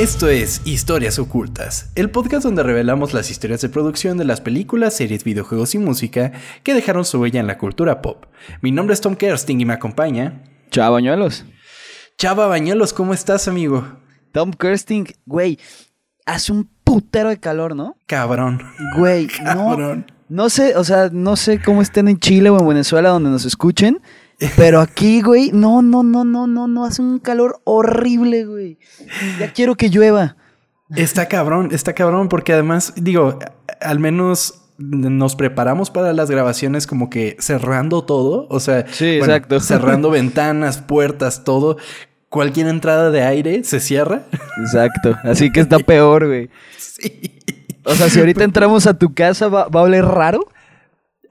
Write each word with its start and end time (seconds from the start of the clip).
Esto 0.00 0.30
es 0.30 0.62
Historias 0.64 1.18
Ocultas, 1.18 1.90
el 1.94 2.08
podcast 2.08 2.42
donde 2.42 2.62
revelamos 2.62 3.12
las 3.12 3.30
historias 3.30 3.60
de 3.60 3.68
producción 3.68 4.16
de 4.16 4.24
las 4.24 4.40
películas, 4.40 4.96
series, 4.96 5.24
videojuegos 5.24 5.74
y 5.74 5.78
música 5.78 6.32
que 6.62 6.72
dejaron 6.72 7.04
su 7.04 7.20
huella 7.20 7.38
en 7.38 7.46
la 7.46 7.58
cultura 7.58 8.00
pop. 8.00 8.24
Mi 8.62 8.72
nombre 8.72 8.94
es 8.94 9.02
Tom 9.02 9.14
Kersting 9.14 9.60
y 9.60 9.66
me 9.66 9.74
acompaña. 9.74 10.42
Chava 10.70 10.88
Bañuelos. 10.92 11.44
Chava 12.16 12.46
Bañuelos, 12.46 12.94
¿cómo 12.94 13.12
estás, 13.12 13.46
amigo? 13.46 13.86
Tom 14.32 14.54
Kersting, 14.54 15.06
güey, 15.26 15.58
hace 16.24 16.52
un 16.52 16.70
putero 16.82 17.28
de 17.28 17.38
calor, 17.38 17.76
¿no? 17.76 17.98
Cabrón. 18.06 18.62
Güey, 18.96 19.28
no. 19.54 20.02
No 20.30 20.48
sé, 20.48 20.76
o 20.76 20.84
sea, 20.84 21.10
no 21.12 21.36
sé 21.36 21.60
cómo 21.60 21.82
estén 21.82 22.08
en 22.08 22.18
Chile 22.18 22.48
o 22.48 22.58
en 22.58 22.66
Venezuela 22.66 23.10
donde 23.10 23.28
nos 23.28 23.44
escuchen. 23.44 24.00
Pero 24.56 24.80
aquí, 24.80 25.20
güey, 25.20 25.50
no, 25.52 25.82
no, 25.82 26.02
no, 26.02 26.24
no, 26.24 26.46
no, 26.46 26.66
no, 26.66 26.84
hace 26.84 27.02
un 27.02 27.18
calor 27.18 27.60
horrible, 27.64 28.44
güey. 28.44 28.78
Ya 29.38 29.52
quiero 29.52 29.74
que 29.74 29.90
llueva. 29.90 30.36
Está 30.96 31.26
cabrón, 31.28 31.68
está 31.72 31.94
cabrón, 31.94 32.28
porque 32.28 32.52
además, 32.52 32.94
digo, 32.96 33.38
al 33.80 33.98
menos 34.00 34.62
nos 34.78 35.36
preparamos 35.36 35.90
para 35.90 36.12
las 36.14 36.30
grabaciones 36.30 36.86
como 36.86 37.10
que 37.10 37.36
cerrando 37.38 38.02
todo, 38.04 38.46
o 38.48 38.60
sea, 38.60 38.80
exacto. 38.80 39.60
cerrando 39.60 40.10
ventanas, 40.10 40.78
puertas, 40.78 41.44
todo. 41.44 41.76
Cualquier 42.30 42.68
entrada 42.68 43.10
de 43.10 43.22
aire 43.22 43.62
se 43.64 43.80
cierra. 43.80 44.22
Exacto, 44.58 45.16
así 45.24 45.50
que 45.50 45.60
está 45.60 45.78
peor, 45.78 46.26
güey. 46.26 46.50
Sí. 46.78 47.38
O 47.84 47.94
sea, 47.94 48.10
si 48.10 48.20
ahorita 48.20 48.44
entramos 48.44 48.86
a 48.86 48.94
tu 48.94 49.14
casa, 49.14 49.48
¿va, 49.48 49.68
va 49.68 49.80
a 49.80 49.84
oler 49.84 50.04
raro? 50.04 50.46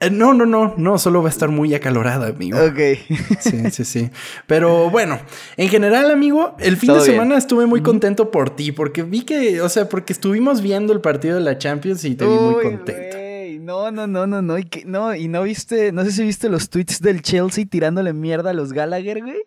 Eh, 0.02 0.10
no, 0.10 0.34
no, 0.34 0.46
no, 0.46 0.74
no, 0.78 0.98
solo 0.98 1.22
va 1.22 1.28
a 1.28 1.32
estar 1.32 1.50
muy 1.50 1.74
acalorada, 1.74 2.28
amigo. 2.28 2.58
Ok. 2.60 2.80
Sí, 3.40 3.72
sí, 3.72 3.86
sí. 3.86 4.10
Pero 4.48 4.90
bueno, 4.90 5.20
en 5.58 5.70
general, 5.70 6.12
amigo, 6.12 6.56
el 6.60 6.78
fin 6.78 6.94
de 6.94 7.02
semana 7.02 7.38
estuve 7.38 7.66
muy 7.66 7.82
contento 7.82 8.32
por 8.32 8.50
ti, 8.50 8.72
porque 8.72 9.04
vi 9.04 9.24
que, 9.24 9.62
o 9.62 9.70
sea, 9.70 9.90
porque 9.90 10.14
estuvimos 10.14 10.62
viendo 10.62 10.94
el 10.94 11.02
partido 11.02 11.36
de 11.36 11.42
la 11.42 11.58
Champions 11.58 12.04
y 12.06 12.16
te 12.16 12.26
vi 12.26 12.32
muy 12.32 12.64
contento. 12.64 13.18
No, 13.60 13.92
no, 13.92 14.08
no, 14.08 14.26
no, 14.26 14.42
no. 14.42 14.58
Y 14.58 14.64
que, 14.64 14.84
no, 14.86 15.14
y 15.14 15.28
no 15.28 15.44
viste, 15.44 15.92
no 15.92 16.04
sé 16.04 16.12
si 16.12 16.24
viste 16.24 16.50
los 16.50 16.70
tweets 16.70 17.02
del 17.02 17.22
Chelsea 17.22 17.66
tirándole 17.66 18.14
mierda 18.14 18.50
a 18.50 18.54
los 18.54 18.74
Gallagher, 18.74 19.22
güey. 19.22 19.44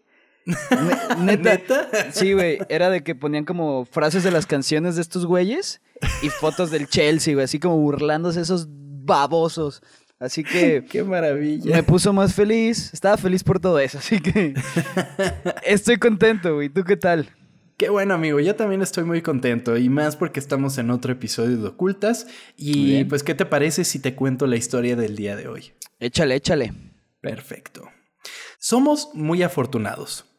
¿Neta? 1.19 1.89
Sí, 2.13 2.33
güey. 2.33 2.59
Era 2.69 2.91
de 2.91 3.03
que 3.03 3.15
ponían 3.15 3.45
como 3.45 3.85
frases 3.85 4.23
de 4.23 4.31
las 4.31 4.47
canciones 4.47 4.97
de 4.97 5.03
estos 5.03 5.27
güeyes 5.27 5.81
y 6.23 6.29
fotos 6.29 6.71
del 6.71 6.89
Chelsea, 6.89 7.35
güey. 7.35 7.45
Así 7.45 7.59
como 7.59 7.79
burlándose 7.79 8.41
esos 8.41 8.69
babosos. 8.69 9.83
Así 10.23 10.45
que. 10.45 10.85
¡Qué 10.91 11.03
maravilla! 11.03 11.75
Me 11.75 11.83
puso 11.83 12.13
más 12.13 12.33
feliz. 12.33 12.95
Estaba 12.95 13.17
feliz 13.17 13.43
por 13.43 13.59
todo 13.59 13.81
eso. 13.81 13.99
Así 13.99 14.21
que. 14.21 14.55
estoy 15.67 15.97
contento, 15.97 16.55
güey. 16.55 16.69
¿Tú 16.69 16.85
qué 16.85 16.97
tal? 16.97 17.29
Qué 17.77 17.89
bueno, 17.89 18.15
amigo. 18.15 18.39
Yo 18.39 18.55
también 18.55 18.83
estoy 18.83 19.03
muy 19.03 19.21
contento. 19.21 19.77
Y 19.77 19.89
más 19.89 20.15
porque 20.15 20.39
estamos 20.39 20.79
en 20.79 20.91
otro 20.91 21.13
episodio 21.13 21.57
de 21.57 21.67
Ocultas. 21.67 22.29
Y 22.57 23.03
pues, 23.05 23.25
¿qué 23.25 23.35
te 23.35 23.47
parece 23.47 23.83
si 23.85 23.99
te 23.99 24.15
cuento 24.15 24.47
la 24.47 24.57
historia 24.57 24.95
del 24.95 25.17
día 25.17 25.35
de 25.35 25.49
hoy? 25.49 25.73
Échale, 25.99 26.37
échale. 26.37 26.73
Perfecto. 27.21 27.89
Somos 28.59 29.11
muy 29.15 29.43
afortunados. 29.43 30.32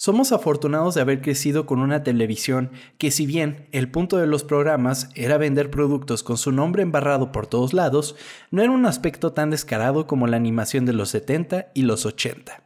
Somos 0.00 0.30
afortunados 0.30 0.94
de 0.94 1.00
haber 1.00 1.20
crecido 1.20 1.66
con 1.66 1.80
una 1.80 2.04
televisión 2.04 2.70
que 2.98 3.10
si 3.10 3.26
bien 3.26 3.66
el 3.72 3.90
punto 3.90 4.16
de 4.16 4.28
los 4.28 4.44
programas 4.44 5.10
era 5.16 5.38
vender 5.38 5.72
productos 5.72 6.22
con 6.22 6.38
su 6.38 6.52
nombre 6.52 6.84
embarrado 6.84 7.32
por 7.32 7.48
todos 7.48 7.72
lados, 7.72 8.14
no 8.52 8.62
era 8.62 8.70
un 8.70 8.86
aspecto 8.86 9.32
tan 9.32 9.50
descarado 9.50 10.06
como 10.06 10.28
la 10.28 10.36
animación 10.36 10.86
de 10.86 10.92
los 10.92 11.08
70 11.08 11.72
y 11.74 11.82
los 11.82 12.06
80. 12.06 12.62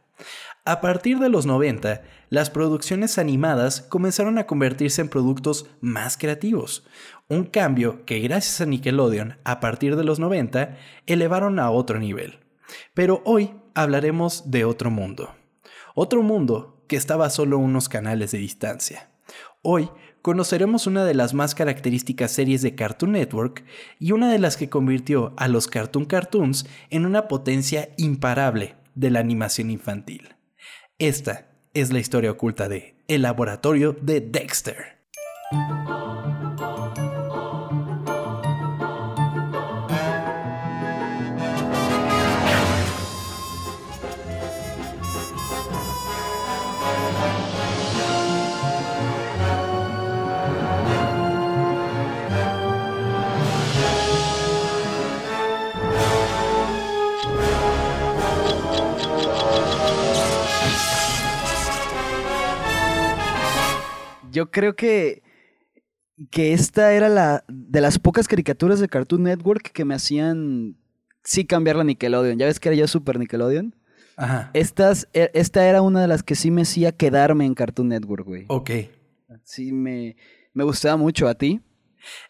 A 0.63 0.79
partir 0.79 1.17
de 1.17 1.29
los 1.29 1.47
90, 1.47 2.03
las 2.29 2.51
producciones 2.51 3.17
animadas 3.17 3.81
comenzaron 3.81 4.37
a 4.37 4.45
convertirse 4.45 5.01
en 5.01 5.09
productos 5.09 5.65
más 5.81 6.19
creativos, 6.19 6.85
un 7.29 7.45
cambio 7.45 8.05
que 8.05 8.19
gracias 8.19 8.61
a 8.61 8.67
Nickelodeon 8.67 9.39
a 9.43 9.59
partir 9.59 9.95
de 9.95 10.03
los 10.03 10.19
90 10.19 10.77
elevaron 11.07 11.57
a 11.57 11.71
otro 11.71 11.97
nivel. 11.97 12.41
Pero 12.93 13.23
hoy 13.25 13.55
hablaremos 13.73 14.51
de 14.51 14.65
otro 14.65 14.91
mundo. 14.91 15.33
Otro 15.95 16.21
mundo 16.21 16.72
que 16.93 16.97
estaba 16.97 17.25
a 17.25 17.31
solo 17.31 17.57
unos 17.57 17.89
canales 17.89 18.29
de 18.33 18.37
distancia. 18.37 19.09
Hoy 19.63 19.89
conoceremos 20.21 20.85
una 20.85 21.05
de 21.05 21.15
las 21.15 21.33
más 21.33 21.55
características 21.55 22.29
series 22.29 22.61
de 22.61 22.75
Cartoon 22.75 23.13
Network 23.13 23.63
y 23.97 24.11
una 24.11 24.31
de 24.31 24.37
las 24.37 24.57
que 24.57 24.69
convirtió 24.69 25.33
a 25.35 25.47
los 25.47 25.65
Cartoon 25.65 26.05
Cartoons 26.05 26.67
en 26.91 27.07
una 27.07 27.27
potencia 27.27 27.89
imparable 27.97 28.75
de 28.93 29.09
la 29.09 29.21
animación 29.21 29.71
infantil. 29.71 30.35
Esta 30.99 31.47
es 31.73 31.91
la 31.91 31.97
historia 31.97 32.29
oculta 32.29 32.69
de 32.69 32.93
El 33.07 33.23
Laboratorio 33.23 33.97
de 33.99 34.21
Dexter. 34.21 34.99
Yo 64.33 64.51
creo 64.51 64.75
que, 64.75 65.23
que 66.31 66.53
esta 66.53 66.91
era 66.93 67.07
la 67.07 67.45
de 67.47 67.79
las 67.79 67.99
pocas 67.99 68.27
caricaturas 68.27 68.79
de 68.79 68.89
Cartoon 68.89 69.23
Network 69.23 69.71
que 69.71 69.85
me 69.85 69.95
hacían 69.95 70.75
sí 71.23 71.45
cambiar 71.45 71.77
la 71.77 71.83
Nickelodeon. 71.83 72.37
Ya 72.37 72.47
ves 72.47 72.59
que 72.59 72.69
era 72.69 72.75
yo 72.75 72.87
Super 72.87 73.19
Nickelodeon. 73.19 73.75
Ajá. 74.17 74.51
Estas, 74.53 75.07
e, 75.13 75.31
esta 75.33 75.67
era 75.67 75.81
una 75.81 76.01
de 76.01 76.07
las 76.07 76.23
que 76.23 76.35
sí 76.35 76.51
me 76.51 76.63
hacía 76.63 76.91
quedarme 76.91 77.45
en 77.45 77.53
Cartoon 77.53 77.89
Network, 77.89 78.25
güey. 78.25 78.45
Ok. 78.47 78.71
Sí, 79.43 79.71
me, 79.71 80.17
me 80.53 80.63
gustaba 80.63 80.97
mucho. 80.97 81.27
¿A 81.27 81.35
ti? 81.35 81.61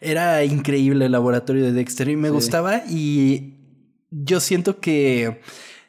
Era 0.00 0.44
increíble 0.44 1.06
el 1.06 1.12
laboratorio 1.12 1.64
de 1.64 1.72
Dexter 1.72 2.08
y 2.08 2.16
me 2.16 2.30
gustaba 2.30 2.82
y 2.88 3.54
yo 4.10 4.40
siento 4.40 4.78
que 4.78 5.40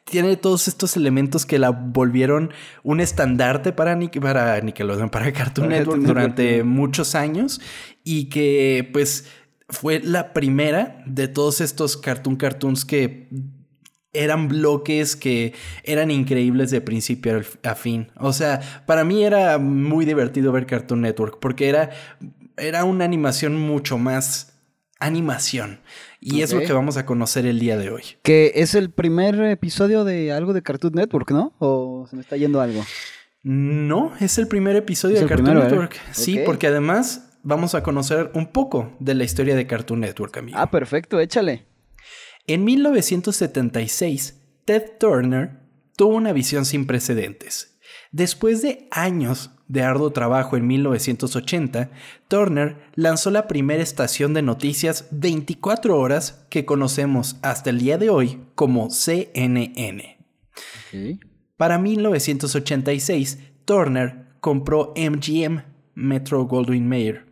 tiene 0.08 0.36
todos 0.36 0.68
estos 0.68 0.96
elementos 0.96 1.44
que 1.44 1.58
la 1.58 1.70
volvieron 1.70 2.52
un 2.84 3.00
estandarte 3.00 3.72
para, 3.72 3.98
para 4.20 4.60
Nickelodeon, 4.60 5.10
para 5.10 5.32
Cartoon 5.32 5.68
Network 5.68 6.00
durante 6.00 6.62
muchos 6.62 7.14
años 7.16 7.60
y 8.04 8.26
que 8.26 8.88
pues 8.92 9.26
fue 9.68 10.00
la 10.00 10.32
primera 10.32 11.02
de 11.06 11.26
todos 11.26 11.60
estos 11.60 11.96
Cartoon 11.96 12.36
Cartoons 12.36 12.84
que 12.84 13.28
eran 14.12 14.46
bloques 14.46 15.16
que 15.16 15.54
eran 15.82 16.12
increíbles 16.12 16.70
de 16.70 16.80
principio 16.80 17.42
a 17.64 17.74
fin. 17.74 18.12
O 18.16 18.32
sea, 18.32 18.84
para 18.86 19.04
mí 19.04 19.24
era 19.24 19.58
muy 19.58 20.04
divertido 20.04 20.52
ver 20.52 20.66
Cartoon 20.66 21.00
Network 21.00 21.38
porque 21.40 21.68
era, 21.68 21.90
era 22.56 22.84
una 22.84 23.04
animación 23.04 23.56
mucho 23.56 23.98
más 23.98 24.54
animación. 25.00 25.80
Y 26.28 26.42
es 26.42 26.52
lo 26.52 26.60
que 26.60 26.72
vamos 26.72 26.96
a 26.96 27.06
conocer 27.06 27.46
el 27.46 27.60
día 27.60 27.76
de 27.76 27.90
hoy. 27.90 28.02
Que 28.22 28.52
es 28.56 28.74
el 28.74 28.90
primer 28.90 29.40
episodio 29.44 30.04
de 30.04 30.32
algo 30.32 30.52
de 30.52 30.62
Cartoon 30.62 30.94
Network, 30.94 31.30
¿no? 31.30 31.54
¿O 31.58 32.06
se 32.10 32.16
me 32.16 32.22
está 32.22 32.36
yendo 32.36 32.60
algo? 32.60 32.84
No, 33.44 34.12
es 34.18 34.38
el 34.38 34.48
primer 34.48 34.74
episodio 34.74 35.20
de 35.20 35.26
Cartoon 35.26 35.54
Network. 35.54 35.96
Sí, 36.10 36.40
porque 36.44 36.66
además 36.66 37.38
vamos 37.44 37.76
a 37.76 37.84
conocer 37.84 38.32
un 38.34 38.48
poco 38.48 38.96
de 38.98 39.14
la 39.14 39.22
historia 39.22 39.54
de 39.54 39.68
Cartoon 39.68 40.00
Network, 40.00 40.36
amigo. 40.36 40.58
Ah, 40.60 40.68
perfecto, 40.68 41.20
échale. 41.20 41.66
En 42.48 42.64
1976, 42.64 44.42
Ted 44.64 44.82
Turner 44.98 45.60
tuvo 45.96 46.16
una 46.16 46.32
visión 46.32 46.64
sin 46.64 46.88
precedentes. 46.88 47.78
Después 48.10 48.62
de 48.62 48.88
años 48.90 49.52
de 49.68 49.82
arduo 49.82 50.10
trabajo 50.10 50.56
en 50.56 50.66
1980, 50.66 51.90
Turner 52.28 52.76
lanzó 52.94 53.30
la 53.30 53.48
primera 53.48 53.82
estación 53.82 54.34
de 54.34 54.42
noticias 54.42 55.08
24 55.10 55.98
horas 55.98 56.46
que 56.50 56.64
conocemos 56.64 57.36
hasta 57.42 57.70
el 57.70 57.78
día 57.78 57.98
de 57.98 58.10
hoy 58.10 58.40
como 58.54 58.90
CNN. 58.90 60.18
Para 61.56 61.78
1986, 61.78 63.38
Turner 63.64 64.26
compró 64.40 64.94
MGM, 64.96 65.62
Metro 65.94 66.44
Goldwyn 66.44 66.88
Mayer, 66.88 67.26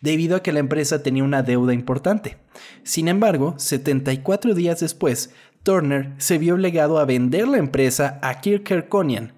debido 0.00 0.36
a 0.36 0.42
que 0.42 0.52
la 0.52 0.60
empresa 0.60 1.02
tenía 1.02 1.24
una 1.24 1.42
deuda 1.42 1.72
importante. 1.72 2.36
Sin 2.82 3.08
embargo, 3.08 3.54
74 3.56 4.54
días 4.54 4.80
después, 4.80 5.32
Turner 5.62 6.14
se 6.18 6.38
vio 6.38 6.54
obligado 6.54 6.98
a 6.98 7.04
vender 7.04 7.46
la 7.48 7.58
empresa 7.58 8.18
a 8.22 8.40
Kirk 8.40 8.64
Kerkonian, 8.64 9.32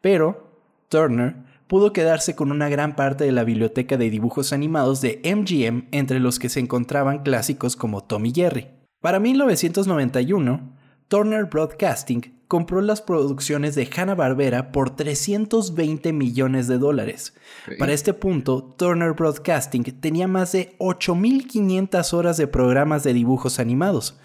pero 0.00 0.50
Turner 0.88 1.45
pudo 1.66 1.92
quedarse 1.92 2.34
con 2.34 2.52
una 2.52 2.68
gran 2.68 2.96
parte 2.96 3.24
de 3.24 3.32
la 3.32 3.44
biblioteca 3.44 3.96
de 3.96 4.10
dibujos 4.10 4.52
animados 4.52 5.00
de 5.00 5.20
MGM, 5.24 5.88
entre 5.92 6.20
los 6.20 6.38
que 6.38 6.48
se 6.48 6.60
encontraban 6.60 7.22
clásicos 7.22 7.76
como 7.76 8.04
Tom 8.04 8.26
y 8.26 8.32
Jerry. 8.34 8.68
Para 9.00 9.20
1991, 9.20 10.76
Turner 11.08 11.44
Broadcasting 11.44 12.36
compró 12.48 12.80
las 12.80 13.02
producciones 13.02 13.74
de 13.74 13.88
Hanna-Barbera 13.94 14.70
por 14.70 14.90
320 14.94 16.12
millones 16.12 16.68
de 16.68 16.78
dólares. 16.78 17.34
Para 17.78 17.92
este 17.92 18.14
punto, 18.14 18.62
Turner 18.76 19.12
Broadcasting 19.12 19.82
tenía 20.00 20.28
más 20.28 20.52
de 20.52 20.76
8.500 20.78 22.12
horas 22.12 22.36
de 22.36 22.46
programas 22.46 23.02
de 23.02 23.14
dibujos 23.14 23.58
animados. 23.58 24.18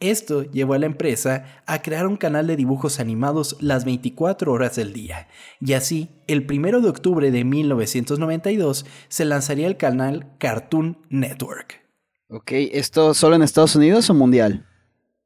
Esto 0.00 0.44
llevó 0.44 0.74
a 0.74 0.78
la 0.78 0.86
empresa 0.86 1.62
a 1.66 1.82
crear 1.82 2.06
un 2.06 2.16
canal 2.16 2.46
de 2.46 2.54
dibujos 2.54 3.00
animados 3.00 3.56
las 3.60 3.84
24 3.84 4.52
horas 4.52 4.76
del 4.76 4.92
día, 4.92 5.26
y 5.60 5.72
así, 5.72 6.08
el 6.28 6.46
1 6.48 6.80
de 6.80 6.88
octubre 6.88 7.32
de 7.32 7.42
1992 7.42 8.86
se 9.08 9.24
lanzaría 9.24 9.66
el 9.66 9.76
canal 9.76 10.36
Cartoon 10.38 10.98
Network. 11.10 11.82
Ok, 12.28 12.52
¿esto 12.52 13.12
solo 13.12 13.34
en 13.34 13.42
Estados 13.42 13.74
Unidos 13.74 14.08
o 14.08 14.14
mundial? 14.14 14.66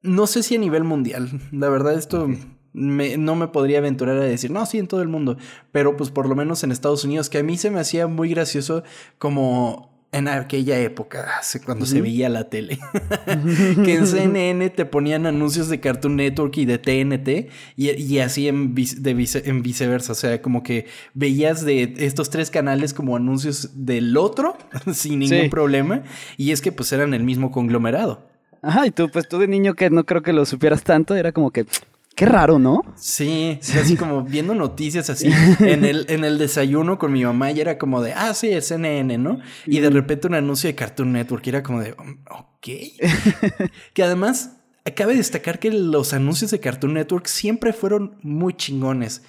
No 0.00 0.26
sé 0.26 0.42
si 0.42 0.54
a 0.54 0.58
nivel 0.58 0.84
mundial. 0.84 1.40
La 1.52 1.68
verdad, 1.68 1.94
esto 1.94 2.28
no 2.72 3.36
me 3.36 3.48
podría 3.48 3.78
aventurar 3.78 4.16
a 4.16 4.20
decir, 4.20 4.50
no, 4.50 4.64
sí, 4.66 4.78
en 4.78 4.88
todo 4.88 5.02
el 5.02 5.08
mundo. 5.08 5.36
Pero 5.70 5.96
pues 5.96 6.10
por 6.10 6.28
lo 6.28 6.34
menos 6.34 6.64
en 6.64 6.72
Estados 6.72 7.04
Unidos, 7.04 7.28
que 7.28 7.38
a 7.38 7.42
mí 7.42 7.58
se 7.58 7.70
me 7.70 7.80
hacía 7.80 8.06
muy 8.06 8.30
gracioso 8.30 8.84
como 9.18 9.91
en 10.12 10.28
aquella 10.28 10.78
época, 10.78 11.40
cuando 11.64 11.86
se 11.86 12.02
veía 12.02 12.28
la 12.28 12.50
tele, 12.50 12.78
que 13.84 13.94
en 13.94 14.06
CNN 14.06 14.68
te 14.68 14.84
ponían 14.84 15.24
anuncios 15.24 15.70
de 15.70 15.80
Cartoon 15.80 16.16
Network 16.16 16.54
y 16.58 16.66
de 16.66 16.78
TNT 16.78 17.50
y, 17.76 18.18
así 18.18 18.46
en, 18.46 18.74
en 18.76 19.62
viceversa, 19.62 20.12
o 20.12 20.14
sea, 20.14 20.42
como 20.42 20.62
que 20.62 20.86
veías 21.14 21.64
de 21.64 21.94
estos 21.96 22.28
tres 22.28 22.50
canales 22.50 22.92
como 22.92 23.16
anuncios 23.16 23.70
del 23.86 24.14
otro 24.18 24.58
sin 24.92 25.20
ningún 25.20 25.48
problema 25.48 26.02
y 26.36 26.52
es 26.52 26.60
que 26.60 26.72
pues 26.72 26.92
eran 26.92 27.14
el 27.14 27.24
mismo 27.24 27.50
conglomerado. 27.50 28.30
Ajá, 28.60 28.86
y 28.86 28.90
tú, 28.90 29.08
pues 29.10 29.26
tú 29.28 29.38
de 29.38 29.48
niño 29.48 29.74
que 29.74 29.90
no 29.90 30.04
creo 30.04 30.22
que 30.22 30.32
lo 30.32 30.44
supieras 30.44 30.84
tanto, 30.84 31.16
era 31.16 31.32
como 31.32 31.50
que, 31.50 31.66
qué 32.14 32.26
raro, 32.26 32.58
¿no? 32.58 32.82
Sí, 32.96 33.58
así 33.60 33.96
como 33.96 34.22
viendo 34.22 34.54
noticias 34.54 35.10
así 35.10 35.30
en 35.60 35.84
el, 35.84 36.06
en 36.08 36.24
el 36.24 36.38
desayuno 36.38 36.98
con 36.98 37.12
mi 37.12 37.24
mamá 37.24 37.50
y 37.52 37.60
era 37.60 37.78
como 37.78 38.02
de, 38.02 38.12
ah, 38.12 38.34
sí, 38.34 38.50
es 38.50 38.68
CNN, 38.68 39.18
¿no? 39.18 39.40
Y 39.66 39.80
de 39.80 39.90
repente 39.90 40.26
un 40.26 40.34
anuncio 40.34 40.68
de 40.68 40.74
Cartoon 40.74 41.12
Network 41.12 41.46
y 41.46 41.50
era 41.50 41.62
como 41.62 41.80
de, 41.80 41.92
mm, 41.92 42.24
ok. 42.30 42.68
que 43.94 44.02
además, 44.02 44.58
cabe 44.94 45.14
destacar 45.14 45.58
que 45.58 45.70
los 45.70 46.12
anuncios 46.12 46.50
de 46.50 46.60
Cartoon 46.60 46.94
Network 46.94 47.26
siempre 47.26 47.72
fueron 47.72 48.16
muy 48.22 48.54
chingones. 48.54 49.22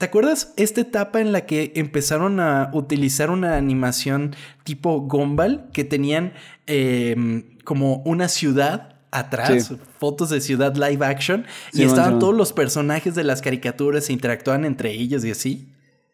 ¿Te 0.00 0.06
acuerdas 0.06 0.54
esta 0.56 0.80
etapa 0.80 1.20
en 1.20 1.30
la 1.30 1.44
que 1.44 1.72
empezaron 1.74 2.40
a 2.40 2.70
utilizar 2.72 3.30
una 3.30 3.58
animación 3.58 4.34
tipo 4.64 5.02
Gumball 5.02 5.68
que 5.74 5.84
tenían 5.84 6.32
em, 6.66 7.58
como 7.64 7.96
una 8.06 8.28
ciudad 8.28 8.99
atrás, 9.10 9.72
fotos 9.98 10.30
de 10.30 10.40
ciudad 10.40 10.74
live 10.74 11.04
action 11.04 11.46
y 11.72 11.82
estaban 11.82 12.18
todos 12.18 12.34
los 12.34 12.52
personajes 12.52 13.14
de 13.14 13.24
las 13.24 13.42
caricaturas 13.42 14.08
e 14.08 14.12
interactuaban 14.12 14.64
entre 14.64 14.92
ellos 14.92 15.24
y 15.24 15.30
así? 15.30 15.72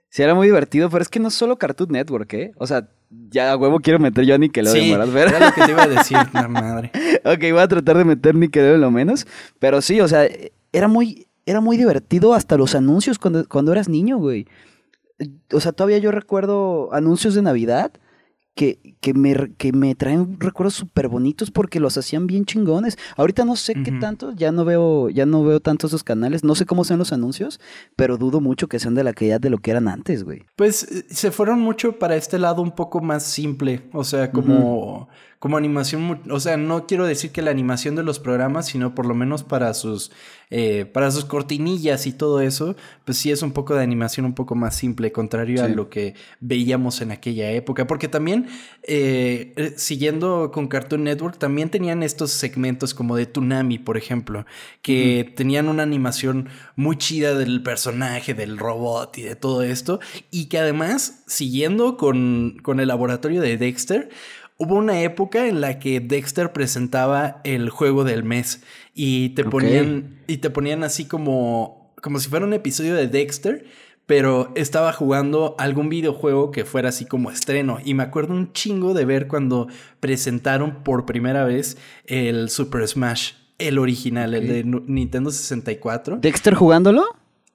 Sí, 0.09 0.23
era 0.23 0.35
muy 0.35 0.47
divertido, 0.47 0.89
pero 0.89 1.03
es 1.03 1.09
que 1.09 1.21
no 1.21 1.31
solo 1.31 1.59
Cartoon 1.59 1.91
Network, 1.93 2.33
¿eh? 2.35 2.53
O 2.57 2.67
sea, 2.67 2.89
ya 3.31 3.53
a 3.53 3.57
huevo 3.57 3.81
quiero 3.81 3.99
meter 3.99 4.25
yo 4.25 4.35
a 4.35 4.39
Nickelodeon, 4.39 4.85
sí, 4.85 4.91
¿verdad? 4.93 5.37
Era 5.37 5.49
lo 5.49 5.55
que 5.55 5.63
te 5.63 5.71
iba 5.73 5.83
a 5.83 5.89
decir, 5.89 6.17
la 6.33 6.49
madre. 6.49 6.91
ok, 7.25 7.41
voy 7.53 7.61
a 7.61 7.69
tratar 7.69 7.99
de 7.99 8.05
meter 8.05 8.35
Nickelodeon 8.35 8.81
lo 8.81 8.91
menos, 8.91 9.27
pero 9.59 9.83
sí, 9.83 10.01
o 10.01 10.09
sea, 10.09 10.27
era 10.73 10.89
muy 10.89 11.27
era 11.47 11.61
muy 11.61 11.77
divertido 11.77 12.35
hasta 12.35 12.57
los 12.57 12.75
anuncios 12.75 13.19
cuando, 13.19 13.49
cuando 13.49 13.73
eras 13.73 13.89
niño, 13.89 14.19
güey. 14.19 14.49
O 15.53 15.61
sea, 15.61 15.73
todavía 15.73 15.99
yo 15.99 16.11
recuerdo 16.11 16.93
anuncios 16.93 17.35
de 17.35 17.43
Navidad 17.43 17.93
que, 18.57 18.97
que, 19.03 19.13
me, 19.13 19.53
que 19.59 19.73
me 19.73 19.95
traen 19.95 20.41
recuerdos 20.41 20.75
súper 20.75 21.09
bonitos 21.09 21.51
porque 21.51 21.79
los 21.79 21.99
hacían 21.99 22.27
bien 22.27 22.47
chingones. 22.47 22.97
Ahorita 23.19 23.45
no 23.45 23.55
sé 23.55 23.75
qué 23.75 23.93
tanto, 23.93 24.33
ya 24.33 24.51
no 24.51 24.65
veo, 24.65 25.11
ya 25.11 25.27
no 25.27 25.45
veo 25.45 25.61
tanto 25.61 25.87
esos 25.87 26.03
canales, 26.03 26.43
no 26.43 26.55
sé 26.55 26.65
cómo 26.65 26.83
sean 26.83 26.99
los 26.99 27.13
anuncios, 27.13 27.61
pero 27.97 28.17
dudo 28.17 28.41
mucho 28.41 28.67
que 28.67 28.79
sean 28.79 28.95
de 28.95 29.05
la 29.05 29.13
calidad 29.13 29.41
de 29.41 29.51
lo 29.51 29.59
que 29.59 29.73
eran 29.73 29.89
antes, 29.89 30.25
güey. 30.25 30.45
Pues 30.57 30.85
eh, 30.85 31.05
se 31.11 31.31
fueron 31.31 31.61
mucho 31.61 31.99
para 31.99 32.17
este 32.17 32.39
lado 32.39 32.63
un 32.63 32.73
poco 32.73 33.01
más 33.03 33.25
simple, 33.25 33.83
o 33.93 34.05
sea, 34.05 34.33
como 34.33 35.11
como 35.47 35.59
animación, 35.59 36.23
o 36.29 36.41
sea, 36.41 36.57
no 36.57 36.89
quiero 36.89 37.07
decir 37.07 37.31
que 37.31 37.41
la 37.41 37.53
animación 37.53 37.95
de 37.95 38.03
los 38.03 38.19
programas, 38.19 38.67
sino 38.67 38.97
por 38.97 39.07
lo 39.07 39.15
menos 39.15 39.45
para 39.45 39.75
sus, 39.75 40.11
eh, 40.51 40.87
para 40.87 41.09
sus 41.13 41.25
cortinillas 41.25 42.09
y 42.09 42.13
todo 42.13 42.41
eso, 42.41 42.75
pues 43.05 43.17
sí 43.17 43.31
es 43.31 43.43
un 43.43 43.53
poco 43.53 43.77
de 43.77 43.85
animación 43.85 44.27
un 44.27 44.35
poco 44.35 44.57
más 44.57 44.75
simple, 44.75 45.13
contrario 45.13 45.63
a 45.63 45.69
lo 45.69 45.89
que 45.89 46.15
veíamos 46.41 47.01
en 47.01 47.13
aquella 47.13 47.49
época. 47.53 47.87
Porque 47.87 48.09
también, 48.09 48.49
eh, 48.83 49.53
eh, 49.55 49.75
siguiendo 49.77 50.51
con 50.53 50.67
Cartoon 50.67 51.05
Network, 51.05 51.39
también 51.39 51.71
tenían 51.71 52.03
estos 52.03 52.33
segmentos 52.33 52.93
como 52.93 53.15
de 53.15 53.27
Tsunami, 53.27 53.79
por 53.79 53.97
ejemplo, 53.97 54.47
que 54.83 55.33
tenían 55.37 55.69
una 55.69 55.85
animación 55.85 56.49
muy 56.75 56.97
chida 56.97 57.39
del 57.39 57.63
personaje, 57.63 58.35
del 58.35 58.59
robot 58.59 59.17
y 59.19 59.23
de 59.23 59.37
todo 59.37 59.63
esto, 59.63 60.01
y 60.33 60.47
que 60.47 60.59
además, 60.59 61.23
siguiendo 61.29 61.97
con, 61.97 62.59
con 62.65 62.81
el 62.81 62.89
laboratorio 62.89 63.41
de 63.41 63.57
Dexter, 63.57 64.09
Hubo 64.59 64.77
una 64.77 65.03
época 65.03 65.49
en 65.49 65.61
la 65.61 65.79
que 65.79 66.01
Dexter 66.01 66.53
presentaba 66.53 67.41
el 67.45 67.69
juego 67.69 68.05
del 68.05 68.25
mes 68.25 68.63
y 68.95 69.31
te 69.31 69.45
ponían 69.45 70.21
y 70.27 70.39
te 70.39 70.49
ponían 70.49 70.83
así 70.83 71.05
como 71.05 71.93
como 72.03 72.19
si 72.21 72.29
fuera 72.29 72.47
un 72.47 72.53
episodio 72.53 72.95
de 72.95 73.09
Dexter, 73.09 73.67
pero 74.07 74.53
estaba 74.55 74.93
jugando 74.93 75.57
algún 75.59 75.89
videojuego 75.89 76.53
que 76.53 76.65
fuera 76.65 76.91
así 76.91 77.05
como 77.05 77.31
estreno 77.31 77.79
y 77.85 77.95
me 77.95 78.05
acuerdo 78.05 78.33
un 78.33 78.53
chingo 78.53 78.95
de 78.95 79.05
ver 79.05 79.27
cuando 79.27 79.67
presentaron 80.01 80.85
por 80.85 81.05
primera 81.05 81.45
vez 81.45 81.77
el 82.07 82.49
Super 82.49 82.87
Smash, 82.87 83.33
el 83.59 83.79
original, 83.79 84.35
el 84.35 84.49
de 84.49 84.65
Nintendo 84.65 85.31
64. 85.31 86.19
¿Dexter 86.23 86.55
jugándolo? 86.55 87.05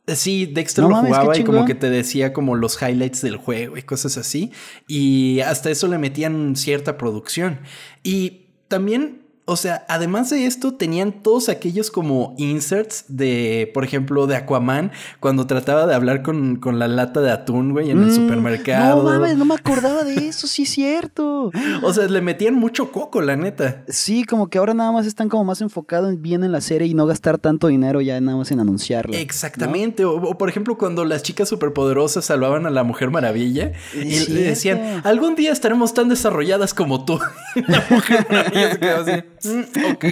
Sí, 0.08 0.48
Dexter 0.48 0.86
lo 0.86 0.96
jugaba 0.96 1.38
y 1.38 1.44
como 1.44 1.66
que 1.66 1.76
te 1.76 1.90
decía 1.90 2.34
como 2.34 2.56
los 2.56 2.82
highlights 2.82 3.22
del 3.22 3.38
juego 3.38 3.78
y 3.78 3.84
cosas 3.84 4.18
así. 4.18 4.52
Y 4.88 5.42
hasta 5.42 5.70
eso 5.70 5.88
le 5.88 5.98
metían 5.98 6.56
cierta 6.56 6.98
producción. 6.98 7.60
Y 8.04 8.48
también 8.68 9.21
o 9.52 9.58
sea, 9.58 9.86
además 9.90 10.30
de 10.30 10.46
esto, 10.46 10.76
tenían 10.76 11.12
todos 11.12 11.50
aquellos 11.50 11.92
como 11.92 12.36
inserts 12.38 13.04
de, 13.10 13.70
por 13.74 13.84
ejemplo, 13.84 14.26
de 14.26 14.38
Aquaman, 14.38 14.94
cuando 15.20 15.46
trataba 15.46 15.86
de 15.88 15.94
hablar 15.94 16.24
con, 16.24 16.62
la 16.80 16.88
lata 16.88 17.20
de 17.20 17.32
atún, 17.32 17.74
güey, 17.74 17.92
en 17.92 18.00
el 18.02 18.12
mm, 18.12 18.16
supermercado. 18.16 19.04
No 19.04 19.10
mames, 19.10 19.36
no 19.36 19.44
me 19.44 19.56
acordaba 19.56 20.06
de 20.06 20.30
eso, 20.30 20.48
sí 20.48 20.64
es 20.64 20.70
cierto. 20.70 21.52
o 21.84 21.94
sea, 21.94 22.08
le 22.08 22.22
metían 22.22 22.56
mucho 22.56 22.94
coco, 22.94 23.22
la 23.22 23.36
neta. 23.36 23.84
Sí, 23.90 24.24
como 24.24 24.50
que 24.50 24.58
ahora 24.58 24.74
nada 24.74 24.94
más 24.94 25.06
están 25.06 25.28
como 25.28 25.44
más 25.44 25.60
enfocados 25.60 26.22
bien 26.22 26.46
en 26.46 26.54
la 26.54 26.62
serie 26.62 26.88
y 26.88 26.94
no 26.94 27.06
gastar 27.06 27.38
tanto 27.38 27.68
dinero 27.68 28.00
ya 28.00 28.22
nada 28.22 28.38
más 28.38 28.52
en 28.52 28.62
anunciarla. 28.62 29.18
Exactamente. 29.18 30.06
O, 30.06 30.38
por 30.38 30.48
ejemplo, 30.48 30.78
cuando 30.78 31.04
las 31.04 31.24
chicas 31.24 31.50
superpoderosas 31.50 32.24
salvaban 32.24 32.66
a 32.66 32.70
la 32.70 32.84
Mujer 32.84 33.12
Maravilla 33.12 33.74
y 33.94 34.30
le 34.30 34.44
decían, 34.44 35.02
algún 35.04 35.36
día 35.36 35.52
estaremos 35.52 35.94
tan 35.94 36.08
desarrolladas 36.08 36.74
como 36.74 37.04
tú. 37.04 37.20
la 37.68 37.86
Mujer 37.90 38.26
Maravilla 38.30 38.72
se 38.72 38.80
quedaba 38.80 39.02
así. 39.02 39.24
Mm, 39.44 39.92
ok. 39.92 40.06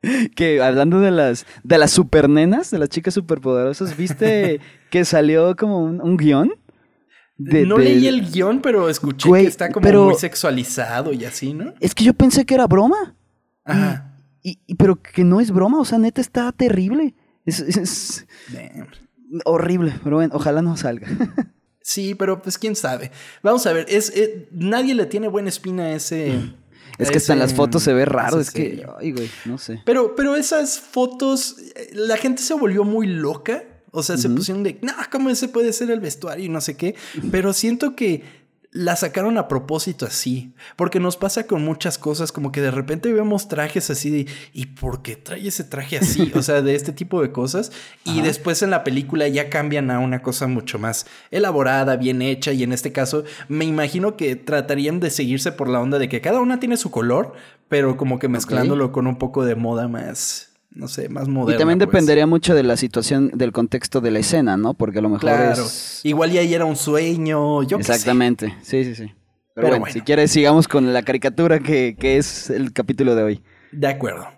que 0.34 0.62
hablando 0.62 1.00
de 1.00 1.10
las 1.10 1.46
de 1.64 1.78
las 1.78 1.90
supernenas, 1.90 2.70
de 2.70 2.78
las 2.78 2.88
chicas 2.88 3.14
superpoderosas, 3.14 3.96
¿viste 3.96 4.60
que 4.90 5.04
salió 5.04 5.56
como 5.56 5.82
un, 5.82 6.16
guion? 6.16 6.52
no 7.38 7.78
leí 7.78 8.06
el 8.06 8.30
guion, 8.30 8.60
pero 8.60 8.88
escuché 8.88 9.30
que 9.30 9.40
está 9.42 9.70
como 9.70 10.04
muy 10.04 10.14
sexualizado 10.14 11.12
y 11.12 11.24
así, 11.24 11.54
¿no? 11.54 11.74
Es 11.80 11.94
que 11.94 12.04
yo 12.04 12.14
pensé 12.14 12.44
que 12.44 12.54
era 12.54 12.66
broma. 12.66 13.16
Ajá. 13.64 14.04
Y, 14.42 14.74
pero 14.76 15.00
que 15.02 15.24
no 15.24 15.40
es 15.40 15.50
broma, 15.50 15.78
o 15.78 15.84
sea, 15.84 15.98
neta 15.98 16.20
está 16.20 16.50
terrible. 16.52 17.14
Es, 17.44 18.26
horrible, 19.44 19.94
pero 20.02 20.16
bueno, 20.16 20.34
ojalá 20.34 20.62
no 20.62 20.76
salga. 20.76 21.08
sí, 21.82 22.14
pero 22.14 22.40
pues 22.40 22.56
quién 22.56 22.76
sabe. 22.76 23.10
Vamos 23.42 23.66
a 23.66 23.72
ver, 23.72 23.86
es, 23.88 24.10
eh, 24.16 24.48
nadie 24.52 24.94
le 24.94 25.06
tiene 25.06 25.28
buena 25.28 25.48
espina 25.48 25.84
a 25.84 25.92
ese... 25.92 26.54
Es 26.98 27.10
que 27.10 27.18
hasta 27.18 27.32
en 27.32 27.38
las 27.38 27.54
fotos 27.54 27.82
se 27.82 27.92
ve 27.92 28.04
raro, 28.04 28.40
es 28.40 28.50
que, 28.50 28.84
ay, 28.98 29.12
güey, 29.12 29.30
no 29.44 29.56
sé. 29.56 29.80
Pero, 29.84 30.14
pero 30.16 30.34
esas 30.36 30.80
fotos, 30.80 31.56
la 31.92 32.16
gente 32.16 32.42
se 32.42 32.54
volvió 32.54 32.84
muy 32.84 33.06
loca. 33.06 33.64
O 33.90 34.02
sea, 34.02 34.18
se 34.18 34.28
pusieron 34.28 34.62
de, 34.62 34.78
no, 34.82 34.92
¿cómo 35.10 35.30
ese 35.30 35.48
puede 35.48 35.72
ser 35.72 35.90
el 35.90 36.00
vestuario 36.00 36.44
y 36.44 36.48
no 36.50 36.60
sé 36.60 36.76
qué? 36.76 36.94
Pero 37.30 37.54
siento 37.54 37.96
que 37.96 38.22
la 38.70 38.96
sacaron 38.96 39.38
a 39.38 39.48
propósito 39.48 40.04
así, 40.04 40.52
porque 40.76 41.00
nos 41.00 41.16
pasa 41.16 41.46
con 41.46 41.64
muchas 41.64 41.96
cosas, 41.96 42.32
como 42.32 42.52
que 42.52 42.60
de 42.60 42.70
repente 42.70 43.12
vemos 43.12 43.48
trajes 43.48 43.88
así 43.88 44.10
de, 44.10 44.26
¿y 44.52 44.66
por 44.66 45.02
qué 45.02 45.16
trae 45.16 45.48
ese 45.48 45.64
traje 45.64 45.98
así? 45.98 46.30
O 46.34 46.42
sea, 46.42 46.60
de 46.60 46.74
este 46.74 46.92
tipo 46.92 47.22
de 47.22 47.32
cosas, 47.32 47.72
y 48.04 48.20
después 48.20 48.62
en 48.62 48.70
la 48.70 48.84
película 48.84 49.26
ya 49.26 49.48
cambian 49.48 49.90
a 49.90 49.98
una 49.98 50.22
cosa 50.22 50.46
mucho 50.46 50.78
más 50.78 51.06
elaborada, 51.30 51.96
bien 51.96 52.20
hecha, 52.20 52.52
y 52.52 52.62
en 52.62 52.72
este 52.72 52.92
caso 52.92 53.24
me 53.48 53.64
imagino 53.64 54.16
que 54.16 54.36
tratarían 54.36 55.00
de 55.00 55.10
seguirse 55.10 55.50
por 55.52 55.68
la 55.68 55.80
onda 55.80 55.98
de 55.98 56.08
que 56.08 56.20
cada 56.20 56.40
una 56.40 56.60
tiene 56.60 56.76
su 56.76 56.90
color, 56.90 57.32
pero 57.68 57.96
como 57.96 58.18
que 58.18 58.28
mezclándolo 58.28 58.92
con 58.92 59.06
un 59.06 59.16
poco 59.16 59.44
de 59.44 59.54
moda 59.54 59.88
más 59.88 60.57
no 60.78 60.86
sé, 60.86 61.08
más 61.08 61.26
moderna. 61.26 61.56
Y 61.56 61.58
también 61.58 61.78
pues. 61.78 61.88
dependería 61.88 62.26
mucho 62.26 62.54
de 62.54 62.62
la 62.62 62.76
situación, 62.76 63.32
del 63.34 63.50
contexto 63.50 64.00
de 64.00 64.12
la 64.12 64.20
escena, 64.20 64.56
¿no? 64.56 64.74
Porque 64.74 65.00
a 65.00 65.02
lo 65.02 65.08
mejor 65.08 65.22
claro. 65.22 65.64
Igual 66.04 66.32
y 66.32 66.38
ahí 66.38 66.54
era 66.54 66.64
un 66.64 66.76
sueño, 66.76 67.64
yo 67.64 67.78
Exactamente, 67.78 68.54
sí, 68.62 68.84
sí, 68.84 68.94
sí. 68.94 69.12
Pero, 69.54 69.70
bueno, 69.70 69.86
si 69.92 70.02
quieres 70.02 70.30
sigamos 70.30 70.68
con 70.68 70.92
la 70.92 71.02
caricatura 71.02 71.58
que, 71.58 71.96
que, 71.98 72.16
es 72.16 72.48
el 72.48 72.72
capítulo 72.72 73.16
de 73.16 73.22
hoy. 73.24 73.42
De 73.72 73.88
acuerdo. 73.88 74.28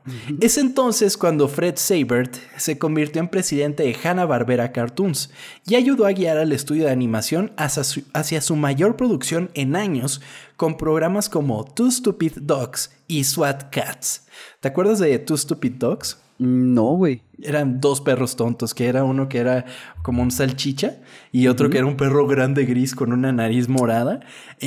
Es 0.41 0.57
entonces 0.57 1.19
cuando 1.19 1.47
Fred 1.47 1.75
Sabert 1.77 2.35
se 2.57 2.79
convirtió 2.79 3.21
en 3.21 3.29
presidente 3.29 3.83
de 3.83 3.95
Hanna-Barbera 4.03 4.73
Cartoons 4.73 5.31
y 5.67 5.75
ayudó 5.75 6.07
a 6.07 6.13
guiar 6.13 6.39
al 6.39 6.53
estudio 6.53 6.87
de 6.87 6.91
animación 6.91 7.53
hacia 7.59 7.85
su, 7.85 8.03
hacia 8.15 8.41
su, 8.41 8.57
mayor 8.57 8.97
producción 8.97 9.51
en 9.53 9.77
años 9.77 10.23
con 10.57 10.79
programas 10.79 11.29
como 11.29 11.65
Two 11.65 11.91
Stupid 11.91 12.39
Dogs 12.41 12.93
y 13.07 13.25
SWAT 13.25 13.71
Cats. 13.71 14.27
¿Te 14.61 14.69
acuerdas 14.69 14.99
de 14.99 15.19
Two 15.19 15.37
Stupid 15.37 15.73
Dogs? 15.73 16.19
No, 16.41 16.95
güey. 16.95 17.21
Eran 17.43 17.83
dos 17.83 18.01
perros 18.01 18.35
tontos, 18.35 18.73
que 18.73 18.87
era 18.87 19.05
uno 19.05 19.29
que 19.29 19.37
era 19.37 19.67
como 20.03 20.23
un 20.23 20.31
salchicha 20.31 20.97
y 21.33 21.49
otro 21.49 21.69
que 21.69 21.77
era 21.77 21.87
un 21.87 21.99
perro 21.99 22.27
grande 22.27 22.65
gris 22.65 22.95
con 22.95 23.13
una 23.13 23.31
nariz 23.31 23.69
morada. 23.69 24.21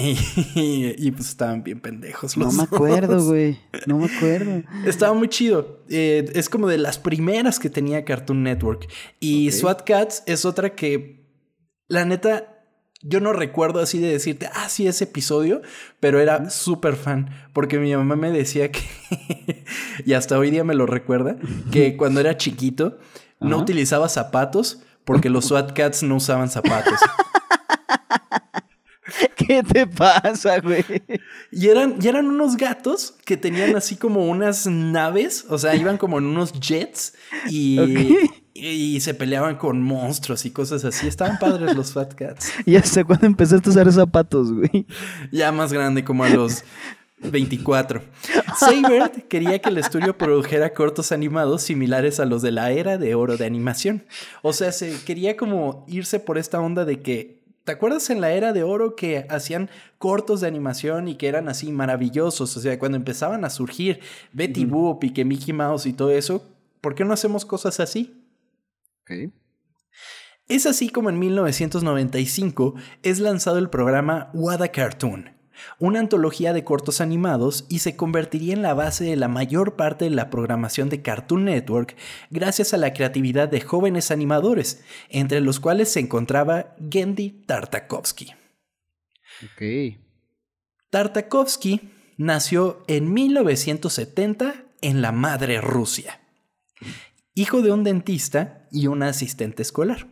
Y, 0.55 1.11
pues 1.11 1.29
estaban 1.29 1.63
bien 1.63 1.79
pendejos. 1.79 2.37
no 2.37 2.51
me 2.51 2.63
acuerdo, 2.63 3.25
güey. 3.25 3.57
No 3.87 3.97
me 3.97 4.05
acuerdo. 4.05 4.61
Estaba 4.85 5.13
muy 5.13 5.29
chido. 5.29 5.83
Eh, 5.89 6.31
es 6.35 6.47
como 6.47 6.67
de 6.67 6.77
las 6.77 6.99
primeras 6.99 7.57
que 7.57 7.71
tenía 7.71 8.05
Cartoon 8.05 8.43
Network. 8.43 8.87
Y 9.19 9.51
SWAT 9.51 9.83
Cats 9.83 10.23
es 10.27 10.45
otra 10.45 10.75
que, 10.75 11.25
la 11.87 12.05
neta, 12.05 12.52
yo 13.03 13.19
no 13.19 13.33
recuerdo 13.33 13.81
así 13.81 13.99
de 13.99 14.11
decirte, 14.11 14.49
ah, 14.53 14.69
sí, 14.69 14.87
ese 14.87 15.03
episodio, 15.03 15.61
pero 15.99 16.19
era 16.19 16.49
súper 16.49 16.95
fan, 16.95 17.29
porque 17.53 17.77
mi 17.77 17.95
mamá 17.95 18.15
me 18.15 18.31
decía 18.31 18.71
que, 18.71 19.65
y 20.05 20.13
hasta 20.13 20.39
hoy 20.39 20.51
día 20.51 20.63
me 20.63 20.73
lo 20.73 20.85
recuerda, 20.85 21.35
que 21.71 21.97
cuando 21.97 22.21
era 22.21 22.37
chiquito 22.37 22.97
no 23.39 23.57
utilizaba 23.57 24.09
zapatos 24.09 24.81
porque 25.03 25.29
los 25.29 25.45
SWAT 25.47 25.73
Cats 25.73 26.03
no 26.03 26.15
usaban 26.15 26.49
zapatos. 26.49 26.99
¿Qué 29.35 29.61
te 29.61 29.85
pasa, 29.85 30.59
güey? 30.59 30.85
Y 31.51 31.67
eran, 31.67 31.97
y 32.01 32.07
eran 32.07 32.27
unos 32.27 32.55
gatos 32.55 33.15
que 33.25 33.35
tenían 33.35 33.75
así 33.75 33.97
como 33.97 34.25
unas 34.25 34.67
naves, 34.67 35.45
o 35.49 35.57
sea, 35.57 35.75
iban 35.75 35.97
como 35.97 36.19
en 36.19 36.25
unos 36.25 36.53
jets 36.53 37.13
y, 37.49 37.77
y, 38.71 38.99
se 39.01 39.13
peleaban 39.13 39.57
con 39.57 39.81
monstruos 39.81 40.45
y 40.45 40.51
cosas 40.51 40.85
así. 40.85 41.07
Estaban 41.07 41.37
padres 41.37 41.75
los 41.75 41.93
Fat 41.93 42.13
Cats. 42.13 42.53
¿Y 42.65 42.75
hasta 42.75 43.03
cuándo 43.03 43.25
empezaste 43.25 43.69
a 43.69 43.71
usar 43.71 43.91
zapatos, 43.91 44.53
güey? 44.53 44.85
Ya 45.31 45.51
más 45.51 45.73
grande, 45.73 46.03
como 46.03 46.23
a 46.23 46.29
los 46.29 46.63
24. 47.19 48.01
Sabert 48.57 49.27
quería 49.27 49.59
que 49.59 49.69
el 49.69 49.77
estudio 49.77 50.17
produjera 50.17 50.73
cortos 50.73 51.11
animados 51.11 51.63
similares 51.63 52.19
a 52.19 52.25
los 52.25 52.41
de 52.41 52.51
la 52.51 52.71
era 52.71 52.97
de 52.97 53.15
oro 53.15 53.37
de 53.37 53.45
animación. 53.45 54.05
O 54.41 54.53
sea, 54.53 54.71
se 54.71 55.03
quería 55.03 55.35
como 55.35 55.85
irse 55.87 56.19
por 56.19 56.37
esta 56.37 56.59
onda 56.59 56.85
de 56.85 57.01
que 57.01 57.43
¿Te 57.63 57.71
acuerdas 57.71 58.09
en 58.09 58.19
la 58.19 58.33
era 58.33 58.51
de 58.51 58.61
oro 58.63 58.97
que 58.97 59.25
hacían 59.29 59.69
cortos 59.97 60.41
de 60.41 60.47
animación 60.47 61.07
y 61.07 61.15
que 61.15 61.29
eran 61.29 61.47
así 61.47 61.71
maravillosos? 61.71 62.57
O 62.57 62.59
sea, 62.59 62.77
cuando 62.77 62.97
empezaban 62.97 63.45
a 63.45 63.49
surgir 63.49 64.01
Betty 64.33 64.65
Boop 64.65 65.01
y 65.05 65.13
que 65.13 65.23
Mickey 65.23 65.53
Mouse 65.53 65.85
y 65.85 65.93
todo 65.93 66.11
eso, 66.11 66.43
¿por 66.81 66.93
qué 66.93 67.05
no 67.05 67.13
hacemos 67.13 67.45
cosas 67.45 67.79
así? 67.79 68.22
Es 70.47 70.65
así 70.65 70.89
como 70.89 71.09
en 71.09 71.19
1995 71.19 72.75
es 73.01 73.19
lanzado 73.19 73.57
el 73.57 73.69
programa 73.69 74.29
What 74.33 74.61
a 74.61 74.67
Cartoon, 74.69 75.31
una 75.79 75.99
antología 75.99 76.53
de 76.53 76.63
cortos 76.63 77.01
animados 77.01 77.65
y 77.69 77.79
se 77.79 77.95
convertiría 77.95 78.53
en 78.53 78.61
la 78.61 78.73
base 78.73 79.05
de 79.05 79.15
la 79.15 79.27
mayor 79.27 79.75
parte 79.75 80.05
de 80.05 80.11
la 80.11 80.29
programación 80.29 80.89
de 80.89 81.01
Cartoon 81.01 81.45
Network 81.45 81.95
gracias 82.29 82.73
a 82.73 82.77
la 82.77 82.93
creatividad 82.93 83.47
de 83.47 83.61
jóvenes 83.61 84.11
animadores, 84.11 84.83
entre 85.09 85.39
los 85.39 85.59
cuales 85.59 85.89
se 85.89 86.01
encontraba 86.01 86.75
Gendy 86.89 87.29
Tartakovsky. 87.45 88.33
Tartakovsky 90.89 91.89
nació 92.17 92.83
en 92.87 93.13
1970 93.13 94.65
en 94.81 95.01
la 95.01 95.11
madre 95.11 95.61
Rusia, 95.61 96.19
hijo 97.33 97.61
de 97.61 97.71
un 97.71 97.83
dentista 97.83 98.62
y 98.73 98.87
una 98.87 99.07
asistente 99.07 99.61
escolar. 99.61 100.07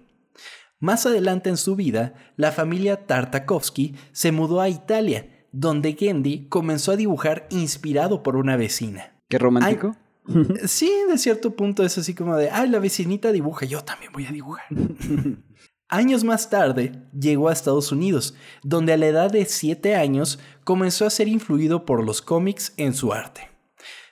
Más 0.79 1.05
adelante 1.05 1.49
en 1.49 1.57
su 1.57 1.75
vida, 1.75 2.13
la 2.37 2.53
familia 2.53 3.05
Tartakovsky 3.05 3.95
se 4.13 4.31
mudó 4.31 4.61
a 4.61 4.69
Italia 4.69 5.27
donde 5.51 5.93
Gendy 5.93 6.47
comenzó 6.47 6.93
a 6.93 6.95
dibujar 6.95 7.47
inspirado 7.49 8.23
por 8.23 8.37
una 8.37 8.55
vecina. 8.55 9.13
¿Qué 9.27 9.37
romántico? 9.37 9.95
sí, 10.65 10.91
de 11.09 11.17
cierto 11.17 11.55
punto 11.55 11.83
es 11.83 11.97
así 11.97 12.13
como 12.13 12.37
de, 12.37 12.49
ay, 12.49 12.69
la 12.69 12.79
vecinita 12.79 13.31
dibuja, 13.31 13.65
yo 13.65 13.83
también 13.83 14.11
voy 14.13 14.25
a 14.25 14.31
dibujar. 14.31 14.65
años 15.89 16.23
más 16.23 16.49
tarde 16.49 17.03
llegó 17.19 17.49
a 17.49 17.53
Estados 17.53 17.91
Unidos, 17.91 18.35
donde 18.63 18.93
a 18.93 18.97
la 18.97 19.07
edad 19.07 19.31
de 19.31 19.45
7 19.45 19.95
años 19.95 20.39
comenzó 20.63 21.05
a 21.05 21.09
ser 21.09 21.27
influido 21.27 21.85
por 21.85 22.03
los 22.03 22.21
cómics 22.21 22.73
en 22.77 22.93
su 22.93 23.11
arte. 23.11 23.49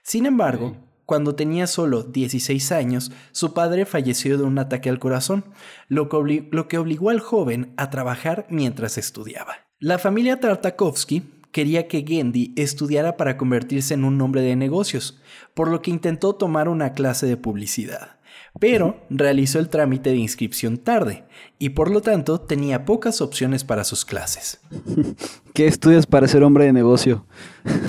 Sin 0.03 0.25
embargo, 0.25 0.75
cuando 1.09 1.33
tenía 1.33 1.65
solo 1.65 2.03
16 2.03 2.71
años, 2.71 3.11
su 3.31 3.55
padre 3.55 3.87
falleció 3.87 4.37
de 4.37 4.43
un 4.43 4.59
ataque 4.59 4.91
al 4.91 4.99
corazón, 4.99 5.43
lo 5.87 6.07
que 6.07 6.77
obligó 6.77 7.09
al 7.09 7.19
joven 7.19 7.73
a 7.77 7.89
trabajar 7.89 8.45
mientras 8.51 8.99
estudiaba. 8.99 9.55
La 9.79 9.97
familia 9.97 10.39
Tartakovsky 10.39 11.23
quería 11.51 11.87
que 11.87 12.05
Gendy 12.07 12.53
estudiara 12.55 13.17
para 13.17 13.37
convertirse 13.37 13.95
en 13.95 14.03
un 14.03 14.21
hombre 14.21 14.43
de 14.43 14.55
negocios, 14.55 15.19
por 15.55 15.71
lo 15.71 15.81
que 15.81 15.89
intentó 15.89 16.35
tomar 16.35 16.69
una 16.69 16.93
clase 16.93 17.25
de 17.25 17.37
publicidad, 17.37 18.18
pero 18.59 19.05
realizó 19.09 19.59
el 19.59 19.69
trámite 19.69 20.11
de 20.11 20.17
inscripción 20.17 20.77
tarde 20.77 21.23
y 21.59 21.69
por 21.69 21.91
lo 21.91 22.01
tanto 22.01 22.39
tenía 22.39 22.85
pocas 22.85 23.21
opciones 23.21 23.63
para 23.63 23.83
sus 23.83 24.05
clases. 24.05 24.59
¿Qué 25.53 25.67
estudias 25.67 26.05
para 26.05 26.27
ser 26.27 26.43
hombre 26.43 26.65
de 26.65 26.73
negocio? 26.73 27.25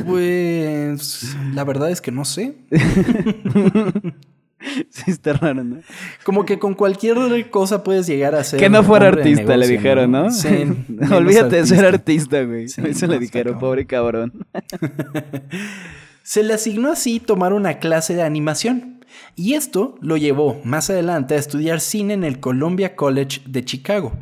Pues 0.07 1.37
la 1.55 1.65
verdad 1.65 1.91
es 1.91 2.01
que 2.01 2.11
no 2.11 2.25
sé. 2.25 2.57
Sí, 4.91 5.11
está 5.11 5.33
raro, 5.33 5.65
¿no? 5.65 5.79
Como 6.23 6.45
que 6.45 6.59
con 6.59 6.75
cualquier 6.75 7.17
cosa 7.51 7.83
puedes 7.83 8.07
llegar 8.07 8.35
a 8.35 8.45
ser. 8.45 8.61
Que 8.61 8.69
no 8.69 8.83
fuera 8.83 9.09
artista, 9.09 9.57
le 9.57 9.67
dijeron, 9.67 10.11
¿no? 10.11 10.31
Sí. 10.31 10.49
Olvídate 11.13 11.57
de 11.57 11.67
ser 11.67 11.85
artista, 11.87 12.43
güey. 12.45 12.67
Eso 12.67 13.07
le 13.07 13.19
dijeron, 13.19 13.59
pobre 13.59 13.87
cabrón. 13.87 14.47
Se 16.23 16.43
le 16.43 16.53
asignó 16.53 16.93
así 16.93 17.21
tomar 17.21 17.53
una 17.55 17.79
clase 17.79 18.15
de 18.15 18.23
animación. 18.23 19.00
Y 19.37 19.55
esto 19.55 19.97
lo 20.01 20.17
llevó 20.17 20.61
más 20.65 20.91
adelante 20.91 21.35
a 21.35 21.39
estudiar 21.39 21.81
cine 21.81 22.15
en 22.15 22.25
el 22.25 22.41
Columbia 22.41 22.97
College 22.97 23.43
de 23.47 23.65
Chicago, 23.65 24.13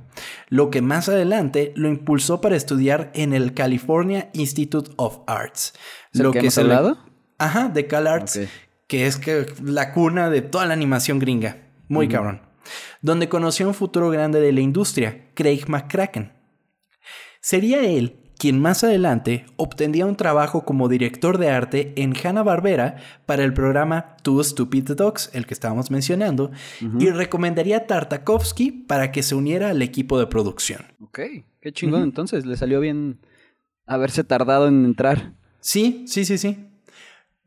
lo 0.48 0.70
que 0.70 0.82
más 0.82 1.08
adelante 1.08 1.72
lo 1.76 1.88
impulsó 1.88 2.40
para 2.40 2.56
estudiar 2.56 3.10
en 3.14 3.32
el 3.32 3.54
California 3.54 4.30
Institute 4.32 4.90
of 4.96 5.20
Arts. 5.26 5.74
lo 6.12 6.32
que, 6.32 6.50
se 6.50 6.60
hablado? 6.60 6.98
Ajá, 7.38 7.68
de 7.68 7.86
Cal 7.86 8.06
Arts, 8.06 8.40
que 8.86 9.06
es 9.06 9.16
que 9.16 9.46
la 9.62 9.92
cuna 9.92 10.30
de 10.30 10.42
toda 10.42 10.66
la 10.66 10.74
animación 10.74 11.18
gringa. 11.18 11.64
Muy 11.88 12.08
cabrón. 12.08 12.42
Donde 13.00 13.28
conoció 13.28 13.66
a 13.66 13.68
un 13.68 13.74
futuro 13.74 14.10
grande 14.10 14.40
de 14.40 14.52
la 14.52 14.60
industria, 14.60 15.30
Craig 15.34 15.64
McCracken. 15.68 16.32
Sería 17.40 17.80
él 17.80 18.17
quien 18.38 18.60
más 18.60 18.84
adelante 18.84 19.46
obtendría 19.56 20.06
un 20.06 20.16
trabajo 20.16 20.64
como 20.64 20.88
director 20.88 21.38
de 21.38 21.50
arte 21.50 21.92
en 21.96 22.14
Hanna-Barbera 22.16 22.96
para 23.26 23.44
el 23.44 23.52
programa 23.52 24.16
Two 24.22 24.42
Stupid 24.42 24.92
Dogs, 24.92 25.30
el 25.32 25.46
que 25.46 25.54
estábamos 25.54 25.90
mencionando, 25.90 26.52
y 26.98 27.10
recomendaría 27.10 27.78
a 27.78 27.86
Tartakovsky 27.86 28.70
para 28.70 29.10
que 29.10 29.22
se 29.22 29.34
uniera 29.34 29.70
al 29.70 29.82
equipo 29.82 30.18
de 30.18 30.28
producción. 30.28 30.82
Ok, 31.00 31.20
qué 31.60 31.72
chingón. 31.72 32.02
Entonces, 32.04 32.46
le 32.46 32.56
salió 32.56 32.80
bien 32.80 33.18
haberse 33.86 34.22
tardado 34.22 34.68
en 34.68 34.84
entrar. 34.84 35.32
Sí, 35.60 36.04
sí, 36.06 36.24
sí, 36.24 36.38
sí. 36.38 36.67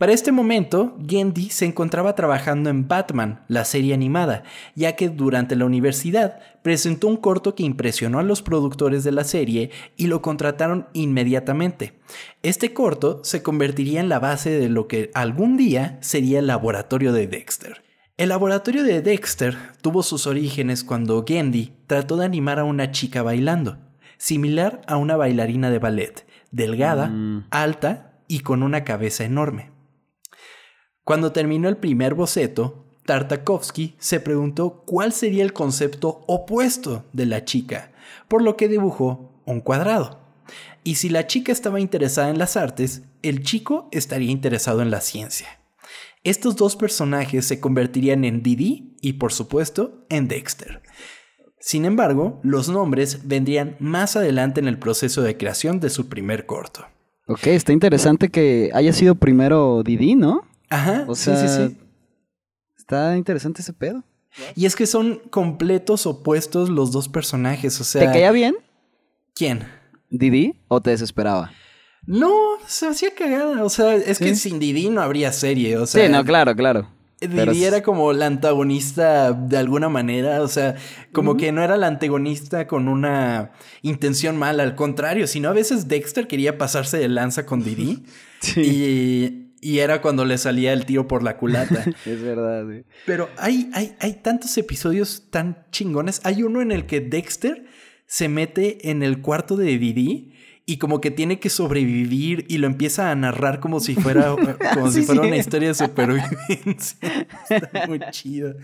Para 0.01 0.13
este 0.13 0.31
momento, 0.31 0.97
Gendy 1.07 1.51
se 1.51 1.65
encontraba 1.65 2.15
trabajando 2.15 2.71
en 2.71 2.87
Batman, 2.87 3.45
la 3.47 3.65
serie 3.65 3.93
animada, 3.93 4.41
ya 4.73 4.95
que 4.95 5.09
durante 5.09 5.55
la 5.55 5.65
universidad 5.65 6.39
presentó 6.63 7.07
un 7.07 7.17
corto 7.17 7.53
que 7.53 7.61
impresionó 7.61 8.17
a 8.17 8.23
los 8.23 8.41
productores 8.41 9.03
de 9.03 9.11
la 9.11 9.23
serie 9.23 9.69
y 9.97 10.07
lo 10.07 10.23
contrataron 10.23 10.87
inmediatamente. 10.93 11.99
Este 12.41 12.73
corto 12.73 13.21
se 13.23 13.43
convertiría 13.43 13.99
en 13.99 14.09
la 14.09 14.17
base 14.17 14.49
de 14.49 14.69
lo 14.69 14.87
que 14.87 15.11
algún 15.13 15.55
día 15.55 15.99
sería 16.01 16.39
el 16.39 16.47
laboratorio 16.47 17.13
de 17.13 17.27
Dexter. 17.27 17.83
El 18.17 18.29
laboratorio 18.29 18.83
de 18.83 19.03
Dexter 19.03 19.55
tuvo 19.83 20.01
sus 20.01 20.25
orígenes 20.25 20.83
cuando 20.83 21.23
Gendy 21.27 21.73
trató 21.85 22.17
de 22.17 22.25
animar 22.25 22.57
a 22.57 22.63
una 22.63 22.89
chica 22.89 23.21
bailando, 23.21 23.77
similar 24.17 24.81
a 24.87 24.97
una 24.97 25.15
bailarina 25.15 25.69
de 25.69 25.77
ballet, 25.77 26.25
delgada, 26.49 27.05
mm. 27.05 27.45
alta 27.51 28.17
y 28.27 28.39
con 28.39 28.63
una 28.63 28.83
cabeza 28.83 29.25
enorme. 29.25 29.70
Cuando 31.11 31.33
terminó 31.33 31.67
el 31.67 31.75
primer 31.75 32.13
boceto, 32.13 32.85
Tartakovsky 33.05 33.95
se 33.99 34.21
preguntó 34.21 34.81
cuál 34.85 35.11
sería 35.11 35.43
el 35.43 35.51
concepto 35.51 36.23
opuesto 36.25 37.03
de 37.11 37.25
la 37.25 37.43
chica, 37.43 37.91
por 38.29 38.41
lo 38.41 38.55
que 38.55 38.69
dibujó 38.69 39.29
un 39.43 39.59
cuadrado. 39.59 40.21
Y 40.85 40.95
si 40.95 41.09
la 41.09 41.27
chica 41.27 41.51
estaba 41.51 41.81
interesada 41.81 42.29
en 42.29 42.39
las 42.39 42.55
artes, 42.55 43.01
el 43.23 43.43
chico 43.43 43.89
estaría 43.91 44.31
interesado 44.31 44.81
en 44.81 44.89
la 44.89 45.01
ciencia. 45.01 45.59
Estos 46.23 46.55
dos 46.55 46.77
personajes 46.77 47.45
se 47.45 47.59
convertirían 47.59 48.23
en 48.23 48.41
Didi 48.41 48.95
y 49.01 49.11
por 49.11 49.33
supuesto 49.33 50.05
en 50.07 50.29
Dexter. 50.29 50.81
Sin 51.59 51.83
embargo, 51.83 52.39
los 52.41 52.69
nombres 52.69 53.27
vendrían 53.27 53.75
más 53.79 54.15
adelante 54.15 54.61
en 54.61 54.69
el 54.69 54.79
proceso 54.79 55.21
de 55.23 55.35
creación 55.35 55.81
de 55.81 55.89
su 55.89 56.07
primer 56.07 56.45
corto. 56.45 56.85
Ok, 57.27 57.47
está 57.47 57.73
interesante 57.73 58.29
que 58.29 58.71
haya 58.73 58.93
sido 58.93 59.15
primero 59.15 59.83
Didi, 59.83 60.15
¿no? 60.15 60.49
Ajá, 60.71 61.05
sí, 61.13 61.31
sí, 61.35 61.47
sí. 61.47 61.77
Está 62.77 63.17
interesante 63.17 63.61
ese 63.61 63.73
pedo. 63.73 64.03
Y 64.55 64.65
es 64.65 64.75
que 64.75 64.87
son 64.87 65.21
completos 65.29 66.05
opuestos 66.05 66.69
los 66.69 66.91
dos 66.91 67.09
personajes, 67.09 67.79
o 67.81 67.83
sea... 67.83 68.01
¿Te 68.01 68.07
caía 68.07 68.31
bien? 68.31 68.55
¿Quién? 69.35 69.67
¿Didi 70.09 70.55
o 70.69 70.81
te 70.81 70.91
desesperaba? 70.91 71.51
No, 72.05 72.31
se 72.65 72.87
hacía 72.87 73.13
cagada, 73.13 73.63
o 73.63 73.69
sea, 73.69 73.95
es 73.95 74.17
que 74.17 74.33
sin 74.35 74.59
Didi 74.59 74.89
no 74.89 75.01
habría 75.01 75.33
serie, 75.33 75.77
o 75.77 75.85
sea... 75.85 76.05
Sí, 76.05 76.11
no, 76.11 76.23
claro, 76.23 76.55
claro. 76.55 76.87
Didi 77.19 77.65
era 77.65 77.83
como 77.83 78.13
la 78.13 78.25
antagonista 78.25 79.33
de 79.33 79.57
alguna 79.57 79.89
manera, 79.89 80.41
o 80.41 80.47
sea, 80.47 80.75
como 81.11 81.35
que 81.35 81.51
no 81.51 81.61
era 81.61 81.75
la 81.75 81.87
antagonista 81.87 82.65
con 82.65 82.87
una 82.87 83.51
intención 83.81 84.37
mala, 84.37 84.63
al 84.63 84.75
contrario, 84.75 85.27
sino 85.27 85.49
a 85.49 85.53
veces 85.53 85.89
Dexter 85.89 86.27
quería 86.27 86.57
pasarse 86.57 86.97
de 86.97 87.09
lanza 87.09 87.45
con 87.45 87.63
Didi. 87.63 88.05
sí. 88.39 88.61
Y, 88.61 89.40
era 89.61 90.01
cuando 90.01 90.25
le 90.25 90.37
salía 90.37 90.73
el 90.73 90.85
tiro 90.85 91.07
por 91.07 91.23
la 91.23 91.37
culata. 91.37 91.85
es 92.05 92.21
verdad, 92.21 92.65
sí. 92.69 92.83
Pero 93.05 93.29
hay, 93.37 93.69
hay, 93.73 93.95
hay 93.99 94.13
tantos 94.13 94.57
episodios 94.57 95.27
tan 95.29 95.65
chingones. 95.71 96.21
Hay 96.23 96.43
uno 96.43 96.61
en 96.61 96.71
el 96.71 96.85
que 96.85 96.99
Dexter 96.99 97.65
se 98.07 98.27
mete 98.27 98.89
en 98.89 99.03
el 99.03 99.21
cuarto 99.21 99.55
de 99.55 99.77
Didi 99.77 100.30
y 100.71 100.77
como 100.77 101.01
que 101.01 101.11
tiene 101.11 101.37
que 101.37 101.49
sobrevivir 101.49 102.45
y 102.47 102.57
lo 102.57 102.65
empieza 102.65 103.11
a 103.11 103.15
narrar 103.15 103.59
como 103.59 103.81
si 103.81 103.93
fuera, 103.93 104.33
como 104.73 104.89
si 104.89 105.01
fuera 105.01 105.23
una 105.23 105.35
historia 105.35 105.67
de 105.67 105.73
supervivencia. 105.73 106.97
Está 107.49 107.87
muy 107.87 107.99
chido. 108.11 108.55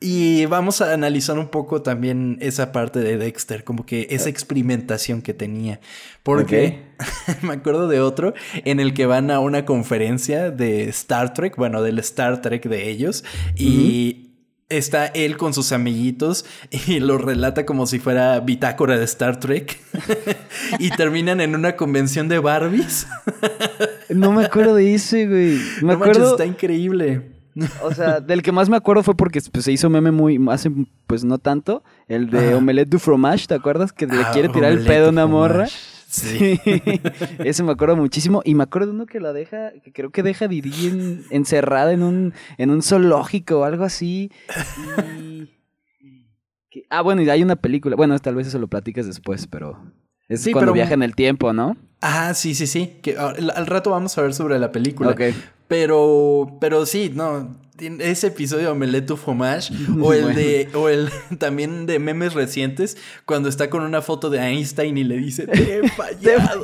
Y 0.00 0.46
vamos 0.46 0.80
a 0.80 0.94
analizar 0.94 1.38
un 1.38 1.48
poco 1.48 1.82
también 1.82 2.38
esa 2.40 2.72
parte 2.72 3.00
de 3.00 3.18
Dexter, 3.18 3.62
como 3.62 3.84
que 3.84 4.06
esa 4.08 4.30
experimentación 4.30 5.20
que 5.20 5.34
tenía. 5.34 5.80
Porque 6.22 6.86
me 7.42 7.52
acuerdo 7.52 7.88
de 7.88 8.00
otro 8.00 8.32
en 8.64 8.80
el 8.80 8.94
que 8.94 9.04
van 9.04 9.30
a 9.30 9.38
una 9.38 9.66
conferencia 9.66 10.50
de 10.50 10.84
Star 10.84 11.34
Trek, 11.34 11.56
bueno, 11.56 11.82
del 11.82 11.98
Star 11.98 12.40
Trek 12.40 12.66
de 12.66 12.88
ellos, 12.88 13.22
y 13.54 14.27
está 14.68 15.06
él 15.06 15.36
con 15.36 15.54
sus 15.54 15.72
amiguitos 15.72 16.44
y 16.86 17.00
lo 17.00 17.18
relata 17.18 17.64
como 17.64 17.86
si 17.86 17.98
fuera 17.98 18.40
bitácora 18.40 18.98
de 18.98 19.04
Star 19.04 19.40
Trek. 19.40 19.80
y 20.78 20.90
terminan 20.90 21.40
en 21.40 21.54
una 21.54 21.76
convención 21.76 22.28
de 22.28 22.38
Barbies. 22.38 23.06
no 24.08 24.32
me 24.32 24.44
acuerdo 24.44 24.74
de 24.74 24.94
ese, 24.94 25.26
güey. 25.26 25.58
Me 25.82 25.94
acuerdo. 25.94 26.32
está 26.32 26.46
increíble. 26.46 27.32
O 27.82 27.92
sea, 27.92 28.20
del 28.20 28.42
que 28.42 28.52
más 28.52 28.68
me 28.68 28.76
acuerdo 28.76 29.02
fue 29.02 29.16
porque 29.16 29.40
pues, 29.50 29.64
se 29.64 29.72
hizo 29.72 29.90
meme 29.90 30.12
muy 30.12 30.38
hace 30.48 30.70
pues 31.08 31.24
no 31.24 31.38
tanto, 31.38 31.82
el 32.06 32.30
de 32.30 32.54
Omelette 32.54 32.88
du 32.88 33.00
fromage, 33.00 33.48
¿te 33.48 33.54
acuerdas? 33.54 33.92
Que 33.92 34.06
le 34.06 34.22
ah, 34.22 34.30
quiere 34.32 34.48
tirar 34.48 34.70
el 34.70 34.84
pedo 34.84 35.06
a 35.06 35.10
una 35.10 35.26
morra. 35.26 35.66
Sí. 36.08 36.58
Ese 37.38 37.62
me 37.62 37.72
acuerdo 37.72 37.94
muchísimo. 37.94 38.40
Y 38.44 38.54
me 38.54 38.62
acuerdo 38.62 38.88
de 38.88 38.94
uno 38.94 39.06
que 39.06 39.20
la 39.20 39.34
deja, 39.34 39.72
que 39.84 39.92
creo 39.92 40.10
que 40.10 40.22
deja 40.22 40.46
a 40.46 40.48
Didi 40.48 41.22
encerrada 41.30 41.92
en 41.92 42.02
un, 42.02 42.32
en 42.56 42.70
un 42.70 42.82
zoológico 42.82 43.60
o 43.60 43.64
algo 43.64 43.84
así. 43.84 44.32
ah, 46.88 47.02
bueno, 47.02 47.20
y 47.20 47.28
hay 47.28 47.42
una 47.42 47.56
película. 47.56 47.94
Bueno, 47.94 48.18
tal 48.18 48.36
vez 48.36 48.46
eso 48.46 48.58
lo 48.58 48.68
platiques 48.68 49.06
después, 49.06 49.46
pero. 49.46 49.92
Es 50.28 50.48
cuando 50.50 50.72
viaja 50.72 50.94
en 50.94 51.02
el 51.02 51.14
tiempo, 51.14 51.52
¿no? 51.52 51.76
Ah, 52.00 52.32
sí, 52.34 52.54
sí, 52.54 52.66
sí. 52.66 52.98
Que 53.02 53.16
al, 53.16 53.50
al, 53.50 53.66
rato 53.66 53.90
vamos 53.90 54.16
a 54.16 54.22
ver 54.22 54.32
sobre 54.32 54.58
la 54.58 54.72
película. 54.72 55.10
Ok. 55.10 55.22
Pero, 55.68 56.56
pero 56.60 56.86
sí, 56.86 57.12
no 57.14 57.58
ese 57.78 58.28
episodio 58.28 58.64
de 58.64 58.70
Omelette 58.70 59.16
Fromage 59.16 59.72
o 60.00 60.12
el 60.12 60.34
de 60.34 60.68
o 60.74 60.88
el 60.88 61.10
también 61.38 61.86
de 61.86 61.98
memes 61.98 62.34
recientes 62.34 62.96
cuando 63.24 63.48
está 63.48 63.70
con 63.70 63.82
una 63.82 64.02
foto 64.02 64.30
de 64.30 64.38
Einstein 64.40 64.98
y 64.98 65.04
le 65.04 65.16
dice 65.16 65.46
te 65.46 65.78
he 65.78 65.88
fallado. 65.90 66.62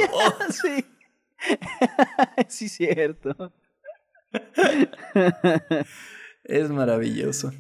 sí. 0.50 0.84
sí 2.48 2.68
cierto. 2.68 3.52
es 6.44 6.70
maravilloso. 6.70 7.52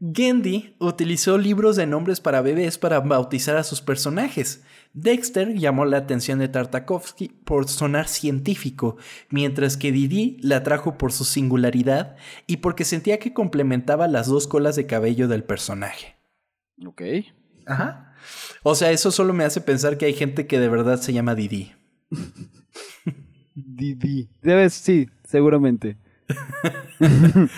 Gendy 0.00 0.74
utilizó 0.80 1.38
libros 1.38 1.76
de 1.76 1.86
nombres 1.86 2.20
para 2.20 2.42
bebés 2.42 2.76
para 2.76 3.00
bautizar 3.00 3.56
a 3.56 3.62
sus 3.62 3.80
personajes. 3.80 4.64
Dexter 4.94 5.54
llamó 5.54 5.84
la 5.84 5.96
atención 5.96 6.38
de 6.38 6.48
Tartakovsky 6.48 7.28
por 7.28 7.68
sonar 7.68 8.08
científico, 8.08 8.96
mientras 9.30 9.76
que 9.76 9.92
Didi 9.92 10.36
la 10.42 10.58
atrajo 10.58 10.98
por 10.98 11.12
su 11.12 11.24
singularidad 11.24 12.16
y 12.46 12.58
porque 12.58 12.84
sentía 12.84 13.18
que 13.18 13.32
complementaba 13.32 14.08
las 14.08 14.26
dos 14.26 14.46
colas 14.46 14.76
de 14.76 14.86
cabello 14.86 15.28
del 15.28 15.44
personaje. 15.44 16.16
Ok. 16.84 17.02
Ajá. 17.66 18.14
O 18.62 18.74
sea, 18.74 18.90
eso 18.90 19.10
solo 19.10 19.32
me 19.32 19.44
hace 19.44 19.60
pensar 19.60 19.96
que 19.96 20.06
hay 20.06 20.14
gente 20.14 20.46
que 20.46 20.60
de 20.60 20.68
verdad 20.68 21.00
se 21.00 21.12
llama 21.12 21.34
Didi. 21.34 21.72
Didi. 23.54 24.28
Debes, 24.42 24.74
sí, 24.74 25.08
seguramente. 25.24 25.96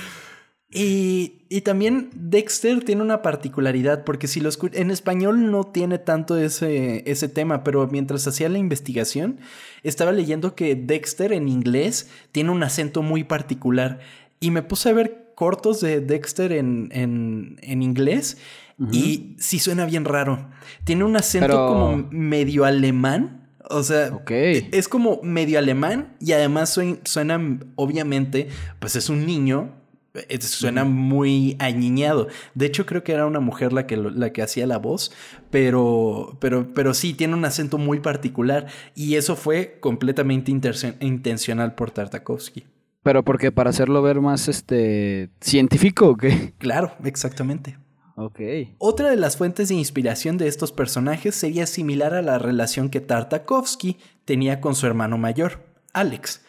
Y, 0.74 1.43
también 1.60 2.10
Dexter 2.14 2.82
tiene 2.84 3.02
una 3.02 3.22
particularidad, 3.22 4.02
porque 4.02 4.26
si 4.26 4.40
lo 4.40 4.50
en 4.72 4.90
español 4.90 5.50
no 5.50 5.64
tiene 5.64 5.98
tanto 5.98 6.36
ese, 6.36 7.08
ese 7.08 7.28
tema, 7.28 7.62
pero 7.62 7.86
mientras 7.86 8.26
hacía 8.26 8.48
la 8.48 8.58
investigación, 8.58 9.38
estaba 9.84 10.10
leyendo 10.10 10.56
que 10.56 10.74
Dexter 10.74 11.32
en 11.32 11.48
inglés 11.48 12.10
tiene 12.32 12.50
un 12.50 12.62
acento 12.62 13.02
muy 13.02 13.24
particular. 13.24 14.00
Y 14.40 14.50
me 14.50 14.62
puse 14.62 14.88
a 14.88 14.94
ver 14.94 15.32
cortos 15.36 15.80
de 15.80 16.00
Dexter 16.00 16.52
en, 16.52 16.88
en, 16.90 17.82
inglés 17.82 18.38
y 18.90 19.36
sí 19.38 19.58
suena 19.58 19.86
bien 19.86 20.04
raro. 20.04 20.50
Tiene 20.84 21.04
un 21.04 21.16
acento 21.16 21.68
como 21.68 22.08
medio 22.10 22.64
alemán. 22.64 23.48
O 23.70 23.82
sea, 23.82 24.10
es 24.28 24.88
como 24.88 25.20
medio 25.22 25.58
alemán 25.58 26.16
y 26.20 26.32
además 26.32 26.78
suena, 27.04 27.60
obviamente, 27.76 28.48
pues 28.78 28.96
es 28.96 29.08
un 29.08 29.24
niño 29.24 29.83
suena 30.40 30.84
muy 30.84 31.56
añiñado. 31.58 32.28
De 32.54 32.66
hecho, 32.66 32.86
creo 32.86 33.02
que 33.02 33.12
era 33.12 33.26
una 33.26 33.40
mujer 33.40 33.72
la 33.72 33.86
que, 33.86 33.96
la 33.96 34.32
que 34.32 34.42
hacía 34.42 34.66
la 34.66 34.78
voz, 34.78 35.12
pero, 35.50 36.36
pero, 36.40 36.72
pero 36.74 36.94
sí, 36.94 37.14
tiene 37.14 37.34
un 37.34 37.44
acento 37.44 37.78
muy 37.78 38.00
particular 38.00 38.66
y 38.94 39.16
eso 39.16 39.36
fue 39.36 39.78
completamente 39.80 40.50
intencional 40.50 41.74
por 41.74 41.90
Tartakovsky. 41.90 42.64
¿Pero 43.02 43.22
porque 43.22 43.52
para 43.52 43.70
hacerlo 43.70 44.00
ver 44.00 44.20
más 44.20 44.48
este 44.48 45.28
científico 45.40 46.08
o 46.08 46.16
qué? 46.16 46.54
Claro, 46.58 46.94
exactamente. 47.04 47.76
Ok. 48.16 48.40
Otra 48.78 49.10
de 49.10 49.16
las 49.16 49.36
fuentes 49.36 49.68
de 49.68 49.74
inspiración 49.74 50.38
de 50.38 50.46
estos 50.46 50.72
personajes 50.72 51.34
sería 51.34 51.66
similar 51.66 52.14
a 52.14 52.22
la 52.22 52.38
relación 52.38 52.88
que 52.88 53.00
Tartakovsky 53.00 53.98
tenía 54.24 54.60
con 54.60 54.74
su 54.74 54.86
hermano 54.86 55.18
mayor, 55.18 55.64
Alex. 55.92 56.42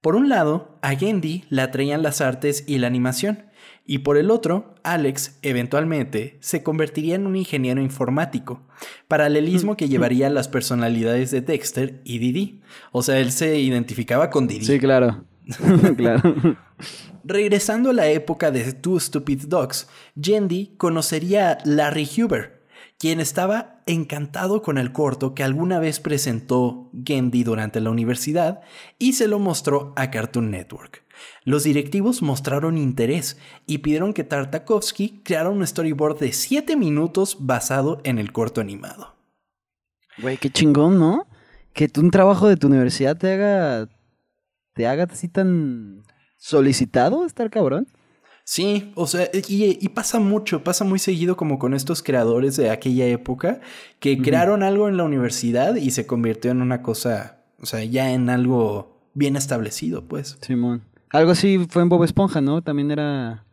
Por 0.00 0.14
un 0.14 0.28
lado, 0.28 0.78
a 0.82 0.94
Gendy 0.94 1.44
le 1.50 1.62
atraían 1.62 2.02
las 2.02 2.20
artes 2.20 2.64
y 2.66 2.78
la 2.78 2.86
animación, 2.86 3.48
y 3.84 3.98
por 4.00 4.18
el 4.18 4.30
otro, 4.30 4.74
Alex 4.82 5.38
eventualmente 5.40 6.36
se 6.40 6.62
convertiría 6.62 7.14
en 7.14 7.26
un 7.26 7.36
ingeniero 7.36 7.80
informático, 7.80 8.62
paralelismo 9.08 9.78
que 9.78 9.88
llevaría 9.88 10.26
a 10.26 10.30
las 10.30 10.46
personalidades 10.46 11.30
de 11.30 11.40
Dexter 11.40 12.02
y 12.04 12.18
Didi. 12.18 12.60
O 12.92 13.02
sea, 13.02 13.18
él 13.18 13.32
se 13.32 13.58
identificaba 13.58 14.28
con 14.28 14.46
Didi. 14.46 14.66
Sí, 14.66 14.78
claro. 14.78 15.24
claro. 15.96 16.36
Regresando 17.24 17.90
a 17.90 17.94
la 17.94 18.08
época 18.08 18.50
de 18.50 18.74
Two 18.74 19.00
Stupid 19.00 19.44
Dogs, 19.46 19.88
Gendy 20.20 20.74
conocería 20.76 21.52
a 21.52 21.58
Larry 21.64 22.08
Huber, 22.18 22.62
quien 22.98 23.20
estaba 23.20 23.77
encantado 23.88 24.62
con 24.62 24.78
el 24.78 24.92
corto 24.92 25.34
que 25.34 25.42
alguna 25.42 25.78
vez 25.80 25.98
presentó 26.00 26.90
Gendy 27.04 27.42
durante 27.42 27.80
la 27.80 27.90
universidad 27.90 28.60
y 28.98 29.14
se 29.14 29.28
lo 29.28 29.38
mostró 29.38 29.92
a 29.96 30.10
Cartoon 30.10 30.50
Network. 30.50 31.04
Los 31.44 31.64
directivos 31.64 32.22
mostraron 32.22 32.78
interés 32.78 33.38
y 33.66 33.78
pidieron 33.78 34.12
que 34.12 34.24
Tartakovsky 34.24 35.22
creara 35.24 35.50
un 35.50 35.66
storyboard 35.66 36.18
de 36.18 36.32
7 36.32 36.76
minutos 36.76 37.38
basado 37.40 38.00
en 38.04 38.18
el 38.18 38.32
corto 38.32 38.60
animado. 38.60 39.16
Güey, 40.20 40.36
qué 40.36 40.50
chingón, 40.50 40.98
¿no? 40.98 41.26
Que 41.72 41.90
un 41.96 42.10
trabajo 42.10 42.48
de 42.48 42.56
tu 42.56 42.66
universidad 42.66 43.16
te 43.16 43.32
haga. 43.32 43.88
te 44.74 44.86
haga 44.86 45.04
así 45.04 45.28
tan 45.28 46.02
solicitado, 46.36 47.24
estar 47.24 47.50
cabrón. 47.50 47.88
Sí, 48.50 48.92
o 48.94 49.06
sea, 49.06 49.28
y, 49.46 49.86
pasa 49.90 50.20
mucho, 50.20 50.64
pasa 50.64 50.82
muy 50.82 50.98
seguido 50.98 51.36
como 51.36 51.58
con 51.58 51.74
estos 51.74 52.02
creadores 52.02 52.56
de 52.56 52.70
aquella 52.70 53.04
época 53.04 53.60
que 54.00 54.16
crearon 54.22 54.62
algo 54.62 54.88
en 54.88 54.96
la 54.96 55.04
universidad 55.04 55.74
y 55.74 55.90
se 55.90 56.06
convirtió 56.06 56.50
en 56.50 56.62
una 56.62 56.80
cosa, 56.80 57.42
o 57.60 57.66
sea, 57.66 57.84
ya 57.84 58.10
en 58.10 58.30
algo 58.30 59.02
bien 59.12 59.36
establecido, 59.36 60.08
pues. 60.08 60.38
Simón. 60.40 60.82
Algo 61.10 61.32
así 61.32 61.66
fue 61.68 61.82
en 61.82 61.90
Bob 61.90 62.04
Esponja, 62.04 62.40
¿no? 62.40 62.62
También 62.62 62.90
era... 62.90 63.44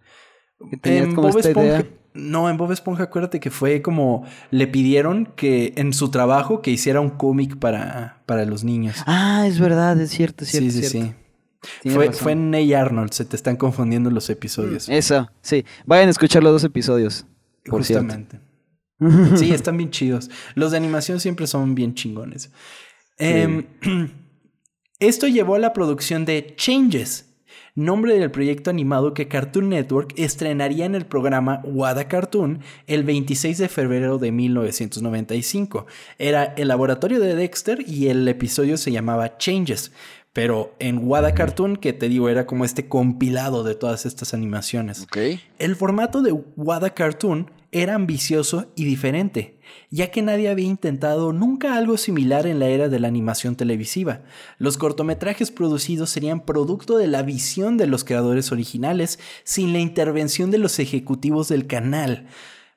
En 0.83 1.13
Bob 1.13 1.37
Esponja... 1.39 1.83
No, 2.13 2.49
en 2.49 2.55
Bob 2.55 2.71
Esponja 2.71 3.03
acuérdate 3.03 3.41
que 3.41 3.51
fue 3.51 3.81
como 3.81 4.23
le 4.49 4.65
pidieron 4.65 5.25
que 5.35 5.73
en 5.75 5.91
su 5.91 6.09
trabajo 6.09 6.61
que 6.61 6.71
hiciera 6.71 7.01
un 7.01 7.09
cómic 7.09 7.57
para, 7.57 8.23
para 8.25 8.45
los 8.45 8.63
niños. 8.63 9.03
Ah, 9.05 9.43
es 9.45 9.59
verdad, 9.59 9.99
es 9.99 10.11
cierto, 10.11 10.45
es 10.45 10.51
cierto. 10.51 10.71
Sí, 10.71 10.83
sí, 10.83 10.87
sí. 10.87 11.13
Fue, 11.83 12.11
fue, 12.11 12.31
en 12.33 12.51
Ney 12.51 12.73
Arnold, 12.73 13.11
se 13.11 13.25
te 13.25 13.35
están 13.35 13.55
confundiendo 13.55 14.09
los 14.09 14.29
episodios. 14.29 14.89
Eso, 14.89 15.29
sí. 15.41 15.65
Vayan 15.85 16.07
a 16.07 16.11
escuchar 16.11 16.43
los 16.43 16.53
dos 16.53 16.63
episodios. 16.63 17.25
Justamente. 17.67 18.39
sí, 19.35 19.51
están 19.51 19.77
bien 19.77 19.91
chidos. 19.91 20.29
Los 20.55 20.71
de 20.71 20.77
animación 20.77 21.19
siempre 21.19 21.47
son 21.47 21.75
bien 21.75 21.95
chingones. 21.95 22.51
Em, 23.17 23.65
esto 24.99 25.27
llevó 25.27 25.55
a 25.55 25.59
la 25.59 25.73
producción 25.73 26.25
de 26.25 26.55
Changes, 26.55 27.33
nombre 27.75 28.17
del 28.17 28.31
proyecto 28.31 28.69
animado 28.69 29.13
que 29.13 29.27
Cartoon 29.27 29.69
Network 29.69 30.13
estrenaría 30.17 30.85
en 30.85 30.95
el 30.95 31.05
programa 31.05 31.61
Wada 31.65 32.07
Cartoon 32.07 32.61
el 32.87 33.03
26 33.03 33.57
de 33.57 33.69
febrero 33.69 34.17
de 34.17 34.31
1995. 34.31 35.85
Era 36.17 36.43
el 36.43 36.69
laboratorio 36.69 37.19
de 37.19 37.35
Dexter 37.35 37.83
y 37.85 38.07
el 38.07 38.27
episodio 38.27 38.77
se 38.77 38.91
llamaba 38.91 39.37
Changes. 39.37 39.91
Pero 40.35 40.75
en 40.79 41.07
Wada 41.07 41.33
Cartoon, 41.33 41.77
que 41.77 41.93
te 41.93 42.09
digo, 42.09 42.27
era 42.27 42.45
como 42.45 42.65
este 42.65 42.89
compilado 42.89 43.63
de 43.63 43.73
todas 43.73 44.05
estas 44.05 44.33
animaciones. 44.33 45.07
El 45.59 45.77
formato 45.77 46.21
de 46.21 46.33
Wada 46.57 46.89
Cartoon 46.89 47.49
era 47.71 47.95
ambicioso 47.95 48.65
y 48.75 48.83
diferente, 48.83 49.57
ya 49.91 50.11
que 50.11 50.21
nadie 50.21 50.49
había 50.49 50.67
intentado 50.67 51.31
nunca 51.31 51.77
algo 51.77 51.95
similar 51.95 52.47
en 52.47 52.59
la 52.59 52.67
era 52.67 52.89
de 52.89 52.99
la 52.99 53.07
animación 53.07 53.55
televisiva. 53.55 54.23
Los 54.57 54.77
cortometrajes 54.77 55.51
producidos 55.51 56.09
serían 56.09 56.41
producto 56.41 56.97
de 56.97 57.07
la 57.07 57.21
visión 57.21 57.77
de 57.77 57.87
los 57.87 58.03
creadores 58.03 58.51
originales, 58.51 59.19
sin 59.45 59.71
la 59.71 59.79
intervención 59.79 60.51
de 60.51 60.57
los 60.57 60.79
ejecutivos 60.79 61.47
del 61.47 61.65
canal. 61.65 62.27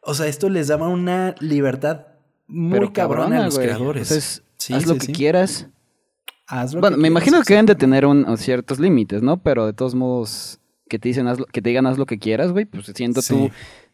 O 0.02 0.14
sea, 0.14 0.28
esto 0.28 0.48
les 0.48 0.68
daba 0.68 0.86
una 0.86 1.34
libertad 1.40 2.06
muy 2.46 2.92
cabrona, 2.92 3.42
a 3.42 3.46
los 3.46 3.58
creadores. 3.58 4.44
haz 4.70 4.86
lo 4.86 4.96
que 4.96 5.08
quieras 5.08 5.66
bueno, 6.80 6.96
me 6.96 7.08
imagino 7.08 7.42
que 7.42 7.54
deben 7.54 7.66
de 7.66 7.74
tener 7.74 8.04
ciertos 8.36 8.78
límites, 8.78 9.22
¿no? 9.22 9.36
Pero 9.42 9.66
de 9.66 9.72
todos 9.72 9.94
modos, 9.94 10.60
que 10.88 10.98
te 10.98 11.08
dicen, 11.08 11.26
que 11.52 11.62
te 11.62 11.68
digan 11.68 11.86
haz 11.86 11.98
lo 11.98 12.06
que 12.06 12.18
quieras, 12.18 12.52
güey, 12.52 12.64
pues 12.64 12.86
siento 12.94 13.20
tú, 13.22 13.50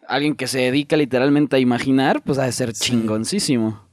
alguien 0.07 0.35
que 0.35 0.47
se 0.47 0.59
dedica 0.59 0.97
literalmente 0.97 1.57
a 1.57 1.59
imaginar, 1.59 2.23
pues 2.23 2.39
ha 2.39 2.45
de 2.45 2.53
ser 2.53 2.73
chingoncísimo. 2.73 3.85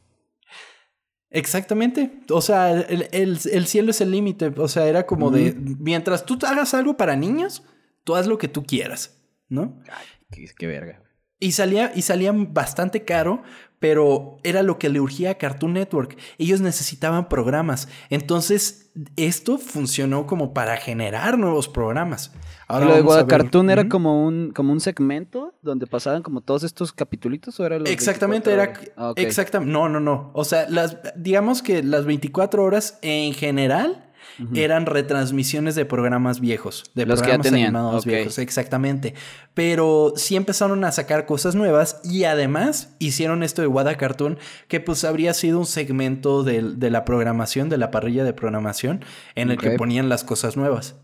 Exactamente. 1.32 2.12
O 2.30 2.42
sea, 2.42 2.72
el, 2.72 3.38
cielo 3.38 3.92
es 3.92 4.02
el 4.02 4.12
límite. 4.12 4.54
O 4.58 4.68
sea, 4.68 4.88
era 4.88 5.06
como 5.06 5.32
de, 5.32 5.56
mientras 5.80 6.26
tú 6.26 6.38
hagas 6.46 6.74
algo 6.74 6.98
para 6.98 7.16
niños, 7.16 7.64
tú 8.04 8.16
haz 8.16 8.28
lo 8.28 8.38
que 8.38 8.50
tú 8.50 8.64
quieras, 8.64 9.18
¿no? 9.48 9.82
Ay, 9.90 10.46
qué, 10.58 10.68
verga. 10.68 11.02
Y 11.40 11.54
salía, 11.54 11.92
y 11.96 12.02
salía 12.04 12.34
bastante 12.34 13.04
caro 13.04 13.44
pero 13.82 14.38
era 14.44 14.62
lo 14.62 14.78
que 14.78 14.90
le 14.90 15.02
urgía 15.02 15.32
a 15.32 15.34
Cartoon 15.40 15.74
Network. 15.74 16.16
Ellos 16.38 16.62
necesitaban 16.62 17.28
programas. 17.28 17.90
Entonces, 18.12 18.92
esto 19.16 19.58
funcionó 19.58 20.28
como 20.28 20.54
para 20.54 20.78
generar 20.78 21.40
nuevos 21.40 21.68
programas. 21.68 22.32
Ahora 22.68 23.00
lo 23.02 23.16
de 23.16 23.26
Cartoon 23.26 23.72
era 23.72 23.90
como 23.90 24.24
un, 24.24 24.52
como 24.52 24.72
un 24.72 24.80
segmento 24.80 25.56
donde 25.64 25.88
pasaban 25.88 26.22
como 26.22 26.42
todos 26.42 26.62
estos 26.62 26.94
capitulitos 26.94 27.60
o 27.60 27.66
era 27.66 27.78
Exactamente, 27.78 28.54
era 28.54 28.72
ah, 28.98 29.14
exactamente. 29.16 29.74
No, 29.74 29.90
no, 29.90 30.00
no. 30.00 30.30
O 30.36 30.44
sea, 30.44 30.70
las 30.70 30.98
digamos 31.16 31.64
que 31.64 31.82
las 31.82 32.06
24 32.06 32.64
horas 32.64 33.00
en 33.02 33.34
general 33.34 34.11
eran 34.56 34.86
retransmisiones 34.86 35.76
de 35.76 35.86
programas 35.86 36.40
viejos, 36.40 36.84
de 36.96 37.06
Los 37.06 37.20
programas 37.20 37.48
que 37.48 37.60
ya 37.60 37.66
animados 37.66 38.06
viejos, 38.06 38.38
exactamente. 38.38 39.14
Pero 39.54 40.14
sí 40.16 40.36
empezaron 40.36 40.84
a 40.84 40.92
sacar 40.92 41.26
cosas 41.26 41.56
nuevas 41.56 42.00
y 42.04 42.24
además 42.24 42.96
hicieron 43.00 43.44
esto 43.44 43.62
de 43.62 43.68
Wada 43.68 43.98
Cartoon, 43.98 44.38
que 44.68 44.80
pues 44.80 45.04
habría 45.04 45.34
sido 45.34 45.60
un 45.60 45.66
segmento 45.66 46.44
de, 46.44 46.62
la 46.90 47.06
programación, 47.06 47.70
de 47.70 47.78
la 47.78 47.92
parrilla 47.92 48.24
de 48.24 48.34
programación, 48.34 49.04
en 49.36 49.52
el 49.52 49.58
que 49.58 49.72
ponían 49.72 50.10
las 50.10 50.24
cosas 50.24 50.58
nuevas. 50.58 50.96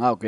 Ah, 0.00 0.12
ok. 0.12 0.26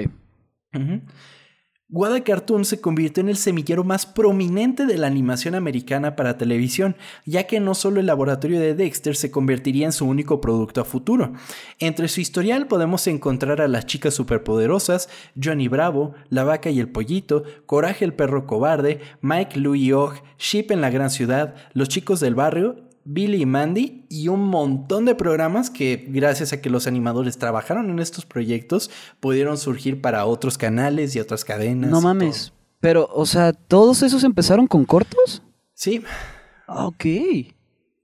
Wada 1.88 2.25
Cartoon 2.25 2.64
se 2.64 2.81
convirtió 2.81 3.20
en 3.20 3.29
el 3.29 3.37
semillero 3.37 3.85
más 3.85 4.07
prominente 4.07 4.87
de 4.87 4.99
la 4.99 5.07
animación 5.07 5.55
americana 5.55 6.16
para 6.16 6.37
televisión, 6.37 6.96
ya 7.27 7.44
que 7.44 7.61
no 7.61 7.77
solo 7.77 8.01
el 8.01 8.07
laboratorio 8.07 8.59
de 8.59 8.75
Dexter 8.75 9.14
se 9.14 9.31
convertiría 9.31 9.87
en 9.87 9.92
su 9.92 10.05
único 10.05 10.40
producto 10.40 10.81
a 10.81 10.85
futuro. 10.85 11.35
Entre 11.79 12.09
su 12.09 12.20
historial 12.20 12.66
podemos 12.66 13.07
encontrar 13.07 13.61
a 13.61 13.68
las 13.68 13.87
chicas 13.87 14.14
superpoderosas, 14.14 15.09
Johnny 15.40 15.68
Bravo, 15.68 16.14
La 16.29 16.42
vaca 16.42 16.70
y 16.70 16.81
el 16.81 16.88
pollito, 16.88 17.44
Coraje 17.66 18.05
el 18.05 18.14
perro 18.14 18.49
cobarde, 18.49 19.01
Mike, 19.20 19.61
Louie 19.61 19.92
Og, 19.92 20.14
Sheep 20.38 20.72
en 20.72 20.81
la 20.81 20.90
gran 20.90 21.11
ciudad, 21.11 21.55
Los 21.72 21.88
chicos 21.88 22.18
del 22.18 22.35
barrio 22.35 22.86
Billy 23.07 23.42
y 23.42 23.47
Mandy 23.47 24.05
y 24.09 24.29
un 24.29 24.42
montón 24.49 25.05
de 25.05 25.14
programas 25.14 25.71
que 25.71 26.07
gracias 26.09 26.53
a 26.53 26.61
que 26.61 26.69
los 26.69 26.87
animadores 26.87 27.38
trabajaron 27.38 27.88
en 27.88 28.01
estos 28.01 28.27
proyectos 28.27 28.90
pudieron 29.21 29.57
surgir 29.57 30.01
para 30.01 30.27
otros 30.27 30.59
canales 30.59 31.14
y 31.16 31.21
otras 31.21 31.45
cadenas. 31.45 31.90
No 31.90 32.01
mames. 32.01 32.53
Pero, 32.81 33.09
o 33.14 33.25
sea, 33.25 33.53
¿todos 33.53 34.03
esos 34.03 34.25
empezaron 34.25 34.66
con 34.66 34.85
cortos? 34.85 35.42
Sí. 35.73 36.03
Ah, 36.66 36.87
ok. 36.87 37.05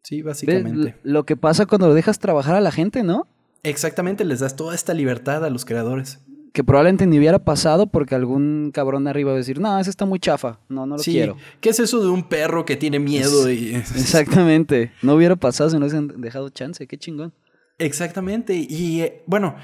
Sí, 0.03 0.23
básicamente. 0.23 0.97
Lo 1.03 1.25
que 1.25 1.37
pasa 1.37 1.67
cuando 1.67 1.93
dejas 1.95 2.19
trabajar 2.19 2.55
a 2.55 2.61
la 2.61 2.73
gente, 2.73 3.03
¿no? 3.03 3.27
Exactamente, 3.65 4.25
les 4.25 4.41
das 4.41 4.57
toda 4.57 4.75
esta 4.75 4.95
libertad 4.95 5.45
a 5.45 5.51
los 5.51 5.65
creadores 5.65 6.21
que 6.53 6.63
probablemente 6.63 7.07
ni 7.07 7.19
hubiera 7.19 7.39
pasado 7.39 7.87
porque 7.87 8.15
algún 8.15 8.71
cabrón 8.73 9.09
arriba 9.09 9.31
va 9.31 9.37
a 9.37 9.39
decir, 9.39 9.59
no, 9.59 9.79
ese 9.79 9.91
está 9.91 10.05
muy 10.05 10.19
chafa, 10.19 10.61
no, 10.69 10.87
no 10.87 10.97
lo 10.97 11.03
sí. 11.03 11.13
quiero. 11.13 11.37
¿Qué 11.61 11.71
es 11.71 11.81
eso 11.81 12.03
de 12.03 12.11
un 12.11 12.25
perro 12.25 12.65
que 12.65 12.77
tiene 12.77 12.99
miedo? 12.99 13.51
y... 13.51 13.75
Exactamente, 13.97 14.93
no 15.03 15.15
hubiera 15.15 15.37
pasado 15.37 15.71
si 15.71 15.77
no 15.77 15.87
hubiesen 15.87 16.21
dejado 16.21 16.51
chance, 16.51 16.87
qué 16.87 16.99
chingón. 16.99 17.33
Exactamente, 17.79 18.55
y 18.55 19.01
eh, 19.01 19.23
bueno, 19.27 19.57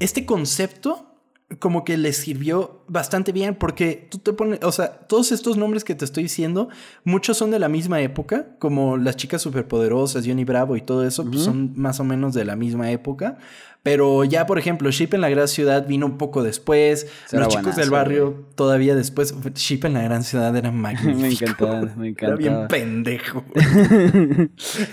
este 0.00 0.24
concepto 0.26 1.13
como 1.58 1.84
que 1.84 1.96
les 1.96 2.16
sirvió 2.16 2.84
bastante 2.88 3.32
bien 3.32 3.54
porque 3.54 4.08
tú 4.10 4.18
te 4.18 4.32
pones, 4.32 4.60
o 4.62 4.72
sea, 4.72 4.98
todos 5.06 5.30
estos 5.30 5.56
nombres 5.56 5.84
que 5.84 5.94
te 5.94 6.04
estoy 6.04 6.24
diciendo, 6.24 6.68
muchos 7.04 7.36
son 7.36 7.50
de 7.50 7.58
la 7.58 7.68
misma 7.68 8.00
época, 8.00 8.46
como 8.58 8.96
las 8.96 9.16
chicas 9.16 9.42
superpoderosas, 9.42 10.26
Johnny 10.26 10.44
Bravo 10.44 10.76
y 10.76 10.80
todo 10.80 11.06
eso, 11.06 11.24
pues 11.24 11.42
son 11.44 11.72
más 11.76 12.00
o 12.00 12.04
menos 12.04 12.34
de 12.34 12.44
la 12.44 12.56
misma 12.56 12.90
época. 12.90 13.38
Pero 13.82 14.24
ya, 14.24 14.46
por 14.46 14.58
ejemplo, 14.58 14.90
Ship 14.90 15.10
en 15.12 15.20
la 15.20 15.28
Gran 15.28 15.46
Ciudad 15.46 15.86
vino 15.86 16.06
un 16.06 16.16
poco 16.16 16.42
después. 16.42 17.06
Los 17.30 17.48
chicos 17.48 17.76
del 17.76 17.90
barrio 17.90 18.46
todavía 18.54 18.94
después. 18.94 19.34
Ship 19.54 19.84
en 19.84 19.92
la 19.92 20.02
Gran 20.02 20.24
Ciudad 20.24 20.56
era 20.56 20.70
magnífico. 20.72 21.20
me 21.20 21.28
encantaba, 21.28 21.94
me 21.94 22.08
encantaba. 22.08 22.32
Era 22.32 22.36
bien 22.36 22.68
pendejo. 22.68 23.44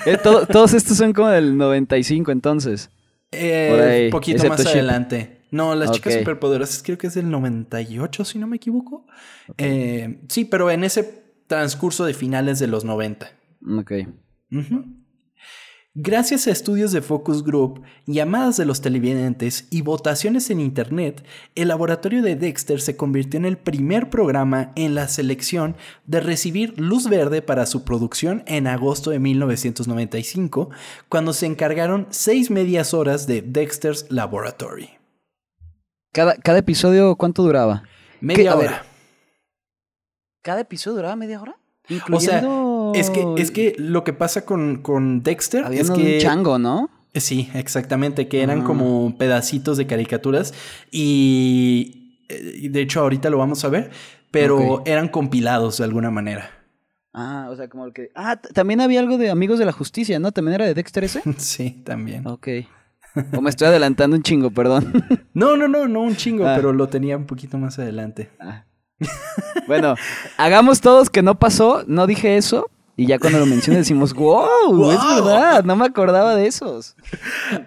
Eh, 0.05 0.17
todos 0.17 0.73
estos 0.73 0.97
son 0.97 1.13
como 1.13 1.29
del 1.29 1.55
95 1.55 2.31
entonces. 2.31 2.89
Eh, 3.31 4.09
poquito 4.11 4.45
más 4.47 4.65
adelante. 4.65 5.40
No, 5.51 5.75
las 5.75 5.91
chicas 5.91 6.13
superpoderosas 6.13 6.81
creo 6.81 6.97
que 6.97 7.07
es 7.07 7.13
del 7.13 7.29
98, 7.29 8.25
si 8.25 8.39
no 8.39 8.47
me 8.47 8.55
equivoco. 8.55 9.05
Eh, 9.57 10.21
sí, 10.29 10.45
pero 10.45 10.71
en 10.71 10.83
ese 10.85 11.23
transcurso 11.47 12.05
de 12.05 12.13
finales 12.13 12.59
de 12.59 12.67
los 12.67 12.85
90. 12.85 13.29
Ok. 13.77 13.91
Gracias 15.93 16.47
a 16.47 16.51
estudios 16.51 16.93
de 16.93 17.01
Focus 17.01 17.43
Group, 17.43 17.81
llamadas 18.05 18.55
de 18.55 18.63
los 18.63 18.79
televidentes 18.79 19.67
y 19.69 19.81
votaciones 19.81 20.49
en 20.49 20.61
Internet, 20.61 21.25
el 21.53 21.67
laboratorio 21.67 22.21
de 22.21 22.37
Dexter 22.37 22.79
se 22.79 22.95
convirtió 22.95 23.37
en 23.37 23.45
el 23.45 23.57
primer 23.57 24.09
programa 24.09 24.71
en 24.77 24.95
la 24.95 25.09
selección 25.09 25.75
de 26.07 26.21
recibir 26.21 26.79
luz 26.79 27.09
verde 27.09 27.41
para 27.41 27.65
su 27.65 27.83
producción 27.83 28.45
en 28.47 28.67
agosto 28.67 29.09
de 29.09 29.19
1995, 29.19 30.69
cuando 31.09 31.33
se 31.33 31.47
encargaron 31.47 32.07
seis 32.09 32.49
medias 32.49 32.93
horas 32.93 33.27
de 33.27 33.41
Dexter's 33.41 34.05
Laboratory. 34.07 35.00
¿Cada, 36.11 36.35
cada 36.35 36.59
episodio 36.59 37.15
cuánto 37.15 37.43
duraba? 37.43 37.83
Media 38.19 38.55
hora. 38.55 38.83
¿Cada 40.41 40.61
episodio 40.61 40.97
duraba 40.97 41.15
media 41.15 41.41
hora? 41.41 41.55
O 42.11 42.19
sea, 42.19 42.43
es 42.93 43.09
que, 43.09 43.25
es 43.37 43.51
que 43.51 43.75
lo 43.77 44.03
que 44.03 44.13
pasa 44.13 44.45
con, 44.45 44.81
con 44.81 45.23
Dexter 45.23 45.65
es 45.71 45.89
que. 45.91 46.15
un 46.15 46.19
chango, 46.19 46.59
¿no? 46.59 46.89
Sí, 47.13 47.49
exactamente, 47.53 48.27
que 48.27 48.41
eran 48.41 48.63
como 48.63 49.17
pedacitos 49.17 49.77
de 49.77 49.85
caricaturas 49.85 50.53
y 50.91 52.23
eh, 52.29 52.69
de 52.69 52.81
hecho 52.81 53.01
ahorita 53.01 53.29
lo 53.29 53.37
vamos 53.37 53.65
a 53.65 53.69
ver, 53.69 53.91
pero 54.31 54.81
eran 54.85 55.09
compilados 55.09 55.77
de 55.79 55.83
alguna 55.83 56.09
manera. 56.09 56.49
Ah, 57.13 57.49
o 57.51 57.55
sea, 57.57 57.67
como 57.67 57.85
el 57.85 57.91
que... 57.91 58.11
Ah, 58.15 58.39
también 58.53 58.79
había 58.79 59.01
algo 59.01 59.17
de 59.17 59.29
Amigos 59.29 59.59
de 59.59 59.65
la 59.65 59.73
Justicia, 59.73 60.19
¿no? 60.19 60.31
¿También 60.31 60.55
era 60.55 60.65
de 60.65 60.73
Dexter 60.73 61.03
ese? 61.03 61.21
sí, 61.37 61.81
también. 61.83 62.25
Ok. 62.25 62.47
O 63.35 63.41
me 63.41 63.49
estoy 63.49 63.67
adelantando 63.67 64.15
un 64.15 64.23
chingo, 64.23 64.51
perdón. 64.51 64.91
no, 65.33 65.57
no, 65.57 65.67
no, 65.67 65.87
no 65.87 66.01
un 66.01 66.15
chingo, 66.15 66.47
ah. 66.47 66.53
pero 66.55 66.73
lo 66.73 66.87
tenía 66.87 67.17
un 67.17 67.25
poquito 67.25 67.57
más 67.57 67.79
adelante. 67.79 68.29
Ah. 68.39 68.65
bueno, 69.67 69.95
hagamos 70.37 70.81
todos 70.81 71.09
que 71.09 71.21
no 71.21 71.39
pasó, 71.39 71.83
no 71.87 72.07
dije 72.07 72.37
eso, 72.37 72.69
y 73.01 73.07
ya 73.07 73.17
cuando 73.17 73.39
lo 73.39 73.47
mencioné 73.47 73.79
decimos, 73.79 74.13
wow, 74.13 74.91
es 74.91 74.99
verdad, 75.03 75.63
no 75.63 75.75
me 75.75 75.85
acordaba 75.85 76.35
de 76.35 76.45
esos. 76.45 76.95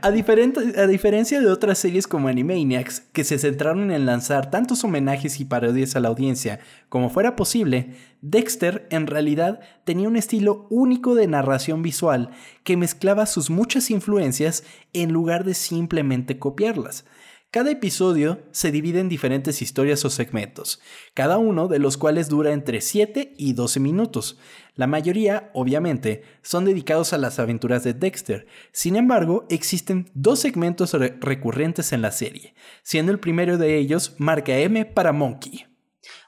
A, 0.01 0.07
a, 0.07 0.87
diferencia 0.87 1.41
de 1.41 1.49
otras 1.49 1.79
series 1.79 2.07
como 2.07 2.29
Animaniacs, 2.29 3.01
que 3.01 3.25
se 3.25 3.41
centraron 3.41 3.91
en 3.91 4.07
lanzar 4.07 4.49
tantos 4.53 4.85
homenajes 4.85 5.41
y 5.41 5.45
parodias 5.45 5.97
a 5.97 6.01
la 6.01 6.07
audiencia 6.07 6.61
como 6.89 7.11
fuera 7.11 7.35
posible, 7.35 7.97
Dexter 8.23 8.87
en 8.93 9.09
realidad 9.09 9.59
tenía 9.83 10.07
un 10.07 10.15
estilo 10.15 10.69
único 10.71 11.17
de 11.17 11.27
narración 11.27 11.83
visual 11.83 12.31
que 12.63 12.77
mezclaba 12.77 13.27
sus 13.27 13.51
muchas 13.51 13.91
influencias 13.91 14.63
en 14.93 15.11
lugar 15.11 15.43
de 15.43 15.55
simplemente 15.55 16.39
copiarlas. 16.39 17.07
Cada 17.55 17.71
episodio 17.71 18.43
se 18.51 18.73
divide 18.73 18.99
en 18.99 19.09
diferentes 19.09 19.63
historias 19.63 20.05
o 20.05 20.11
segmentos, 20.11 20.81
cada 21.15 21.39
uno 21.39 21.69
de 21.69 21.79
los 21.79 21.97
cuales 21.97 22.29
dura 22.29 22.51
entre 22.51 22.81
7 22.81 23.33
y 23.39 23.53
12 23.53 23.79
minutos. 23.79 24.41
La 24.75 24.89
mayoría, 24.89 25.53
obviamente, 25.55 26.25
son 26.43 26.65
dedicados 26.65 27.13
a 27.13 27.19
las 27.19 27.39
aventuras 27.39 27.85
de 27.85 27.95
Dexter. 27.95 28.49
Sin 28.73 28.97
embargo, 28.97 29.47
existen 29.51 30.11
dos 30.15 30.41
segmentos 30.41 30.95
recurrentes 30.95 31.93
en 31.93 32.03
la 32.03 32.11
serie, 32.11 32.57
siendo 32.83 33.13
el 33.13 33.21
primero 33.21 33.57
de 33.57 33.79
ellos 33.79 34.17
Marca 34.19 34.59
M 34.59 34.85
para 34.87 35.13
Monkey. 35.13 35.65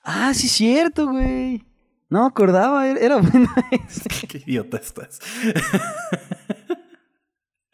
Ah, 0.05 0.33
sí, 0.33 0.47
cierto, 0.47 1.09
güey. 1.09 1.65
No 2.09 2.25
acordaba, 2.25 2.87
era 2.89 3.17
bueno. 3.21 3.53
Qué 4.29 4.45
idiota 4.47 4.77
estás. 4.77 5.19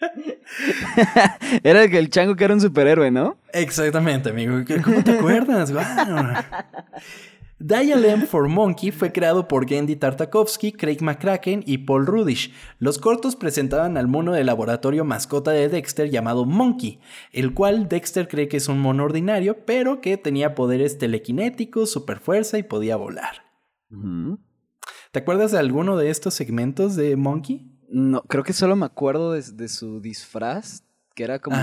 era 1.62 1.84
el, 1.84 1.94
el 1.94 2.10
chango 2.10 2.36
que 2.36 2.44
era 2.44 2.54
un 2.54 2.60
superhéroe, 2.60 3.10
¿no? 3.10 3.38
Exactamente, 3.52 4.30
amigo. 4.30 4.62
¿Cómo 4.84 5.02
te 5.02 5.12
acuerdas? 5.12 5.72
Wow. 5.72 5.82
Dial 7.64 8.26
for 8.26 8.48
Monkey 8.48 8.90
fue 8.90 9.12
creado 9.12 9.46
por 9.46 9.68
Gendy 9.68 9.94
Tartakovsky, 9.94 10.72
Craig 10.72 10.98
McCracken 11.00 11.62
y 11.64 11.78
Paul 11.78 12.06
Rudish. 12.06 12.52
Los 12.80 12.98
cortos 12.98 13.36
presentaban 13.36 13.96
al 13.96 14.08
mono 14.08 14.32
de 14.32 14.42
laboratorio 14.42 15.04
mascota 15.04 15.52
de 15.52 15.68
Dexter 15.68 16.10
llamado 16.10 16.44
Monkey, 16.44 16.98
el 17.30 17.54
cual 17.54 17.88
Dexter 17.88 18.26
cree 18.26 18.48
que 18.48 18.56
es 18.56 18.66
un 18.66 18.80
mono 18.80 19.04
ordinario, 19.04 19.64
pero 19.64 20.00
que 20.00 20.16
tenía 20.16 20.56
poderes 20.56 20.98
telequinéticos, 20.98 21.92
superfuerza 21.92 22.58
y 22.58 22.64
podía 22.64 22.96
volar. 22.96 23.44
¿Te 25.12 25.20
acuerdas 25.20 25.52
de 25.52 25.60
alguno 25.60 25.96
de 25.96 26.10
estos 26.10 26.34
segmentos 26.34 26.96
de 26.96 27.14
Monkey? 27.14 27.71
No, 27.92 28.22
creo 28.22 28.42
que 28.42 28.54
solo 28.54 28.74
me 28.74 28.86
acuerdo 28.86 29.32
de, 29.32 29.68
su 29.68 30.00
disfraz, 30.00 30.82
que 31.14 31.24
era 31.24 31.38
como... 31.38 31.56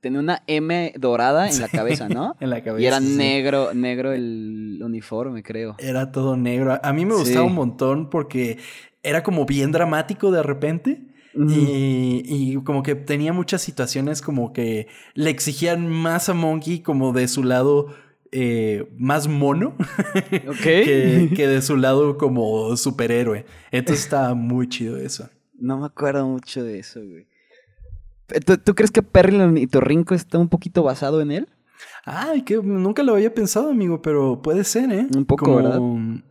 Tenía 0.00 0.20
una 0.20 0.42
M 0.46 0.92
dorada 0.96 1.48
en 1.48 1.60
la 1.60 1.68
cabeza, 1.68 2.08
¿no? 2.08 2.36
en 2.40 2.50
la 2.50 2.62
cabeza. 2.62 2.82
Y 2.82 2.86
era 2.86 3.00
negro, 3.00 3.74
negro 3.74 4.12
el 4.12 4.78
uniforme, 4.80 5.42
creo. 5.42 5.74
Era 5.78 6.12
todo 6.12 6.36
negro. 6.36 6.78
A 6.80 6.92
mí 6.92 7.04
me 7.04 7.14
gustaba 7.14 7.44
un 7.44 7.54
montón 7.54 8.08
porque 8.08 8.58
era 9.02 9.24
como 9.24 9.46
bien 9.46 9.72
dramático 9.72 10.30
de 10.30 10.44
repente. 10.44 11.02
y, 11.34 12.54
como 12.62 12.84
que 12.84 12.94
tenía 12.94 13.32
muchas 13.32 13.62
situaciones 13.62 14.22
como 14.22 14.52
que 14.52 14.86
le 15.14 15.30
exigían 15.30 15.88
más 15.88 16.28
a 16.28 16.34
Monkey 16.34 16.80
como 16.80 17.12
de 17.12 17.26
su 17.26 17.42
lado 17.42 17.88
eh, 18.30 18.88
más 18.96 19.28
mono 19.28 19.76
que, 20.62 21.30
que, 21.34 21.48
de 21.48 21.62
su 21.62 21.76
lado 21.76 22.16
como 22.16 22.76
superhéroe. 22.76 23.44
Entonces 23.72 24.04
estaba 24.04 24.34
muy 24.34 24.68
chido 24.68 24.98
eso. 24.98 25.28
No 25.58 25.78
me 25.78 25.86
acuerdo 25.86 26.26
mucho 26.26 26.62
de 26.62 26.78
eso, 26.78 27.00
güey. 27.00 27.26
¿Tú, 28.64 28.74
crees 28.74 28.90
que 28.90 29.02
Perry 29.02 29.38
y 29.60 29.66
Torrinco 29.66 30.14
está 30.14 30.38
un 30.38 30.48
poquito 30.48 30.82
basado 30.82 31.20
en 31.20 31.30
él? 31.30 31.48
Ay, 32.04 32.42
que 32.42 32.56
nunca 32.56 33.02
lo 33.02 33.14
había 33.14 33.32
pensado, 33.34 33.70
amigo, 33.70 34.02
pero 34.02 34.42
puede 34.42 34.64
ser, 34.64 34.92
¿eh? 34.92 35.06
Un 35.14 35.26
poco, 35.26 35.56
¿verdad? 35.56 35.80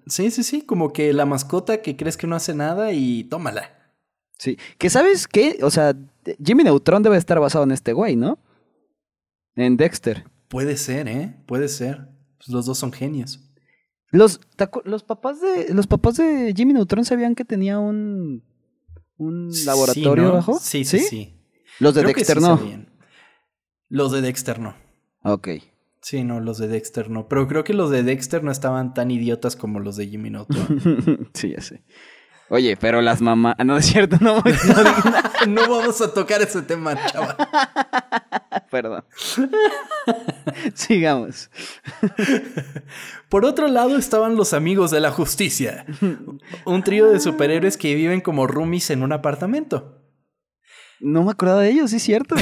Sí, 0.07 0.31
sí, 0.31 0.43
sí, 0.43 0.61
como 0.61 0.91
que 0.91 1.13
la 1.13 1.25
mascota 1.25 1.81
que 1.81 1.95
crees 1.95 2.17
que 2.17 2.27
no 2.27 2.35
hace 2.35 2.53
nada 2.53 2.91
y 2.91 3.25
tómala. 3.25 3.93
Sí, 4.37 4.57
que 4.77 4.89
sabes 4.89 5.27
qué, 5.27 5.59
o 5.61 5.69
sea, 5.69 5.95
Jimmy 6.43 6.63
Neutron 6.63 7.03
debe 7.03 7.17
estar 7.17 7.39
basado 7.39 7.63
en 7.63 7.71
este 7.71 7.93
güey, 7.93 8.15
¿no? 8.15 8.39
En 9.55 9.77
Dexter. 9.77 10.25
Puede 10.49 10.75
ser, 10.77 11.07
¿eh? 11.07 11.35
Puede 11.45 11.69
ser. 11.69 12.09
Pues 12.37 12.49
los 12.49 12.65
dos 12.65 12.77
son 12.77 12.91
genios. 12.91 13.41
Los, 14.11 14.39
los, 14.85 15.03
papás 15.03 15.41
de, 15.41 15.73
los 15.73 15.87
papás 15.87 16.17
de 16.17 16.53
Jimmy 16.55 16.73
Neutron 16.73 17.05
sabían 17.05 17.35
que 17.35 17.45
tenía 17.45 17.79
un, 17.79 18.43
un 19.17 19.51
laboratorio 19.65 20.27
abajo. 20.29 20.59
Sí, 20.61 20.85
sí, 20.85 20.99
sí. 20.99 21.33
Los 21.79 21.93
de 21.95 22.03
Dexter 22.03 22.41
no. 22.41 22.59
Los 23.89 24.11
de 24.11 24.21
Dexter 24.21 24.59
no. 24.59 24.75
Ok. 25.23 25.49
Sí, 26.01 26.23
no, 26.23 26.39
los 26.39 26.57
de 26.57 26.67
Dexter 26.67 27.09
no. 27.09 27.27
Pero 27.27 27.47
creo 27.47 27.63
que 27.63 27.73
los 27.73 27.89
de 27.89 28.03
Dexter 28.03 28.43
no 28.43 28.51
estaban 28.51 28.93
tan 28.93 29.09
idiotas 29.09 29.55
como 29.55 29.79
los 29.79 29.95
de 29.95 30.07
Jimmy 30.07 30.29
Neutron. 30.29 31.29
sí, 31.33 31.51
ya 31.51 31.61
sé. 31.61 31.83
Oye, 32.49 32.77
pero 32.77 33.01
las 33.01 33.21
mamás. 33.21 33.55
No 33.65 33.77
es 33.77 33.85
cierto, 33.85 34.17
no. 34.21 34.43
No, 35.47 35.69
vamos 35.69 36.01
a 36.01 36.11
tocar 36.11 36.41
ese 36.41 36.63
tema, 36.63 36.95
chaval. 37.07 37.35
Perdón. 38.71 39.03
Sigamos. 40.73 41.51
Por 43.29 43.45
otro 43.45 43.67
lado 43.67 43.97
estaban 43.97 44.35
los 44.35 44.53
amigos 44.53 44.89
de 44.91 45.01
la 45.01 45.11
justicia. 45.11 45.85
Un 46.65 46.83
trío 46.83 47.07
de 47.11 47.19
superhéroes 47.19 47.77
que 47.77 47.93
viven 47.93 48.21
como 48.21 48.47
roomies 48.47 48.89
en 48.89 49.03
un 49.03 49.11
apartamento. 49.11 50.01
No 50.99 51.23
me 51.23 51.31
acordaba 51.31 51.61
de 51.61 51.69
ellos, 51.71 51.91
sí 51.91 51.97
es 51.97 52.03
cierto. 52.03 52.35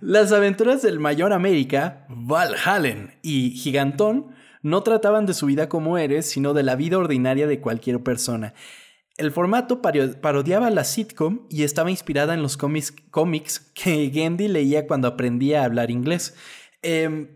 Las 0.00 0.32
aventuras 0.32 0.82
del 0.82 1.00
Mayor 1.00 1.32
América, 1.32 2.04
Valhallen 2.08 3.18
y 3.22 3.52
Gigantón 3.52 4.35
no 4.66 4.82
trataban 4.82 5.26
de 5.26 5.34
su 5.34 5.46
vida 5.46 5.68
como 5.68 5.96
eres, 5.96 6.28
sino 6.28 6.52
de 6.52 6.64
la 6.64 6.74
vida 6.74 6.98
ordinaria 6.98 7.46
de 7.46 7.60
cualquier 7.60 8.02
persona. 8.02 8.52
El 9.16 9.30
formato 9.30 9.80
parodiaba 9.80 10.70
la 10.70 10.82
sitcom 10.82 11.46
y 11.48 11.62
estaba 11.62 11.88
inspirada 11.92 12.34
en 12.34 12.42
los 12.42 12.56
cómics, 12.56 13.60
que 13.74 14.10
Gendy 14.12 14.48
leía 14.48 14.88
cuando 14.88 15.06
aprendía 15.06 15.62
a 15.62 15.66
hablar 15.66 15.92
inglés. 15.92 16.34
Em, 16.82 17.28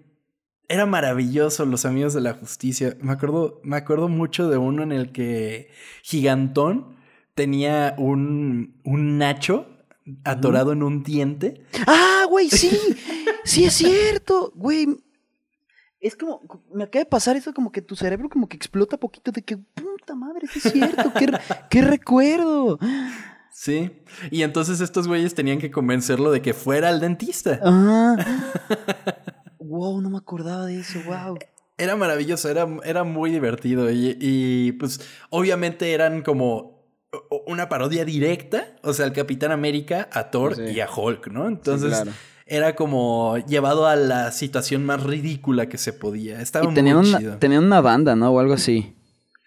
era 0.69 0.87
maravilloso 0.87 1.65
los 1.67 1.85
amigos 1.85 2.15
de 2.15 2.21
la 2.21 2.35
justicia. 2.35 2.97
Me 3.01 3.13
acuerdo, 3.13 3.61
me 3.63 3.77
acuerdo 3.77 4.09
mucho 4.09 4.49
de 4.49 4.59
uno 4.59 4.83
en 4.83 4.91
el 4.91 5.13
que 5.13 5.71
Gigantón 6.03 6.97
tenía 7.37 7.95
un, 7.97 8.81
un 8.83 9.19
Nacho 9.19 9.69
atorado 10.25 10.73
en 10.73 10.83
un 10.83 11.05
diente. 11.05 11.63
Ah, 11.87 12.27
güey, 12.29 12.51
sí. 12.51 12.77
sí 13.45 13.67
es 13.67 13.75
cierto. 13.75 14.53
Güey, 14.57 14.89
es 16.01 16.17
como, 16.17 16.41
me 16.73 16.85
acaba 16.85 17.05
de 17.05 17.11
pasar 17.11 17.37
eso 17.37 17.53
como 17.53 17.71
que 17.71 17.83
tu 17.83 17.95
cerebro 17.95 18.29
como 18.29 18.49
que 18.49 18.57
explota 18.57 18.97
poquito 18.97 19.31
de 19.31 19.43
que, 19.43 19.59
puta 19.59 20.15
madre, 20.15 20.47
sí 20.51 20.61
es 20.65 20.73
cierto, 20.73 21.13
qué, 21.19 21.31
qué 21.69 21.83
recuerdo. 21.83 22.79
Sí, 23.53 23.91
y 24.31 24.43
entonces 24.43 24.81
estos 24.81 25.07
güeyes 25.07 25.35
tenían 25.35 25.59
que 25.59 25.71
convencerlo 25.71 26.31
de 26.31 26.41
que 26.41 26.55
fuera 26.55 26.89
al 26.89 27.01
dentista. 27.01 27.61
Ah. 27.63 28.17
wow, 29.59 30.01
no 30.01 30.09
me 30.09 30.17
acordaba 30.17 30.65
de 30.65 30.81
eso, 30.81 31.01
wow. 31.05 31.37
Era 31.77 31.97
maravilloso, 31.97 32.49
era, 32.49 32.67
era 32.85 33.05
muy 33.05 33.31
divertido 33.31 33.91
y, 33.91 34.73
pues 34.79 35.01
obviamente 35.29 35.93
eran 35.93 36.23
como 36.23 36.81
una 37.47 37.69
parodia 37.69 38.05
directa, 38.05 38.77
o 38.83 38.93
sea, 38.93 39.05
al 39.05 39.13
Capitán 39.13 39.51
América, 39.51 40.09
a 40.13 40.31
Thor 40.31 40.57
y 40.61 40.81
a 40.81 40.89
Hulk, 40.91 41.27
¿no? 41.29 41.49
Entonces 41.49 42.05
era 42.51 42.75
como 42.75 43.39
llevado 43.47 43.87
a 43.87 43.95
la 43.95 44.33
situación 44.33 44.85
más 44.85 45.05
ridícula 45.05 45.69
que 45.69 45.79
se 45.79 45.93
podía. 45.93 46.43
Estaba 46.43 46.67
muy 46.67 46.75
tenían 46.75 46.97
una, 46.97 47.19
chido. 47.19 47.39
Tenían 47.39 47.65
una 47.65 47.81
banda, 47.81 48.17
¿no? 48.17 48.33
O 48.33 48.41
algo 48.41 48.55
así. 48.55 48.97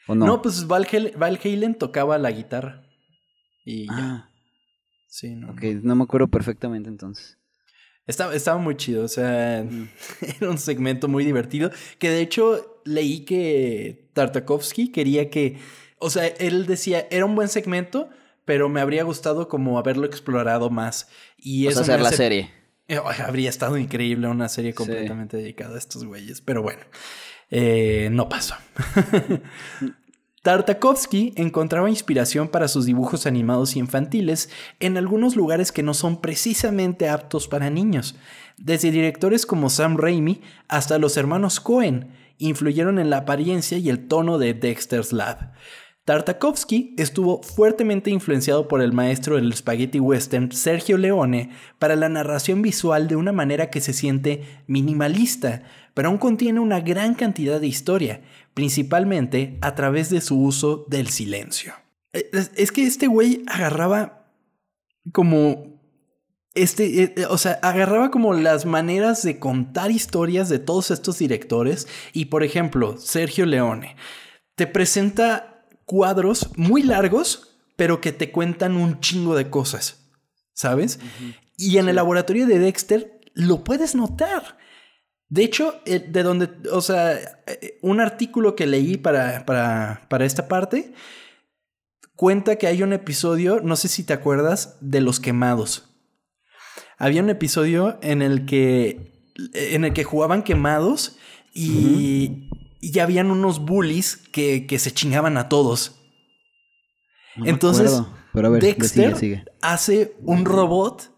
¿O 0.07 0.15
no? 0.15 0.25
No, 0.25 0.41
pues 0.41 0.67
Val, 0.67 0.87
Halen 0.89 1.75
tocaba 1.75 2.17
la 2.17 2.31
guitarra. 2.31 2.87
Y 3.65 3.87
ya. 3.87 3.93
Ah. 3.93 4.29
Sí, 5.09 5.35
no. 5.35 5.51
Ok, 5.51 5.61
no 5.83 5.95
me 5.95 6.03
acuerdo 6.05 6.29
perfectamente 6.29 6.89
entonces. 6.89 7.37
Estaba, 8.07 8.33
estaba 8.33 8.57
muy 8.57 8.77
chido, 8.77 9.03
o 9.03 9.07
sea, 9.09 9.59
era 10.39 10.49
un 10.49 10.57
segmento 10.57 11.09
muy 11.09 11.25
divertido. 11.25 11.71
Que 11.99 12.09
de 12.09 12.21
hecho 12.21 12.81
leí 12.85 13.25
que 13.25 14.09
Tartakovsky 14.13 14.93
quería 14.93 15.29
que, 15.29 15.59
o 15.99 16.09
sea, 16.09 16.25
él 16.25 16.65
decía, 16.65 17.05
era 17.11 17.25
un 17.25 17.35
buen 17.35 17.49
segmento, 17.49 18.09
pero 18.45 18.69
me 18.69 18.79
habría 18.79 19.03
gustado 19.03 19.49
como 19.49 19.77
haberlo 19.77 20.05
explorado 20.05 20.69
más. 20.69 21.09
Y 21.37 21.67
eso 21.67 21.81
hacer 21.81 21.99
la 21.99 22.11
serie. 22.13 22.62
Eh, 22.87 22.99
habría 23.25 23.49
estado 23.49 23.77
increíble 23.77 24.27
una 24.27 24.49
serie 24.49 24.73
completamente 24.73 25.37
dedicada 25.37 25.75
a 25.75 25.79
estos 25.79 26.03
güeyes, 26.03 26.41
pero 26.41 26.61
bueno, 26.61 26.81
eh, 27.49 28.09
no 28.11 28.27
pasó. 28.29 28.55
Tartakovsky 30.43 31.33
encontraba 31.37 31.89
inspiración 31.89 32.49
para 32.49 32.67
sus 32.67 32.85
dibujos 32.85 33.25
animados 33.25 33.77
infantiles 33.77 34.49
en 34.81 34.97
algunos 34.97 35.37
lugares 35.37 35.71
que 35.71 35.83
no 35.83 35.93
son 35.93 36.19
precisamente 36.19 37.07
aptos 37.07 37.47
para 37.47 37.69
niños. 37.69 38.15
Desde 38.57 38.91
directores 38.91 39.45
como 39.45 39.69
Sam 39.69 39.95
Raimi 39.95 40.41
hasta 40.67 40.97
los 40.97 41.15
hermanos 41.15 41.61
Cohen 41.61 42.11
influyeron 42.39 42.99
en 42.99 43.09
la 43.09 43.19
apariencia 43.19 43.77
y 43.77 43.89
el 43.89 44.09
tono 44.09 44.37
de 44.37 44.53
Dexter's 44.53 45.13
Lab. 45.13 45.53
Tartakovsky 46.05 46.95
estuvo 46.97 47.41
fuertemente 47.41 48.09
influenciado 48.09 48.67
por 48.67 48.81
el 48.81 48.91
maestro 48.91 49.37
del 49.37 49.53
spaghetti 49.53 50.01
western 50.01 50.51
Sergio 50.51 50.97
Leone 50.97 51.51
para 51.79 51.95
la 51.95 52.09
narración 52.09 52.61
visual 52.61 53.07
de 53.07 53.15
una 53.15 53.31
manera 53.31 53.69
que 53.69 53.79
se 53.79 53.93
siente 53.93 54.43
minimalista, 54.67 55.63
pero 55.93 56.09
aún 56.09 56.17
contiene 56.17 56.59
una 56.59 56.81
gran 56.81 57.13
cantidad 57.13 57.61
de 57.61 57.67
historia, 57.67 58.21
principalmente 58.53 59.57
a 59.61 59.75
través 59.75 60.09
de 60.09 60.19
su 60.19 60.41
uso 60.41 60.85
del 60.89 61.07
silencio. 61.07 61.73
Es 62.11 62.71
que 62.71 62.85
este 62.85 63.07
güey 63.07 63.43
agarraba 63.47 64.27
como 65.13 65.73
este, 66.53 67.03
eh, 67.03 67.13
eh, 67.15 67.25
o 67.29 67.37
sea, 67.37 67.53
agarraba 67.63 68.11
como 68.11 68.33
las 68.33 68.65
maneras 68.65 69.23
de 69.23 69.39
contar 69.39 69.89
historias 69.89 70.49
de 70.49 70.59
todos 70.59 70.91
estos 70.91 71.17
directores 71.17 71.87
y 72.11 72.25
por 72.25 72.43
ejemplo, 72.43 72.97
Sergio 72.97 73.45
Leone 73.45 73.95
te 74.55 74.67
presenta 74.67 75.52
cuadros 75.85 76.49
muy 76.55 76.83
largos, 76.83 77.57
pero 77.75 78.01
que 78.01 78.11
te 78.11 78.31
cuentan 78.31 78.75
un 78.75 78.99
chingo 78.99 79.35
de 79.35 79.49
cosas. 79.49 80.03
¿sabes? 80.53 80.99
Y 81.57 81.77
en 81.77 81.89
el 81.89 81.95
laboratorio 81.95 82.47
de 82.47 82.59
Dexter 82.59 83.19
lo 83.33 83.63
puedes 83.63 83.95
notar. 83.95 84.57
De 85.29 85.43
hecho, 85.43 85.81
eh, 85.85 85.99
de 85.99 86.23
donde, 86.23 86.49
o 86.71 86.81
sea, 86.81 87.13
eh, 87.47 87.79
un 87.81 87.99
artículo 87.99 88.55
que 88.55 88.67
leí 88.67 88.97
para, 88.97 89.45
para, 89.45 90.05
para 90.09 90.25
esta 90.25 90.47
parte 90.47 90.93
cuenta 92.15 92.57
que 92.57 92.67
hay 92.67 92.83
un 92.83 92.93
episodio, 92.93 93.59
no 93.61 93.75
sé 93.75 93.87
si 93.87 94.03
te 94.03 94.13
acuerdas, 94.13 94.77
de 94.79 95.01
los 95.01 95.19
quemados. 95.19 95.89
Había 96.97 97.23
un 97.23 97.31
episodio 97.31 97.97
en 98.03 98.21
el 98.21 98.45
que, 98.45 99.31
en 99.53 99.85
el 99.85 99.93
que 99.93 100.03
jugaban 100.03 100.43
quemados 100.43 101.17
y, 101.53 102.49
y 102.83 102.99
habían 102.99 103.31
unos 103.31 103.61
bullies 103.61 104.17
que, 104.17 104.67
que 104.67 104.77
se 104.77 104.91
chingaban 104.91 105.37
a 105.37 105.47
todos. 105.47 106.01
Entonces, 107.37 108.03
Dexter 108.59 109.45
hace 109.61 110.17
un 110.21 110.43
robot 110.43 111.09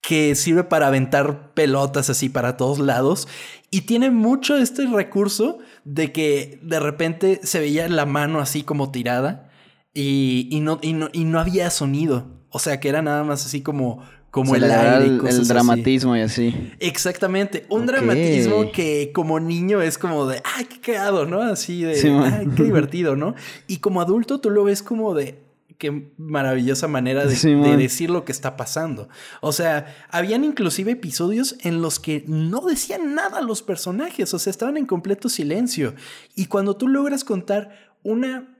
que 0.00 0.34
sirve 0.34 0.64
para 0.64 0.86
aventar 0.86 1.52
pelotas 1.52 2.08
así 2.08 2.30
para 2.30 2.56
todos 2.56 2.78
lados 2.78 3.28
y 3.70 3.82
tiene 3.82 4.10
mucho 4.10 4.56
este 4.56 4.86
recurso 4.86 5.58
de 5.84 6.10
que 6.10 6.58
de 6.62 6.80
repente 6.80 7.40
se 7.42 7.60
veía 7.60 7.86
la 7.88 8.06
mano 8.06 8.40
así 8.40 8.62
como 8.62 8.90
tirada 8.90 9.50
y, 9.92 10.48
no, 10.62 10.78
y, 10.80 10.94
no, 10.94 11.10
y 11.12 11.24
no 11.24 11.38
había 11.38 11.68
sonido. 11.70 12.46
O 12.48 12.58
sea 12.58 12.80
que 12.80 12.88
era 12.88 13.02
nada 13.02 13.24
más 13.24 13.44
así 13.44 13.60
como 13.60 14.02
como 14.36 14.54
el 14.54 14.64
aire 14.64 15.06
el, 15.06 15.48
dramatismo 15.48 16.14
y 16.14 16.20
así. 16.20 16.54
Exactamente. 16.78 17.64
Un 17.70 17.86
dramatismo 17.86 18.70
que 18.70 19.10
como 19.14 19.40
niño 19.40 19.80
es 19.80 19.96
como 19.96 20.26
de, 20.26 20.42
ay, 20.44 20.66
qué 20.66 20.78
cagado, 20.78 21.24
¿no? 21.24 21.40
Así 21.40 21.80
de, 21.80 21.94
ay, 22.22 22.46
qué 22.54 22.64
divertido, 22.64 23.16
¿no? 23.16 23.34
Y 23.66 23.78
como 23.78 24.02
adulto 24.02 24.38
tú 24.38 24.50
lo 24.50 24.64
ves 24.64 24.82
como 24.82 25.14
de, 25.14 25.38
qué 25.78 26.12
maravillosa 26.18 26.86
manera 26.86 27.24
de, 27.24 27.34
de, 27.34 27.76
decir 27.78 28.10
lo 28.10 28.26
que 28.26 28.32
está 28.32 28.58
pasando. 28.58 29.08
O 29.40 29.52
sea, 29.52 29.96
habían 30.10 30.44
inclusive 30.44 30.92
episodios 30.92 31.56
en 31.62 31.80
los 31.80 31.98
que 31.98 32.22
no 32.26 32.60
decían 32.60 33.14
nada 33.14 33.40
los 33.40 33.62
personajes, 33.62 34.34
o 34.34 34.38
sea, 34.38 34.50
estaban 34.50 34.76
en 34.76 34.84
completo 34.84 35.30
silencio. 35.30 35.94
Y 36.34 36.44
cuando 36.44 36.76
tú 36.76 36.88
logras 36.88 37.24
contar 37.24 37.94
una, 38.02 38.54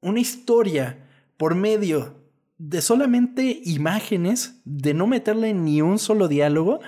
una 0.00 0.18
historia 0.18 1.06
por 1.36 1.54
medio 1.54 2.23
de 2.58 2.80
solamente 2.82 3.60
imágenes, 3.64 4.60
de 4.64 4.94
no 4.94 5.06
meterle 5.06 5.54
ni 5.54 5.82
un 5.82 5.98
solo 5.98 6.28
diálogo, 6.28 6.80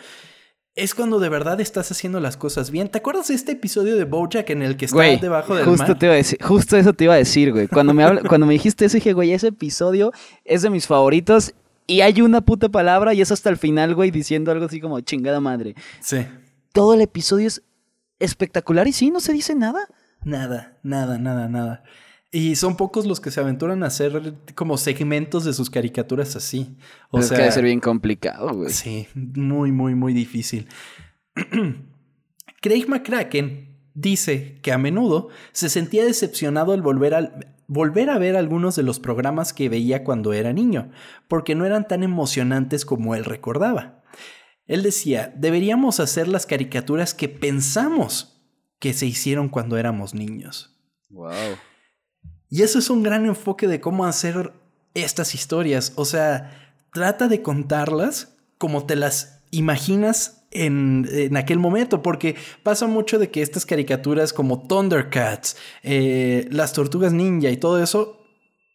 es 0.75 0.95
cuando 0.95 1.19
de 1.19 1.31
verdad 1.31 1.59
estás 1.61 1.91
haciendo 1.91 2.21
las 2.21 2.37
cosas 2.37 2.71
bien. 2.71 2.89
¿Te 2.89 2.99
acuerdas 2.99 3.29
de 3.29 3.35
este 3.35 3.53
episodio 3.53 3.97
de 3.97 4.05
Bojack 4.05 4.51
en 4.51 4.63
el 4.63 4.77
que 4.77 4.85
está 4.85 4.99
debajo 4.99 5.55
del 5.55 5.65
justo 5.65 5.97
Te 5.97 6.07
iba 6.07 6.13
a 6.15 6.19
decir, 6.19 6.39
justo 6.43 6.77
eso 6.77 6.93
te 6.93 7.05
iba 7.05 7.15
a 7.15 7.19
decir, 7.19 7.53
güey. 7.53 7.67
Cuando 7.67 7.95
me, 7.95 8.05
cuando 8.29 8.47
me 8.47 8.53
dijiste 8.53 8.85
eso, 8.85 8.99
dije, 8.99 9.15
güey, 9.15 9.33
ese 9.33 9.49
episodio 9.49 10.13
es 10.45 10.63
de 10.63 10.71
mis 10.71 10.87
favoritos 10.87 11.55
y 11.87 12.03
hay 12.03 12.21
una 12.21 12.43
puta 12.43 12.69
palabra 12.69 13.15
y 13.15 13.23
es 13.23 13.33
hasta 13.33 13.49
el 13.49 13.57
final, 13.57 13.95
güey, 13.95 14.11
diciendo 14.11 14.53
algo 14.53 14.67
así 14.67 14.81
como 14.81 15.01
chingada 15.01 15.41
madre. 15.41 15.75
Sí. 16.01 16.27
Todo 16.73 16.93
el 16.93 17.01
episodio 17.01 17.47
es 17.47 17.63
espectacular 18.19 18.87
y 18.87 18.93
sí, 18.93 19.11
no 19.11 19.21
se 19.21 19.33
dice 19.33 19.55
nada. 19.55 19.89
Nada, 20.25 20.79
nada, 20.83 21.19
nada, 21.19 21.49
nada. 21.49 21.85
Y 22.37 22.55
son 22.55 22.77
pocos 22.77 23.07
los 23.07 23.19
que 23.19 23.31
se 23.31 23.41
aventuran 23.41 23.83
a 23.83 23.87
hacer 23.87 24.35
como 24.55 24.77
segmentos 24.77 25.47
de 25.47 25.55
sus 25.55 25.71
caricaturas 25.71 26.37
así. 26.37 26.77
O 27.11 27.23
sea, 27.23 27.35
que 27.35 27.43
debe 27.45 27.53
ser 27.55 27.65
bien 27.65 27.81
complicado, 27.81 28.53
güey. 28.53 28.69
Sí, 28.69 29.09
muy, 29.15 29.73
muy, 29.73 29.95
muy 29.95 30.13
difícil. 30.13 30.69
Craig 32.61 32.85
McCracken 32.89 33.79
dice 33.95 34.59
que 34.61 34.71
a 34.71 34.77
menudo 34.77 35.31
se 35.53 35.71
sentía 35.71 36.05
decepcionado 36.05 36.75
al 36.75 36.83
volver, 36.83 37.15
al 37.15 37.55
volver 37.69 38.11
a 38.11 38.19
ver 38.19 38.37
algunos 38.37 38.77
de 38.77 38.83
los 38.83 39.01
programas 39.01 39.55
que 39.55 39.71
veía 39.71 40.05
cuando 40.05 40.35
era 40.35 40.53
niño, 40.53 40.91
porque 41.29 41.55
no 41.55 41.65
eran 41.65 41.89
tan 41.89 42.03
emocionantes 42.03 42.85
como 42.85 43.15
él 43.15 43.25
recordaba. 43.25 44.03
Él 44.67 44.83
decía, 44.83 45.33
deberíamos 45.35 46.01
hacer 46.01 46.29
las 46.29 46.45
caricaturas 46.45 47.15
que 47.15 47.31
pensamos 47.31 48.43
que 48.79 48.93
se 48.93 49.07
hicieron 49.07 49.49
cuando 49.49 49.79
éramos 49.79 50.13
niños. 50.13 50.77
Wow. 51.09 51.33
Y 52.49 52.63
eso 52.63 52.79
es 52.79 52.91
un 52.91 53.03
gran 53.03 53.27
enfoque 53.27 53.67
de 53.67 53.81
cómo 53.81 54.05
hacer 54.05 54.53
estas 54.95 55.35
historias. 55.35 55.93
O 55.97 56.05
sea, 56.05 56.73
trata 56.93 57.29
de 57.29 57.43
contarlas 57.43 58.37
como 58.59 58.87
te 58.87 58.97
las 58.97 59.43
imaginas 59.51 60.47
en, 60.51 61.37
aquel 61.37 61.59
momento, 61.59 62.03
porque 62.03 62.37
pasa 62.63 62.87
mucho 62.87 63.19
de 63.19 63.31
que 63.31 63.43
estas 63.43 63.67
caricaturas 63.67 64.33
como 64.33 64.67
Thundercats, 64.67 65.57
eh, 65.83 66.49
las 66.51 66.73
tortugas 66.73 67.13
ninja 67.13 67.51
y 67.51 67.57
todo 67.57 67.83
eso, 67.83 68.23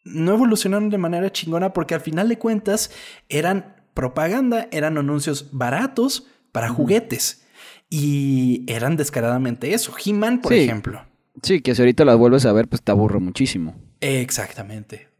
no 0.03 0.34
evolucionaron 0.34 0.89
de 0.89 0.97
manera 0.97 1.31
chingona 1.31 1.73
porque 1.73 1.95
al 1.95 2.01
final 2.01 2.29
de 2.29 2.38
cuentas 2.38 2.91
eran 3.29 3.75
propaganda, 3.93 4.67
eran 4.71 4.97
anuncios 4.97 5.49
baratos 5.51 6.27
para 6.51 6.69
juguetes. 6.69 7.45
Y 7.89 8.63
eran 8.71 8.95
descaradamente 8.95 9.73
eso. 9.73 9.93
He-Man, 10.03 10.39
por 10.41 10.53
ejemplo. 10.53 11.05
Sí, 11.41 11.62
que 11.62 11.76
si 11.76 11.82
ahorita 11.82 12.06
las 12.06 12.17
vuelves 12.17 12.46
a 12.46 12.54
ver, 12.54 12.67
pues 12.67 12.82
te 12.82 12.91
aburre 12.91 13.20
muchísimo. 13.20 13.76
Exactamente. 14.00 15.12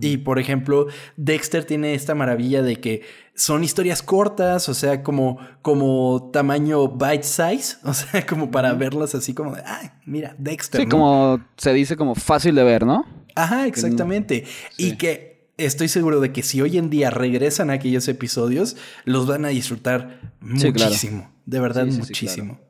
Y 0.00 0.18
por 0.18 0.38
ejemplo, 0.38 0.86
Dexter 1.16 1.64
tiene 1.64 1.94
esta 1.94 2.14
maravilla 2.14 2.62
de 2.62 2.76
que 2.76 3.02
son 3.34 3.64
historias 3.64 4.02
cortas, 4.02 4.68
o 4.68 4.74
sea, 4.74 5.02
como, 5.02 5.38
como 5.62 6.30
tamaño 6.32 6.88
bite 6.88 7.24
size, 7.24 7.76
o 7.84 7.92
sea, 7.92 8.24
como 8.24 8.50
para 8.50 8.72
verlas 8.74 9.14
así 9.16 9.34
como 9.34 9.54
de, 9.56 9.62
ay, 9.66 9.90
mira, 10.06 10.36
Dexter. 10.38 10.82
Sí, 10.82 10.86
como 10.86 11.44
se 11.56 11.72
dice 11.72 11.96
como 11.96 12.14
fácil 12.14 12.54
de 12.54 12.62
ver, 12.62 12.86
¿no? 12.86 13.04
Ajá, 13.34 13.66
exactamente. 13.66 14.44
Y 14.76 14.96
que 14.96 15.50
estoy 15.56 15.88
seguro 15.88 16.20
de 16.20 16.32
que 16.32 16.42
si 16.42 16.60
hoy 16.62 16.78
en 16.78 16.88
día 16.88 17.10
regresan 17.10 17.70
a 17.70 17.74
aquellos 17.74 18.06
episodios, 18.06 18.76
los 19.04 19.26
van 19.26 19.44
a 19.44 19.48
disfrutar 19.48 20.34
muchísimo. 20.40 21.32
De 21.46 21.58
verdad, 21.58 21.86
muchísimo. 21.86 22.60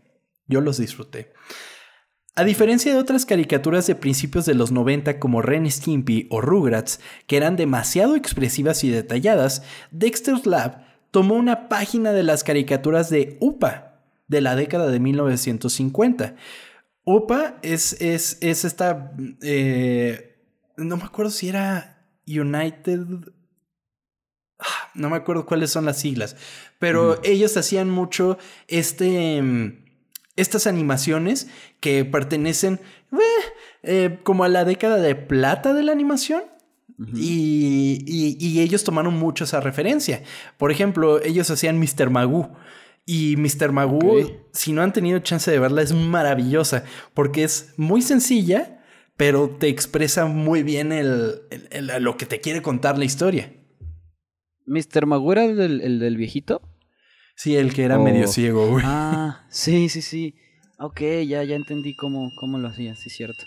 Yo 0.46 0.60
los 0.60 0.78
disfruté. 0.78 1.32
A 2.36 2.44
diferencia 2.44 2.92
de 2.92 2.98
otras 2.98 3.26
caricaturas 3.26 3.86
de 3.86 3.96
principios 3.96 4.46
de 4.46 4.54
los 4.54 4.70
90 4.70 5.18
como 5.18 5.42
Ren 5.42 5.70
Stimpy 5.70 6.28
o 6.30 6.40
Rugrats, 6.40 7.00
que 7.26 7.36
eran 7.36 7.56
demasiado 7.56 8.14
expresivas 8.14 8.84
y 8.84 8.90
detalladas, 8.90 9.62
Dexter's 9.90 10.46
Lab 10.46 10.84
tomó 11.10 11.34
una 11.34 11.68
página 11.68 12.12
de 12.12 12.22
las 12.22 12.44
caricaturas 12.44 13.10
de 13.10 13.36
UPA 13.40 14.00
de 14.28 14.40
la 14.40 14.54
década 14.54 14.88
de 14.88 15.00
1950. 15.00 16.36
UPA 17.04 17.58
es, 17.62 18.00
es, 18.00 18.38
es 18.40 18.64
esta... 18.64 19.12
Eh, 19.42 20.38
no 20.76 20.96
me 20.96 21.04
acuerdo 21.04 21.32
si 21.32 21.48
era 21.48 22.06
United... 22.28 23.00
Ah, 24.60 24.90
no 24.94 25.10
me 25.10 25.16
acuerdo 25.16 25.46
cuáles 25.46 25.70
son 25.70 25.86
las 25.86 25.98
siglas, 25.98 26.36
pero 26.78 27.18
ellos 27.24 27.56
hacían 27.56 27.88
mucho 27.90 28.36
este 28.68 29.89
estas 30.36 30.66
animaciones 30.66 31.48
que 31.80 32.04
pertenecen 32.04 32.80
eh, 33.12 33.16
eh, 33.82 34.18
como 34.22 34.44
a 34.44 34.48
la 34.48 34.64
década 34.64 34.96
de 34.96 35.14
plata 35.14 35.74
de 35.74 35.82
la 35.82 35.92
animación. 35.92 36.42
y, 37.14 38.60
ellos 38.60 38.84
tomaron 38.84 39.18
mucho 39.18 39.44
esa 39.44 39.60
referencia. 39.60 40.22
Por 40.58 40.70
ejemplo, 40.70 41.22
ellos 41.22 41.50
hacían 41.50 41.78
Mr. 41.78 42.10
Magoo. 42.10 42.52
Y 43.06 43.36
Mr. 43.36 43.72
Magoo, 43.72 44.26
si 44.52 44.72
no 44.72 44.82
han 44.82 44.92
tenido 44.92 45.18
chance 45.20 45.50
de 45.50 45.58
verla, 45.58 45.82
es 45.82 45.94
maravillosa 45.94 46.84
porque 47.14 47.42
es 47.42 47.72
muy 47.76 48.02
sencilla, 48.02 48.82
pero 49.16 49.48
te 49.48 49.68
expresa 49.68 50.26
muy 50.26 50.62
bien 50.62 50.92
el, 50.92 51.40
lo 52.00 52.16
que 52.16 52.26
te 52.26 52.40
quiere 52.40 52.62
contar 52.62 52.98
la 52.98 53.06
historia. 53.06 53.52
¿Mr. 54.66 55.06
Magoo 55.06 55.32
era 55.32 55.44
el 55.44 55.98
del 55.98 56.16
viejito? 56.16 56.69
Sí, 57.42 57.56
el 57.56 57.72
que 57.72 57.84
era 57.84 57.98
medio 57.98 58.26
oh. 58.26 58.28
ciego, 58.28 58.68
güey. 58.68 58.84
Ah, 58.86 59.46
sí, 59.48 59.88
sí, 59.88 60.02
sí. 60.02 60.34
Ok, 60.78 61.00
ya, 61.26 61.42
ya 61.42 61.56
entendí 61.56 61.94
cómo, 61.94 62.34
cómo 62.34 62.58
lo 62.58 62.68
hacía, 62.68 62.94
sí, 62.96 63.08
cierto. 63.08 63.46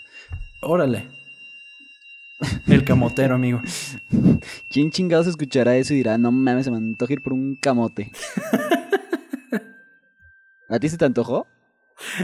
Órale. 0.62 1.08
El 2.66 2.82
camotero, 2.82 3.36
amigo. 3.36 3.62
¿Quién 4.68 4.90
chingados 4.90 5.28
escuchará 5.28 5.76
eso 5.76 5.94
y 5.94 5.98
dirá, 5.98 6.18
no 6.18 6.32
mames, 6.32 6.64
se 6.64 6.72
me 6.72 6.78
antoja 6.78 7.12
ir 7.12 7.22
por 7.22 7.34
un 7.34 7.54
camote? 7.54 8.10
¿A 10.68 10.80
ti 10.80 10.88
se 10.88 10.98
te 10.98 11.04
antojó? 11.04 11.46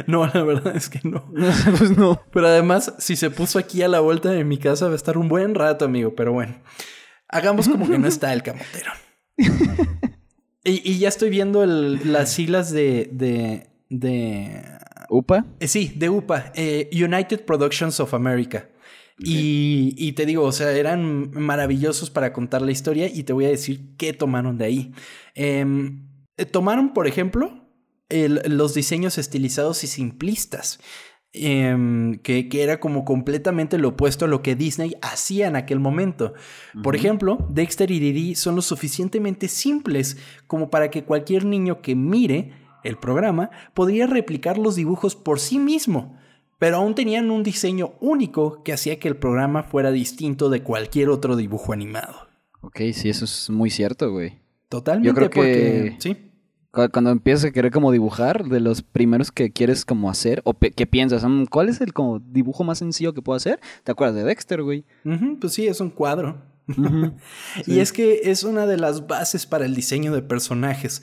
No, 0.08 0.26
la 0.26 0.42
verdad 0.42 0.74
es 0.74 0.88
que 0.88 0.98
no. 1.04 1.32
pues 1.78 1.96
no. 1.96 2.20
Pero 2.32 2.48
además, 2.48 2.94
si 2.98 3.14
se 3.14 3.30
puso 3.30 3.60
aquí 3.60 3.82
a 3.82 3.88
la 3.88 4.00
vuelta 4.00 4.32
de 4.32 4.42
mi 4.42 4.58
casa, 4.58 4.86
va 4.86 4.94
a 4.94 4.96
estar 4.96 5.16
un 5.16 5.28
buen 5.28 5.54
rato, 5.54 5.84
amigo. 5.84 6.16
Pero 6.16 6.32
bueno, 6.32 6.60
hagamos 7.28 7.68
como 7.68 7.88
que 7.88 7.96
no 7.96 8.08
está 8.08 8.32
el 8.32 8.42
camotero. 8.42 8.90
Y, 10.64 10.98
ya 10.98 11.08
estoy 11.08 11.30
viendo 11.30 11.64
las 11.64 12.32
siglas 12.34 12.70
de, 12.70 13.10
de, 13.88 14.62
¿UPA? 15.08 15.46
Eh, 15.58 15.68
sí, 15.68 15.92
de 15.96 16.10
UPA. 16.10 16.52
Eh, 16.54 16.90
United 16.92 17.44
Productions 17.44 18.00
of 18.00 18.14
America. 18.14 18.68
Y, 19.22 20.12
te 20.12 20.24
digo, 20.24 20.44
o 20.44 20.52
sea, 20.52 20.72
eran 20.72 21.30
maravillosos 21.32 22.08
para 22.08 22.32
contar 22.32 22.62
la 22.62 22.72
historia 22.72 23.06
y 23.06 23.24
te 23.24 23.34
voy 23.34 23.44
a 23.44 23.50
decir 23.50 23.94
qué 23.98 24.14
tomaron 24.14 24.56
de 24.56 24.64
ahí. 24.64 24.94
Em, 25.34 26.08
eh, 26.38 26.46
tomaron, 26.46 26.94
por 26.94 27.06
ejemplo, 27.06 27.66
los 28.08 28.74
diseños 28.74 29.18
estilizados 29.18 29.84
y 29.84 29.86
simplistas. 29.86 30.80
Em, 31.32 32.18
que, 32.18 32.48
era 32.52 32.80
como 32.80 33.04
completamente 33.04 33.78
lo 33.78 33.90
opuesto 33.90 34.24
a 34.24 34.28
lo 34.28 34.42
que 34.42 34.56
Disney 34.56 34.96
hacía 35.00 35.46
en 35.46 35.54
aquel 35.54 35.78
momento. 35.78 36.34
Por 36.82 36.96
ejemplo, 36.96 37.46
Dexter 37.48 37.92
y 37.92 38.00
Didi 38.00 38.34
son 38.34 38.56
lo 38.56 38.62
suficientemente 38.62 39.46
simples 39.46 40.16
como 40.48 40.70
para 40.70 40.90
que 40.90 41.04
cualquier 41.04 41.44
niño 41.44 41.82
que 41.82 41.94
mire 41.94 42.52
el 42.82 42.96
programa 42.96 43.50
podría 43.74 44.08
replicar 44.08 44.58
los 44.58 44.74
dibujos 44.74 45.14
por 45.14 45.38
sí 45.38 45.60
mismo, 45.60 46.18
pero 46.58 46.78
aún 46.78 46.96
tenían 46.96 47.30
un 47.30 47.44
diseño 47.44 47.92
único 48.00 48.64
que 48.64 48.72
hacía 48.72 48.98
que 48.98 49.06
el 49.06 49.16
programa 49.16 49.62
fuera 49.62 49.92
distinto 49.92 50.50
de 50.50 50.64
cualquier 50.64 51.10
otro 51.10 51.36
dibujo 51.36 51.72
animado. 51.72 52.28
Ok, 52.60 52.80
sí, 52.92 53.08
eso 53.08 53.24
es 53.24 53.50
muy 53.50 53.70
cierto, 53.70 54.10
güey. 54.10 54.40
Totalmente, 54.68 55.06
Yo 55.06 55.14
creo 55.14 55.30
porque, 55.30 55.96
sí. 56.00 56.29
Cuando 56.72 57.10
empiezas 57.10 57.46
a 57.46 57.50
querer 57.50 57.72
como 57.72 57.90
dibujar, 57.90 58.44
de 58.44 58.60
los 58.60 58.82
primeros 58.82 59.32
que 59.32 59.50
quieres 59.50 59.84
como 59.84 60.08
hacer, 60.08 60.40
o 60.44 60.56
que 60.56 60.86
piensas, 60.86 61.24
mm, 61.24 61.46
¿cuál 61.46 61.68
es 61.68 61.80
el 61.80 61.92
como 61.92 62.20
dibujo 62.20 62.62
más 62.62 62.78
sencillo 62.78 63.12
que 63.12 63.22
puedo 63.22 63.36
hacer? 63.36 63.60
¿Te 63.82 63.92
acuerdas 63.92 64.16
de 64.16 64.24
Dexter, 64.24 64.62
güey? 64.62 64.84
pues 65.40 65.52
sí, 65.52 65.66
es 65.66 65.80
un 65.80 65.90
cuadro. 65.90 66.42
Y 67.66 67.80
es 67.80 67.92
que 67.92 68.20
es 68.30 68.44
una 68.44 68.66
de 68.66 68.76
las 68.76 69.08
bases 69.08 69.46
para 69.46 69.64
el 69.64 69.74
diseño 69.74 70.12
de 70.12 70.22
personajes 70.22 71.02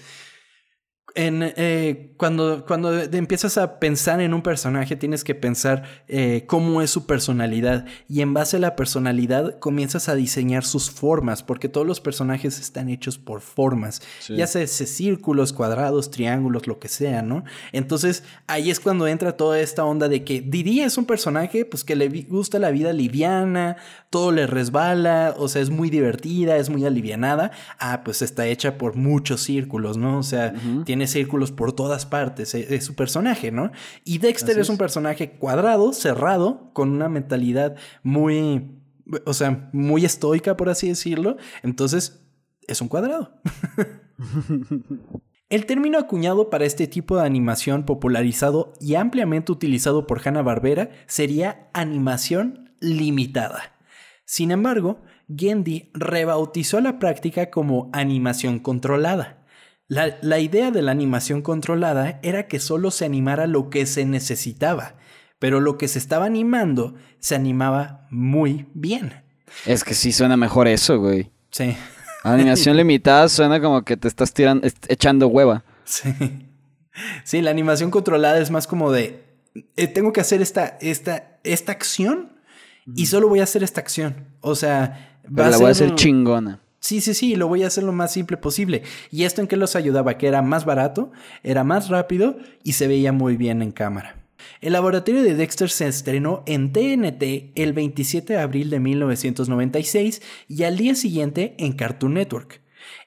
en, 1.17 1.41
eh, 1.57 2.11
cuando, 2.15 2.63
cuando 2.67 2.93
empiezas 3.01 3.57
a 3.57 3.79
pensar 3.79 4.21
en 4.21 4.35
un 4.35 4.43
personaje, 4.43 4.95
tienes 4.95 5.23
que 5.23 5.33
pensar 5.33 5.83
eh, 6.07 6.43
cómo 6.45 6.83
es 6.83 6.91
su 6.91 7.07
personalidad. 7.07 7.87
Y 8.07 8.21
en 8.21 8.35
base 8.35 8.57
a 8.57 8.59
la 8.59 8.75
personalidad, 8.75 9.57
comienzas 9.57 10.09
a 10.09 10.15
diseñar 10.15 10.63
sus 10.63 10.91
formas, 10.91 11.41
porque 11.41 11.69
todos 11.69 11.87
los 11.87 12.01
personajes 12.01 12.59
están 12.59 12.87
hechos 12.89 13.17
por 13.17 13.41
formas. 13.41 14.03
Ya 14.29 14.45
sea 14.45 14.67
círculos, 14.67 15.53
cuadrados, 15.53 16.11
triángulos, 16.11 16.67
lo 16.67 16.77
que 16.77 16.87
sea, 16.87 17.23
¿no? 17.23 17.43
Entonces, 17.71 18.23
ahí 18.45 18.69
es 18.69 18.79
cuando 18.79 19.07
entra 19.07 19.35
toda 19.35 19.59
esta 19.59 19.85
onda 19.85 20.09
de 20.09 20.23
que 20.23 20.41
Didi 20.41 20.81
es 20.81 20.99
un 20.99 21.05
personaje, 21.05 21.65
pues 21.65 21.83
que 21.83 21.95
le 21.95 22.09
gusta 22.29 22.59
la 22.59 22.69
vida 22.69 22.93
liviana, 22.93 23.77
todo 24.11 24.31
le 24.31 24.45
resbala, 24.45 25.33
o 25.35 25.47
sea, 25.47 25.63
es 25.63 25.71
muy 25.71 25.89
divertida, 25.89 26.57
es 26.57 26.69
muy 26.69 26.85
alivianada. 26.85 27.49
Ah, 27.79 28.03
pues 28.05 28.21
está 28.21 28.45
hecha 28.45 28.77
por 28.77 28.95
muchos 28.95 29.41
círculos, 29.41 29.97
¿no? 29.97 30.19
O 30.19 30.23
sea, 30.23 30.53
tiene 30.85 31.06
círculos 31.07 31.51
por 31.51 31.73
todas 31.73 32.05
partes, 32.05 32.53
es, 32.55 32.71
eh, 32.71 32.81
su 32.81 32.95
personaje, 32.95 33.51
¿no? 33.51 33.71
Y 34.03 34.19
Dexter 34.19 34.59
es. 34.59 34.69
un 34.69 34.77
personaje 34.77 35.31
cuadrado, 35.31 35.93
cerrado, 35.93 36.71
con 36.73 36.89
una 36.89 37.09
mentalidad 37.09 37.75
muy, 38.03 38.79
o 39.25 39.33
sea, 39.33 39.69
muy 39.73 40.05
estoica, 40.05 40.57
por 40.57 40.69
así 40.69 40.87
decirlo. 40.89 41.37
Entonces, 41.63 42.23
es 42.67 42.81
un 42.81 42.87
cuadrado. 42.87 43.39
El 45.49 45.65
término 45.65 45.97
acuñado 45.97 46.49
para 46.49 46.65
este 46.65 46.87
tipo 46.87 47.15
de 47.15 47.25
animación 47.25 47.85
popularizado 47.85 48.73
y 48.81 48.95
ampliamente 48.95 49.53
utilizado 49.53 50.05
por 50.05 50.21
Hanna-Barbera 50.25 50.89
sería 51.05 51.69
animación 51.73 52.75
limitada. 52.81 53.77
Sin 54.25 54.51
embargo, 54.51 55.01
Gendy 55.33 55.89
rebautizó 55.93 56.81
la 56.81 56.99
práctica 56.99 57.49
como 57.49 57.89
animación 57.93 58.59
controlada. 58.59 59.36
La, 59.89 60.39
idea 60.39 60.71
de 60.71 60.81
la 60.81 60.91
animación 60.91 61.41
controlada 61.41 62.19
era 62.21 62.47
que 62.47 62.59
solo 62.59 62.91
se 62.91 63.05
animara 63.05 63.47
lo 63.47 63.69
que 63.69 63.85
se 63.85 64.05
necesitaba, 64.05 64.95
pero 65.39 65.61
lo 65.61 65.77
que 65.77 65.87
se 65.87 65.97
estaba 65.97 66.25
animando 66.25 66.95
se 67.19 67.35
animaba 67.35 68.05
muy 68.11 68.67
bien. 68.73 69.23
Es 69.65 69.85
que 69.85 69.93
sí 69.93 70.11
suena 70.11 70.35
mejor 70.35 70.67
eso, 70.67 70.99
güey. 70.99 71.31
Sí. 71.51 71.77
Animación 72.23 72.75
limitada 72.77 73.29
suena 73.29 73.61
como 73.61 73.83
que 73.83 73.95
te 73.95 74.09
estás 74.09 74.33
tirando, 74.33 74.67
echando 74.89 75.27
hueva. 75.27 75.63
Sí. 75.85 76.13
Sí, 77.23 77.41
la 77.41 77.51
animación 77.51 77.91
controlada 77.91 78.39
es 78.39 78.51
más 78.51 78.67
como 78.67 78.91
de, 78.91 79.23
eh, 79.75 79.87
tengo 79.87 80.11
que 80.11 80.19
hacer 80.19 80.41
esta, 80.41 80.77
esta, 80.81 81.39
esta 81.43 81.71
acción 81.71 82.33
y 82.95 83.05
solo 83.05 83.29
voy 83.29 83.39
a 83.39 83.43
hacer 83.43 83.63
esta 83.63 83.81
acción. 83.81 84.27
O 84.41 84.55
sea, 84.55 85.19
va 85.25 85.49
la 85.49 85.57
voy 85.57 85.67
a 85.67 85.71
hacer 85.71 85.95
chingona. 85.95 86.59
Sí, 86.87 87.01
sí, 87.01 87.13
sí, 87.13 87.35
lo 87.35 87.49
voy 87.49 87.63
a 87.63 87.67
hacer 87.67 87.83
lo 87.83 87.91
más 87.91 88.13
simple 88.13 88.37
posible. 88.37 88.81
¿Y 89.11 89.25
esto 89.25 89.41
en 89.41 89.47
qué 89.47 89.57
los 89.57 89.75
ayudaba? 89.75 90.17
Que 90.17 90.27
era 90.27 90.41
más 90.41 90.63
barato, 90.63 91.11
era 91.43 91.65
más 91.65 91.89
rápido 91.89 92.37
y 92.63 92.73
se 92.73 92.87
veía 92.87 93.11
muy 93.11 93.35
bien 93.35 93.61
en 93.61 93.73
cámara. 93.73 94.25
El 94.61 94.71
laboratorio 94.71 95.21
de 95.21 95.35
Dexter 95.35 95.69
se 95.69 95.85
estrenó 95.85 96.43
en 96.45 96.71
TNT 96.71 97.51
el 97.55 97.73
27 97.73 98.31
de 98.31 98.39
abril 98.39 98.69
de 98.69 98.79
1996 98.79 100.21
y 100.47 100.63
al 100.63 100.77
día 100.77 100.95
siguiente 100.95 101.55
en 101.59 101.73
Cartoon 101.73 102.13
Network. 102.13 102.61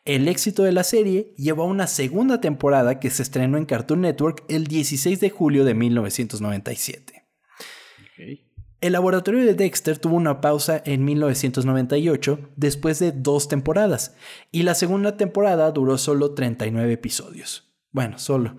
El 0.05 0.29
éxito 0.29 0.63
de 0.63 0.73
la 0.73 0.85
serie 0.85 1.33
llevó 1.39 1.63
a 1.63 1.69
una 1.69 1.87
segunda 1.87 2.39
temporada 2.39 3.01
que 3.01 3.09
se 3.09 3.23
estrenó 3.23 3.57
en 3.57 3.65
Cartoon 3.65 4.03
Network 4.03 4.45
el 4.51 4.67
16 4.67 5.21
de 5.21 5.31
julio 5.31 5.65
de 5.65 5.73
1997. 5.73 7.25
El 8.81 8.95
laboratorio 8.95 9.45
de 9.45 9.53
Dexter 9.53 9.99
tuvo 9.99 10.17
una 10.17 10.41
pausa 10.41 10.83
en 10.87 11.05
1998 11.05 12.39
después 12.57 12.99
de 12.99 13.13
dos 13.13 13.47
temporadas, 13.47 14.15
y 14.51 14.63
la 14.63 14.75
segunda 14.75 15.19
temporada 15.19 15.71
duró 15.71 15.99
solo 15.99 16.33
39 16.33 16.91
episodios. 16.91 17.71
Bueno, 17.93 18.19
solo. 18.19 18.57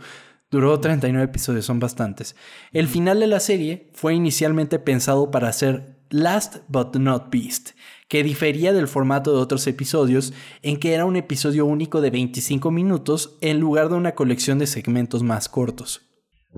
Duró 0.52 0.80
39 0.80 1.26
episodios, 1.26 1.66
son 1.66 1.80
bastantes. 1.80 2.36
El 2.72 2.88
final 2.88 3.20
de 3.20 3.26
la 3.26 3.40
serie 3.40 3.90
fue 3.94 4.14
inicialmente 4.14 4.78
pensado 4.78 5.32
para 5.32 5.52
ser 5.54 5.98
Last 6.12 6.58
but 6.68 6.96
not 6.98 7.32
Beast, 7.32 7.72
que 8.08 8.22
difería 8.22 8.74
del 8.74 8.88
formato 8.88 9.32
de 9.34 9.42
otros 9.42 9.66
episodios 9.66 10.34
en 10.62 10.78
que 10.78 10.94
era 10.94 11.06
un 11.06 11.16
episodio 11.16 11.66
único 11.66 12.00
de 12.00 12.12
25 12.12 12.70
minutos 12.70 13.38
en 13.42 13.60
lugar 13.60 13.90
de 13.90 13.96
una 13.96 14.14
colección 14.14 14.60
de 14.60 14.68
segmentos 14.68 15.24
más 15.24 15.50
cortos. 15.50 16.02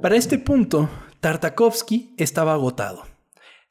Para 0.02 0.18
este 0.18 0.38
punto, 0.38 0.90
Tartakovsky 1.22 2.14
estaba 2.18 2.54
agotado 2.54 3.13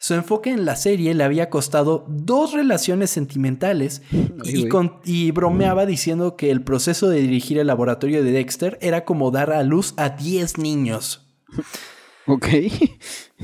su 0.02 0.14
enfoque 0.14 0.50
en 0.50 0.64
la 0.64 0.74
serie 0.74 1.14
le 1.14 1.22
había 1.22 1.48
costado 1.48 2.04
dos 2.08 2.54
relaciones 2.54 3.08
sentimentales 3.10 4.02
y, 5.04 5.30
bromeaba 5.30 5.86
diciendo 5.86 6.36
que 6.36 6.50
el 6.50 6.60
proceso 6.62 7.08
de 7.08 7.20
dirigir 7.20 7.58
el 7.58 7.68
laboratorio 7.68 8.24
de 8.24 8.32
Dexter 8.32 8.78
era 8.80 9.04
como 9.04 9.30
dar 9.30 9.52
a 9.52 9.62
luz 9.62 9.94
a 9.96 10.08
10 10.08 10.58
niños. 10.58 11.32
Ok. 12.26 12.48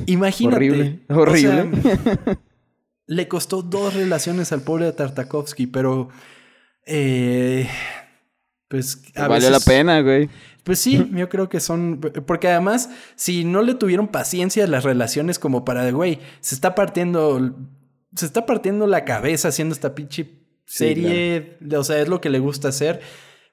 Imagínate. 0.06 0.56
Horrible. 0.56 1.04
Horrible. 1.10 1.70
le 3.06 3.28
costó 3.28 3.62
dos 3.62 3.94
relaciones 3.94 4.50
al 4.50 4.62
pobre 4.62 4.90
Tartakovsky, 4.90 5.68
pero. 5.68 6.08
Eh, 6.86 7.68
pues. 8.66 9.04
A 9.14 9.28
vale 9.28 9.48
la 9.48 9.60
pena, 9.60 10.00
güey. 10.00 10.28
Pues 10.68 10.80
sí, 10.80 11.10
yo 11.14 11.30
creo 11.30 11.48
que 11.48 11.60
son. 11.60 11.98
Porque 12.26 12.46
además, 12.46 12.90
si 13.16 13.42
no 13.42 13.62
le 13.62 13.72
tuvieron 13.72 14.08
paciencia 14.08 14.64
a 14.64 14.66
las 14.66 14.84
relaciones 14.84 15.38
como 15.38 15.64
para, 15.64 15.90
güey, 15.92 16.18
se 16.40 16.54
está 16.54 16.74
partiendo. 16.74 17.56
Se 18.14 18.26
está 18.26 18.44
partiendo 18.44 18.86
la 18.86 19.06
cabeza 19.06 19.48
haciendo 19.48 19.72
esta 19.72 19.94
pinche 19.94 20.42
serie. 20.66 21.56
O 21.74 21.82
sea, 21.84 22.02
es 22.02 22.08
lo 22.08 22.20
que 22.20 22.28
le 22.28 22.38
gusta 22.38 22.68
hacer. 22.68 23.00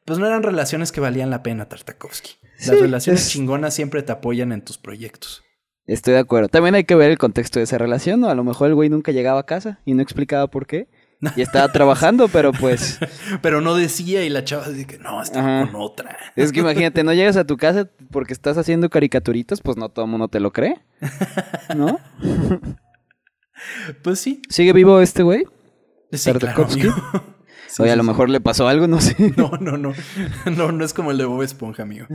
Pues 0.04 0.20
no 0.20 0.28
eran 0.28 0.44
relaciones 0.44 0.92
que 0.92 1.00
valían 1.00 1.30
la 1.30 1.42
pena, 1.42 1.70
Tartakovsky. 1.70 2.32
Las 2.68 2.82
relaciones 2.82 3.30
chingonas 3.30 3.74
siempre 3.74 4.04
te 4.04 4.12
apoyan 4.12 4.52
en 4.52 4.62
tus 4.62 4.78
proyectos. 4.78 5.42
Estoy 5.86 6.16
de 6.16 6.20
acuerdo. 6.20 6.50
También 6.50 6.76
hay 6.76 6.84
que 6.84 6.96
ver 6.96 7.12
el 7.12 7.18
contexto 7.18 7.60
de 7.60 7.64
esa 7.64 7.78
relación, 7.78 8.20
¿no? 8.20 8.28
A 8.28 8.36
lo 8.36 8.44
mejor 8.44 8.68
el 8.68 8.76
güey 8.76 8.90
nunca 8.90 9.14
llegaba 9.14 9.40
a 9.40 9.46
casa 9.46 9.80
y 9.86 9.94
no 9.94 10.02
explicaba 10.02 10.48
por 10.48 10.68
qué. 10.68 10.90
Y 11.36 11.42
estaba 11.42 11.72
trabajando, 11.72 12.28
pero 12.28 12.52
pues. 12.52 13.00
pero 13.42 13.62
no 13.62 13.76
decía 13.76 14.24
y 14.26 14.30
la 14.30 14.44
chava 14.44 14.70
dice 14.70 14.86
que 14.86 15.00
no, 15.00 15.22
está 15.22 15.68
con 15.72 15.82
otra. 15.82 16.18
Es 16.36 16.52
que 16.52 16.60
imagínate, 16.60 17.04
no 17.04 17.14
llegas 17.14 17.38
a 17.38 17.46
tu 17.46 17.58
casa 17.58 17.90
porque 18.12 18.34
estás 18.34 18.58
haciendo 18.58 18.90
caricaturitas, 18.90 19.62
pues 19.62 19.78
no 19.78 19.90
todo 19.90 20.06
el 20.06 20.12
mundo 20.12 20.28
te 20.28 20.40
lo 20.40 20.52
cree. 20.52 20.80
¿No? 21.76 22.00
pues 24.04 24.20
sí. 24.20 24.42
¿Sigue 24.50 24.74
vivo 24.74 25.02
este 25.02 25.24
güey? 25.24 25.46
Sí, 26.12 26.32
claro, 26.34 26.68
Oye, 27.80 27.92
a 27.92 27.96
lo 27.96 28.04
mejor 28.04 28.30
le 28.30 28.40
pasó 28.40 28.68
algo, 28.68 28.88
no 28.88 29.02
sé. 29.02 29.16
No, 29.38 29.52
no, 29.60 29.78
no. 29.78 29.94
No, 30.56 30.72
no 30.72 30.86
es 30.86 30.94
como 30.94 31.12
el 31.12 31.18
de 31.18 31.26
Bob 31.26 31.42
Esponja, 31.42 31.84
amigo. 31.84 32.08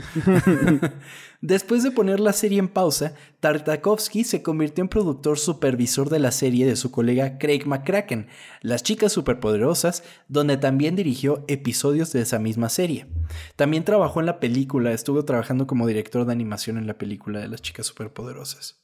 Después 1.43 1.83
de 1.83 1.91
poner 1.91 2.21
la 2.21 2.33
serie 2.33 2.59
en 2.59 2.69
pausa, 2.69 3.15
Tartakovsky 3.41 4.25
se 4.25 4.43
convirtió 4.43 4.83
en 4.83 4.89
productor 4.89 5.39
supervisor 5.39 6.09
de 6.09 6.19
la 6.19 6.31
serie 6.31 6.67
de 6.67 6.77
su 6.77 6.91
colega 6.91 7.39
Craig 7.39 7.67
McCracken, 7.67 8.29
Las 8.63 8.83
Chicas 8.83 9.13
Superpoderosas, 9.13 10.03
donde 10.29 10.57
también 10.57 10.97
dirigió 10.97 11.45
episodios 11.49 12.13
de 12.13 12.23
esa 12.23 12.39
misma 12.39 12.69
serie. 12.69 13.07
También 13.57 13.85
trabajó 13.85 14.21
en 14.21 14.27
la 14.27 14.41
película, 14.41 14.93
estuvo 14.93 15.25
trabajando 15.25 15.67
como 15.67 15.87
director 15.87 16.25
de 16.25 16.33
animación 16.33 16.79
en 16.79 16.87
la 16.87 16.99
película 16.99 17.41
de 17.41 17.49
Las 17.49 17.63
Chicas 17.63 17.87
Superpoderosas. 17.87 18.81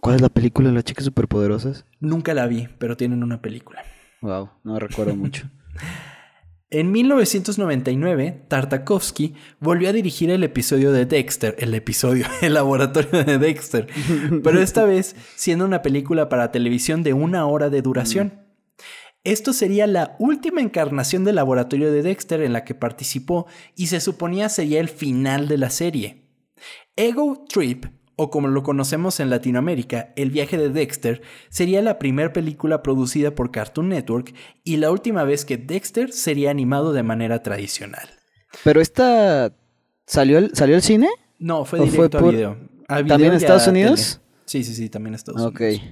¿Cuál 0.00 0.16
es 0.16 0.22
la 0.22 0.28
película 0.28 0.68
de 0.68 0.74
Las 0.74 0.84
Chicas 0.84 1.04
Superpoderosas? 1.04 1.84
Nunca 2.00 2.34
la 2.34 2.46
vi, 2.46 2.68
pero 2.78 2.96
tienen 2.96 3.22
una 3.22 3.40
película. 3.40 3.82
Wow, 4.22 4.50
no 4.64 4.78
recuerdo 4.78 5.16
mucho. 5.16 5.48
En 6.68 6.90
1999, 6.90 8.44
Tartakovsky 8.48 9.34
volvió 9.60 9.88
a 9.88 9.92
dirigir 9.92 10.30
el 10.30 10.42
episodio 10.42 10.90
de 10.90 11.06
Dexter, 11.06 11.54
el 11.60 11.72
episodio, 11.74 12.26
el 12.42 12.54
laboratorio 12.54 13.22
de 13.22 13.38
Dexter, 13.38 13.86
pero 14.42 14.60
esta 14.60 14.84
vez 14.86 15.14
siendo 15.36 15.64
una 15.64 15.82
película 15.82 16.28
para 16.28 16.50
televisión 16.50 17.04
de 17.04 17.12
una 17.12 17.46
hora 17.46 17.70
de 17.70 17.82
duración. 17.82 18.26
Mm. 18.26 18.46
Esto 19.22 19.52
sería 19.52 19.86
la 19.86 20.16
última 20.18 20.60
encarnación 20.60 21.24
del 21.24 21.36
laboratorio 21.36 21.90
de 21.92 22.02
Dexter 22.02 22.42
en 22.42 22.52
la 22.52 22.64
que 22.64 22.74
participó 22.74 23.46
y 23.74 23.88
se 23.88 24.00
suponía 24.00 24.48
sería 24.48 24.78
el 24.80 24.88
final 24.88 25.48
de 25.48 25.58
la 25.58 25.70
serie. 25.70 26.26
Ego 26.94 27.44
Trip 27.48 27.86
o 28.16 28.30
como 28.30 28.48
lo 28.48 28.62
conocemos 28.62 29.20
en 29.20 29.30
Latinoamérica, 29.30 30.12
El 30.16 30.30
viaje 30.30 30.56
de 30.56 30.70
Dexter, 30.70 31.22
sería 31.50 31.82
la 31.82 31.98
primera 31.98 32.32
película 32.32 32.82
producida 32.82 33.34
por 33.34 33.50
Cartoon 33.50 33.90
Network 33.90 34.34
y 34.64 34.78
la 34.78 34.90
última 34.90 35.24
vez 35.24 35.44
que 35.44 35.58
Dexter 35.58 36.12
sería 36.12 36.50
animado 36.50 36.92
de 36.92 37.02
manera 37.02 37.42
tradicional. 37.42 38.08
Pero 38.64 38.80
esta 38.80 39.52
salió 40.06 40.38
el, 40.38 40.54
salió 40.54 40.76
el 40.76 40.82
cine? 40.82 41.08
No, 41.38 41.64
fue 41.66 41.80
directo 41.80 42.18
a 42.18 42.22
video. 42.22 42.56
¿También 42.88 43.24
en 43.24 43.32
Estados 43.34 43.66
Unidos? 43.66 44.20
Sí, 44.46 44.64
sí, 44.64 44.74
sí, 44.74 44.88
también 44.88 45.12
en 45.12 45.16
Estados 45.16 45.40
Unidos. 45.42 45.82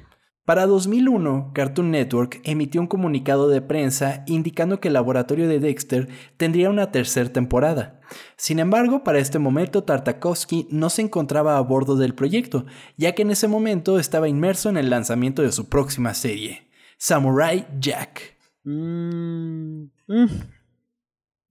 Para 0.45 0.67
2001, 0.67 1.53
Cartoon 1.55 1.91
Network 1.91 2.43
emitió 2.45 2.79
un 2.83 2.87
comunicado 2.87 3.49
de 3.49 3.63
prensa 3.63 4.25
indicando 4.27 4.79
que 4.79 4.89
el 4.89 4.95
laboratorio 4.95 5.49
de 5.49 5.59
Dexter 5.59 6.09
tendría 6.37 6.69
una 6.69 6.93
tercera 6.93 7.33
temporada. 7.33 7.99
Sin 8.37 8.59
embargo, 8.59 9.05
para 9.05 9.21
este 9.21 9.39
momento 9.39 9.85
Tartakovsky 9.85 10.69
no 10.71 10.91
se 10.91 11.01
encontraba 11.01 11.57
a 11.57 11.61
bordo 11.63 11.97
del 11.97 12.15
proyecto, 12.15 12.67
ya 12.99 13.15
que 13.15 13.23
en 13.23 13.31
ese 13.31 13.49
momento 13.49 13.99
estaba 13.99 14.29
inmerso 14.29 14.69
en 14.69 14.77
el 14.77 14.91
lanzamiento 14.91 15.41
de 15.41 15.51
su 15.51 15.71
próxima 15.71 16.13
serie, 16.13 16.69
Samurai 16.99 17.67
Jack. 17.81 18.37
Mm, 18.65 19.85
mm. 20.09 20.29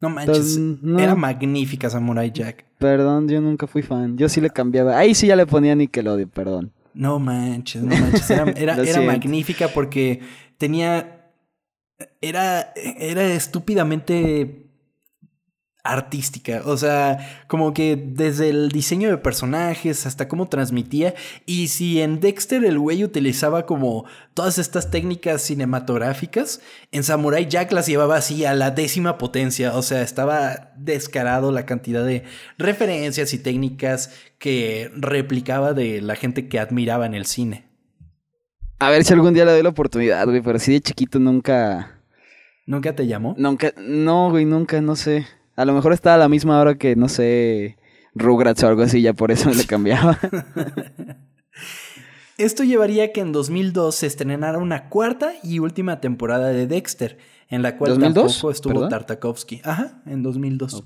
No 0.02 0.10
manches, 0.10 0.60
era 1.00 1.16
magnífica 1.16 1.90
Samurai 1.90 2.32
Jack. 2.32 2.64
Perdón, 2.78 3.28
yo 3.28 3.42
nunca 3.42 3.66
fui 3.66 3.82
fan. 3.82 4.18
Yo 4.18 4.30
sí 4.30 4.40
le 4.40 4.52
cambiaba. 4.52 5.00
Ahí 5.00 5.16
sí 5.16 5.26
ya 5.26 5.36
le 5.36 5.48
ponía 5.48 5.74
Nickelodeon, 5.74 6.30
perdón. 6.30 6.74
No 6.94 7.20
manches, 7.20 7.82
no 7.84 7.96
manches. 7.96 8.30
Era, 8.30 8.76
era, 8.86 9.02
magnífica 9.02 9.68
porque 9.68 10.22
tenía. 10.58 11.32
Era, 12.22 12.74
era 12.76 13.24
estúpidamente 13.34 14.63
artística. 15.84 16.62
O 16.66 16.78
sea, 16.78 17.44
como 17.48 17.74
que 17.74 18.02
desde 18.02 18.50
el 18.50 18.70
diseño 18.70 19.10
de 19.10 19.18
personajes 19.18 20.06
hasta 20.06 20.30
cómo 20.30 20.48
transmitía. 20.48 21.14
Y 21.46 21.68
si 21.68 22.02
en 22.02 22.22
Dexter 22.22 22.64
el 22.64 22.80
güey 22.80 23.04
utilizaba 23.04 23.66
como 23.66 24.06
todas 24.34 24.58
estas 24.58 24.90
técnicas 24.90 25.42
cinematográficas, 25.42 26.62
en 26.92 27.04
Samurai 27.04 27.48
Jack 27.48 27.74
las 27.74 27.88
llevaba 27.88 28.16
así 28.16 28.46
a 28.46 28.54
la 28.56 28.72
décima 28.72 29.18
potencia. 29.18 29.76
O 29.76 29.82
sea, 29.82 30.02
estaba 30.02 30.72
descarado 30.78 31.52
la 31.52 31.66
cantidad 31.66 32.06
de 32.06 32.24
referencias 32.58 33.34
y 33.34 33.40
técnicas 33.40 34.12
que 34.40 34.90
replicaba 34.96 35.74
de 35.74 36.02
la 36.02 36.16
gente 36.16 36.48
que 36.48 36.60
admiraba 36.60 37.06
en 37.06 37.14
el 37.14 37.26
cine. 37.26 37.66
A 38.80 38.90
ver 38.90 39.04
si 39.04 39.14
algún 39.14 39.34
día 39.34 39.46
le 39.46 39.52
doy 39.52 39.64
la 39.64 39.70
oportunidad, 39.70 40.26
güey, 40.26 40.42
pero 40.42 40.58
así 40.58 40.74
de 40.74 40.82
chiquito 40.82 41.20
nunca. 41.20 42.02
¿Nunca 42.66 42.96
te 42.96 43.06
llamó? 43.06 43.36
Nunca, 43.38 43.74
no, 43.78 44.30
güey, 44.30 44.46
nunca, 44.46 44.82
no 44.82 44.96
sé. 44.96 45.26
A 45.56 45.66
lo 45.66 45.74
mejor 45.74 45.94
estaba 45.94 46.16
a 46.16 46.20
la 46.20 46.30
misma 46.30 46.60
hora 46.60 46.76
que, 46.76 46.96
no 46.96 47.10
sé, 47.10 47.78
Rugrats 48.16 48.64
o 48.64 48.68
algo 48.68 48.84
así, 48.84 49.02
ya 49.02 49.14
por 49.14 49.32
eso 49.32 49.50
le 49.52 49.66
cambiaba. 49.66 50.20
Esto 52.38 52.64
llevaría 52.64 53.06
a 53.06 53.08
que 53.10 53.22
en 53.22 53.32
2002 53.32 53.96
se 53.96 54.08
estrenara 54.08 54.58
una 54.58 54.90
cuarta 54.90 55.34
y 55.44 55.60
última 55.60 56.02
temporada 56.02 56.50
de 56.50 56.66
Dexter, 56.66 57.20
en 57.50 57.62
la 57.62 57.78
cual 57.78 58.00
tampoco 58.00 58.50
estuvo 58.50 58.88
Tartakovsky. 58.88 59.62
Ajá, 59.64 60.02
en 60.08 60.24
2002. 60.24 60.84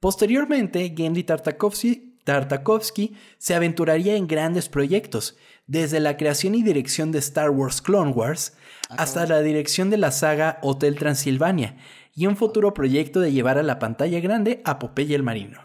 Posteriormente, 0.00 0.92
Gendy 0.96 1.22
Tartakovsky, 1.22 2.18
Tartakovsky 2.24 3.14
se 3.38 3.54
aventuraría 3.54 4.16
en 4.16 4.26
grandes 4.26 4.68
proyectos, 4.68 5.36
desde 5.66 6.00
la 6.00 6.16
creación 6.16 6.54
y 6.54 6.62
dirección 6.62 7.12
de 7.12 7.20
Star 7.20 7.50
Wars 7.50 7.80
Clone 7.80 8.10
Wars 8.10 8.54
ah, 8.90 8.96
hasta 8.98 9.26
la 9.26 9.40
dirección 9.40 9.88
de 9.88 9.98
la 9.98 10.10
saga 10.10 10.58
Hotel 10.62 10.96
Transilvania, 10.96 11.76
y 12.14 12.26
un 12.26 12.36
futuro 12.36 12.74
proyecto 12.74 13.20
de 13.20 13.32
llevar 13.32 13.58
a 13.58 13.62
la 13.62 13.78
pantalla 13.78 14.20
grande 14.20 14.60
a 14.64 14.78
Popeye 14.78 15.14
el 15.14 15.22
Marino. 15.22 15.60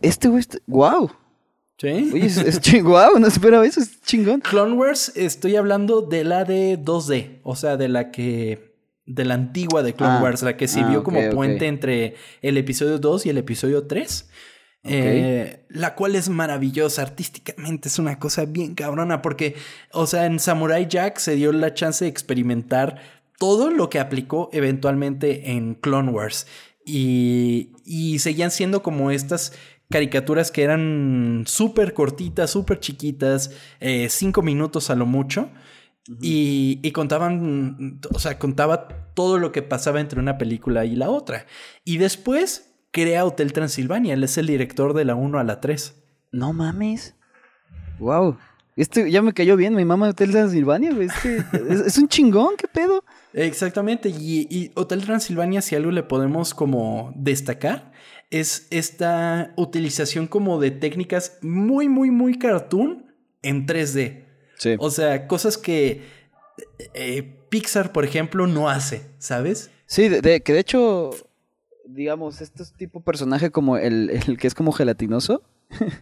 Este 0.00 0.28
güey, 0.28 0.44
wow. 0.66 1.10
¿Sí? 1.78 2.10
Oye, 2.12 2.26
es, 2.26 2.36
es 2.36 2.60
no 2.82 3.26
esperaba 3.26 3.66
eso, 3.66 3.80
es 3.80 4.02
chingón. 4.02 4.40
Clone 4.40 4.74
Wars, 4.74 5.12
estoy 5.16 5.56
hablando 5.56 6.02
de 6.02 6.24
la 6.24 6.44
de 6.44 6.78
2D, 6.78 7.40
o 7.42 7.56
sea, 7.56 7.76
de 7.76 7.88
la 7.88 8.10
que. 8.10 8.74
de 9.06 9.24
la 9.24 9.34
antigua 9.34 9.82
de 9.82 9.94
Clone 9.94 10.18
ah, 10.18 10.22
Wars, 10.22 10.42
la 10.42 10.56
que 10.56 10.68
sirvió 10.68 11.00
ah, 11.00 11.04
como 11.04 11.30
puente 11.30 11.66
entre 11.66 12.16
el 12.42 12.58
episodio 12.58 12.98
2 12.98 13.26
y 13.26 13.30
el 13.30 13.38
episodio 13.38 13.86
3. 13.86 14.30
Eh, 14.82 15.66
la 15.68 15.94
cual 15.94 16.16
es 16.16 16.30
maravillosa 16.30 17.02
artísticamente, 17.02 17.88
es 17.88 17.98
una 17.98 18.18
cosa 18.18 18.46
bien 18.46 18.74
cabrona, 18.74 19.20
porque, 19.20 19.56
o 19.92 20.06
sea, 20.06 20.24
en 20.24 20.38
Samurai 20.38 20.86
Jack 20.88 21.18
se 21.18 21.34
dio 21.34 21.52
la 21.52 21.74
chance 21.74 22.04
de 22.04 22.10
experimentar 22.10 23.19
todo 23.40 23.70
lo 23.70 23.88
que 23.88 23.98
aplicó 23.98 24.50
eventualmente 24.52 25.52
en 25.52 25.74
Clone 25.74 26.10
Wars. 26.10 26.46
Y, 26.84 27.72
y 27.86 28.18
seguían 28.18 28.50
siendo 28.50 28.82
como 28.82 29.10
estas 29.10 29.54
caricaturas 29.88 30.50
que 30.50 30.62
eran 30.62 31.44
súper 31.46 31.94
cortitas, 31.94 32.50
súper 32.50 32.80
chiquitas, 32.80 33.50
eh, 33.80 34.08
cinco 34.10 34.42
minutos 34.42 34.90
a 34.90 34.94
lo 34.94 35.06
mucho. 35.06 35.48
y, 36.20 36.80
y, 36.82 36.92
contaban, 36.92 38.00
o 38.12 38.18
sea, 38.18 38.38
contaba 38.38 38.88
todo 39.14 39.38
lo 39.38 39.52
que 39.52 39.62
pasaba 39.62 40.00
entre 40.00 40.20
una 40.20 40.36
película 40.36 40.84
y 40.84 40.94
la 40.94 41.08
otra. 41.08 41.46
Y 41.82 41.96
después 41.96 42.74
crea 42.90 43.24
Hotel 43.24 43.54
Transilvania. 43.54 44.12
Él 44.12 44.24
es 44.24 44.36
el 44.36 44.48
director 44.48 44.92
de 44.92 45.06
la 45.06 45.14
1 45.14 45.38
a 45.38 45.44
la 45.44 45.62
3. 45.62 45.94
No 46.32 46.52
mames. 46.52 47.14
Wow. 47.98 48.36
Este 48.76 49.10
ya 49.10 49.20
me 49.20 49.34
cayó 49.34 49.56
bien, 49.56 49.74
mi 49.74 49.84
mamá 49.84 50.06
de 50.06 50.12
Hotel 50.12 50.30
Transilvania, 50.30 50.92
güey. 50.92 51.08
es, 51.86 51.98
un 51.98 52.08
chingón, 52.08 52.56
¿qué 52.56 52.66
pedo? 52.66 53.04
Exactamente, 53.32 54.08
y, 54.08 54.72
Hotel 54.74 55.04
Transilvania, 55.04 55.62
si 55.62 55.76
algo 55.76 55.90
le 55.90 56.02
podemos 56.02 56.54
como 56.54 57.12
destacar, 57.16 57.92
es 58.30 58.66
esta 58.70 59.52
utilización 59.56 60.26
como 60.26 60.60
de 60.60 60.70
técnicas 60.70 61.38
muy, 61.42 61.88
muy, 61.88 62.10
muy 62.10 62.38
cartoon 62.38 63.12
en 63.42 63.66
3D. 63.66 64.24
Sí. 64.58 64.76
O 64.78 64.90
sea, 64.90 65.26
cosas 65.26 65.58
que 65.58 66.02
eh, 66.94 67.22
Pixar, 67.48 67.92
por 67.92 68.04
ejemplo, 68.04 68.46
no 68.46 68.68
hace, 68.68 69.02
¿sabes? 69.18 69.70
Sí, 69.86 70.08
de, 70.08 70.42
que 70.42 70.52
de 70.52 70.60
hecho, 70.60 71.10
digamos, 71.86 72.40
estos 72.40 72.72
tipo 72.72 73.00
personaje 73.00 73.50
como 73.50 73.76
el, 73.76 74.10
el 74.10 74.38
que 74.38 74.46
es 74.46 74.54
como 74.54 74.72
gelatinoso, 74.72 75.42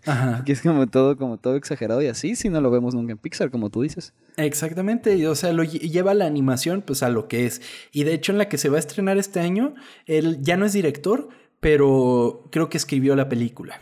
Ajá. 0.07 0.43
que 0.47 0.53
es 0.53 0.63
como 0.63 0.87
todo, 0.87 1.17
como 1.17 1.39
todo 1.39 1.57
exagerado 1.57 2.03
y 2.03 2.07
así, 2.07 2.37
si 2.37 2.49
no 2.49 2.61
lo 2.61 2.71
vemos 2.71 2.95
nunca 2.95 3.13
en 3.13 3.19
Pixar, 3.19 3.51
como 3.51 3.71
tú 3.71 3.83
dices. 3.83 4.15
Exactamente, 4.37 5.27
o 5.29 5.35
sea, 5.35 5.53
lo 5.53 5.65
lleva 5.65 6.15
la 6.15 6.27
animación 6.27 6.83
pues 6.83 7.03
a 7.03 7.09
lo 7.09 7.29
que 7.29 7.47
es. 7.47 7.61
Y 7.93 8.05
de 8.05 8.15
hecho 8.15 8.33
en 8.33 8.39
la 8.39 8.49
que 8.49 8.59
se 8.59 8.69
va 8.69 8.77
a 8.77 8.81
estrenar 8.81 9.19
este 9.19 9.41
año, 9.41 9.75
él 10.07 10.39
ya 10.41 10.57
no 10.57 10.65
es 10.65 10.73
director, 10.73 11.29
pero 11.61 12.49
creo 12.51 12.69
que 12.69 12.77
escribió 12.77 13.17
la 13.17 13.29
película. 13.29 13.81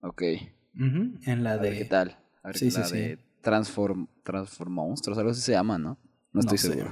Ok. 0.00 0.22
En 0.74 1.44
la 1.44 1.58
de... 1.58 1.78
¿Qué 1.78 1.84
tal? 1.84 2.18
A 2.42 2.48
ver, 2.48 2.58
sí, 2.58 2.70
la 2.70 2.84
sí, 2.84 2.96
de 2.96 3.18
Transform, 3.40 4.08
Transform 4.22 4.72
Monsters, 4.72 5.18
algo 5.18 5.30
así 5.30 5.40
se 5.40 5.52
llama, 5.52 5.78
¿no? 5.78 5.98
No 6.32 6.40
estoy 6.40 6.58
seguro. 6.58 6.90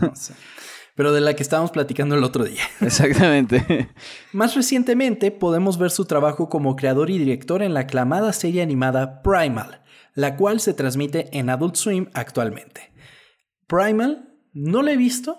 No 0.00 0.14
sé 0.14 0.34
pero 1.00 1.12
de 1.12 1.22
la 1.22 1.32
que 1.32 1.42
estábamos 1.42 1.70
platicando 1.70 2.14
el 2.14 2.22
otro 2.22 2.44
día. 2.44 2.60
Exactamente. 2.82 3.88
Más 4.34 4.54
recientemente 4.54 5.30
podemos 5.30 5.78
ver 5.78 5.90
su 5.90 6.04
trabajo 6.04 6.50
como 6.50 6.76
creador 6.76 7.08
y 7.08 7.16
director 7.16 7.62
en 7.62 7.72
la 7.72 7.80
aclamada 7.80 8.34
serie 8.34 8.60
animada 8.60 9.22
Primal, 9.22 9.80
la 10.14 10.36
cual 10.36 10.60
se 10.60 10.74
transmite 10.74 11.30
en 11.32 11.48
Adult 11.48 11.76
Swim 11.76 12.08
actualmente. 12.12 12.92
Primal 13.66 14.28
no 14.52 14.82
la 14.82 14.92
he 14.92 14.98
visto, 14.98 15.38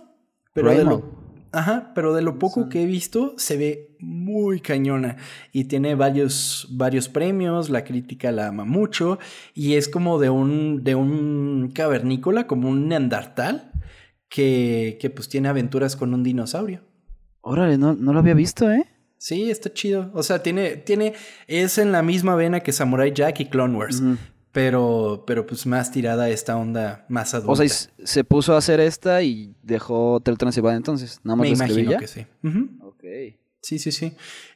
pero 0.55 0.71
de 0.71 0.83
lo, 0.83 1.03
ajá, 1.51 1.91
pero 1.93 2.15
de 2.15 2.23
lo 2.23 2.39
poco 2.39 2.67
que 2.67 2.81
he 2.81 2.87
visto 2.87 3.35
se 3.37 3.55
ve 3.55 3.95
muy 3.99 4.61
cañona 4.61 5.17
y 5.51 5.65
tiene 5.65 5.93
varios, 5.93 6.69
varios 6.71 7.07
premios, 7.07 7.69
la 7.69 7.83
crítica 7.83 8.31
la 8.31 8.47
ama 8.47 8.65
mucho 8.65 9.19
y 9.53 9.75
es 9.75 9.89
como 9.89 10.17
de 10.17 10.31
un, 10.31 10.83
de 10.83 10.95
un 10.95 11.71
cavernícola, 11.71 12.47
como 12.47 12.67
un 12.67 12.87
neandertal 12.87 13.71
que, 14.31 14.97
que 14.99 15.09
pues 15.09 15.27
tiene 15.27 15.49
aventuras 15.49 15.95
con 15.97 16.13
un 16.13 16.23
dinosaurio. 16.23 16.81
Órale, 17.41 17.77
no, 17.77 17.93
no 17.93 18.13
lo 18.13 18.19
había 18.19 18.33
visto, 18.33 18.71
¿eh? 18.71 18.87
Sí, 19.17 19.51
está 19.51 19.71
chido. 19.73 20.09
O 20.13 20.23
sea, 20.23 20.41
tiene, 20.41 20.77
tiene, 20.77 21.13
es 21.47 21.77
en 21.77 21.91
la 21.91 22.01
misma 22.01 22.35
vena 22.35 22.61
que 22.61 22.71
Samurai 22.71 23.11
Jack 23.13 23.41
y 23.41 23.45
Clone 23.45 23.77
Wars. 23.77 24.01
Pero, 24.53 25.23
pero 25.27 25.45
pues 25.45 25.65
más 25.65 25.91
tirada 25.91 26.23
a 26.23 26.29
esta 26.29 26.57
onda 26.57 27.05
más 27.09 27.33
adulta. 27.33 27.51
O 27.51 27.67
sea, 27.67 27.89
se 28.03 28.23
puso 28.23 28.55
a 28.55 28.57
hacer 28.57 28.79
esta 28.79 29.21
y 29.21 29.53
dejó 29.63 30.13
Hotel 30.13 30.37
Transilvania 30.37 30.77
entonces. 30.77 31.19
Nada 31.23 31.35
más 31.35 31.47
Me 31.47 31.53
imagino 31.53 31.97
que 31.97 32.07
sí. 32.07 32.25
Ok. 32.81 33.03
Sí, 33.61 33.79
sí, 33.79 33.91
sí. 33.91 34.13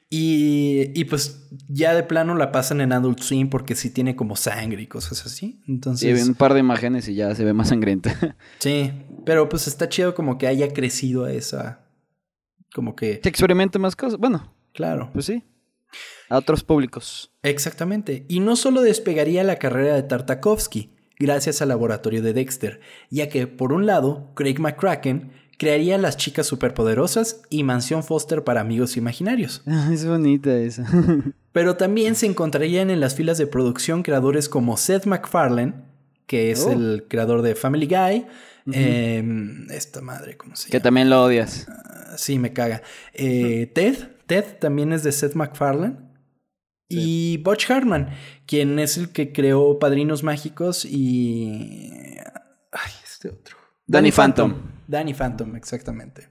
Y, 0.09 0.91
y, 0.93 1.05
pues 1.05 1.47
ya 1.67 1.93
de 1.95 2.03
plano 2.03 2.35
la 2.35 2.51
pasan 2.51 2.79
en 2.79 2.93
Adult 2.93 3.19
Swim 3.19 3.49
porque 3.49 3.75
sí 3.75 3.89
tiene 3.89 4.15
como 4.15 4.35
sangre 4.35 4.83
y 4.83 4.87
cosas 4.87 5.25
así. 5.25 5.61
Entonces. 5.67 6.21
Sí, 6.21 6.29
un 6.29 6.35
par 6.35 6.53
de 6.53 6.59
imágenes 6.59 7.07
y 7.07 7.15
ya 7.15 7.33
se 7.35 7.43
ve 7.43 7.53
más 7.53 7.69
sangrienta. 7.69 8.37
sí, 8.59 8.91
pero 9.25 9.49
pues 9.49 9.67
está 9.67 9.89
chido 9.89 10.15
como 10.15 10.37
que 10.37 10.47
haya 10.47 10.71
crecido 10.73 11.25
a 11.25 11.31
esa. 11.31 11.85
Como 12.73 12.95
que. 12.95 13.19
Que 13.19 13.29
experimente 13.29 13.79
más 13.79 13.95
cosas. 13.95 14.19
Bueno. 14.19 14.53
Claro. 14.73 15.09
Pues 15.13 15.25
sí. 15.25 15.43
A 16.29 16.37
otros 16.37 16.63
públicos. 16.63 17.31
Exactamente. 17.43 18.25
Y 18.27 18.39
no 18.39 18.55
solo 18.55 18.81
despegaría 18.81 19.43
la 19.43 19.57
carrera 19.57 19.95
de 19.95 20.03
Tartakovsky, 20.03 20.91
gracias 21.19 21.61
al 21.61 21.69
laboratorio 21.69 22.21
de 22.21 22.33
Dexter, 22.33 22.81
ya 23.09 23.29
que, 23.29 23.47
por 23.47 23.71
un 23.71 23.85
lado, 23.85 24.31
Craig 24.35 24.59
McCracken 24.59 25.31
crearía 25.57 25.97
Las 25.97 26.17
Chicas 26.17 26.47
Superpoderosas 26.47 27.43
y 27.49 27.63
Mansión 27.63 28.03
Foster 28.03 28.43
para 28.43 28.61
Amigos 28.61 28.97
Imaginarios. 28.97 29.63
es 29.91 30.05
bonita 30.05 30.55
esa. 30.57 30.85
Pero 31.51 31.77
también 31.77 32.15
se 32.15 32.25
encontrarían 32.25 32.89
en 32.89 32.99
las 32.99 33.15
filas 33.15 33.37
de 33.37 33.47
producción 33.47 34.03
creadores 34.03 34.49
como 34.49 34.75
Seth 34.75 35.05
MacFarlane, 35.05 35.73
que 36.27 36.51
es 36.51 36.65
oh. 36.65 36.71
el 36.71 37.05
creador 37.07 37.41
de 37.41 37.55
Family 37.55 37.87
Guy. 37.87 38.25
Em, 38.71 39.69
esta 39.69 40.01
madre, 40.01 40.37
¿cómo 40.37 40.55
se 40.55 40.63
llama? 40.63 40.71
Que 40.71 40.79
también 40.79 41.09
lo 41.09 41.23
odias. 41.23 41.67
Ah, 41.69 42.15
sí, 42.17 42.39
me 42.39 42.51
caga. 42.51 42.81
Eh, 43.13 43.71
Ted, 43.73 43.95
Ted 44.25 44.57
también 44.59 44.91
es 44.91 45.03
de 45.03 45.11
Seth 45.11 45.35
MacFarlane. 45.35 45.97
Y 46.87 47.37
Butch 47.37 47.69
Hartman, 47.69 48.09
quien 48.45 48.77
es 48.77 48.97
el 48.97 49.09
que 49.09 49.33
creó 49.33 49.79
Padrinos 49.79 50.23
Mágicos 50.23 50.85
y. 50.85 51.91
Ay, 52.71 52.91
este 53.03 53.29
otro. 53.29 53.57
Danny, 53.87 54.11
Phantom. 54.11 54.53
Danny 54.87 55.13
Phantom, 55.13 55.55
exactamente. 55.55 56.29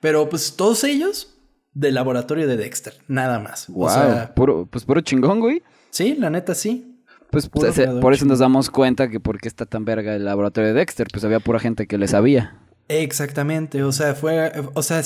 Pero 0.00 0.28
pues 0.28 0.56
todos 0.56 0.84
ellos 0.84 1.38
del 1.72 1.94
laboratorio 1.94 2.46
de 2.46 2.56
Dexter, 2.56 2.94
nada 3.08 3.38
más. 3.38 3.68
Wow, 3.68 3.86
o 3.86 3.90
sea, 3.90 4.34
puro, 4.34 4.66
pues 4.66 4.84
puro 4.84 5.00
chingón, 5.00 5.40
güey. 5.40 5.62
Sí, 5.90 6.14
la 6.14 6.30
neta 6.30 6.54
sí. 6.54 6.97
Pues, 7.30 7.48
por 7.48 8.14
eso 8.14 8.24
nos 8.24 8.38
damos 8.38 8.70
cuenta 8.70 9.10
que 9.10 9.20
por 9.20 9.38
qué 9.38 9.48
está 9.48 9.66
tan 9.66 9.84
verga 9.84 10.14
el 10.14 10.24
laboratorio 10.24 10.68
de 10.68 10.74
Dexter, 10.74 11.08
pues 11.12 11.24
había 11.24 11.40
pura 11.40 11.58
gente 11.58 11.86
que 11.86 11.98
le 11.98 12.08
sabía. 12.08 12.58
Exactamente, 12.88 13.82
o 13.82 13.92
sea, 13.92 14.14
fue, 14.14 14.50
o 14.72 14.82
sea, 14.82 15.02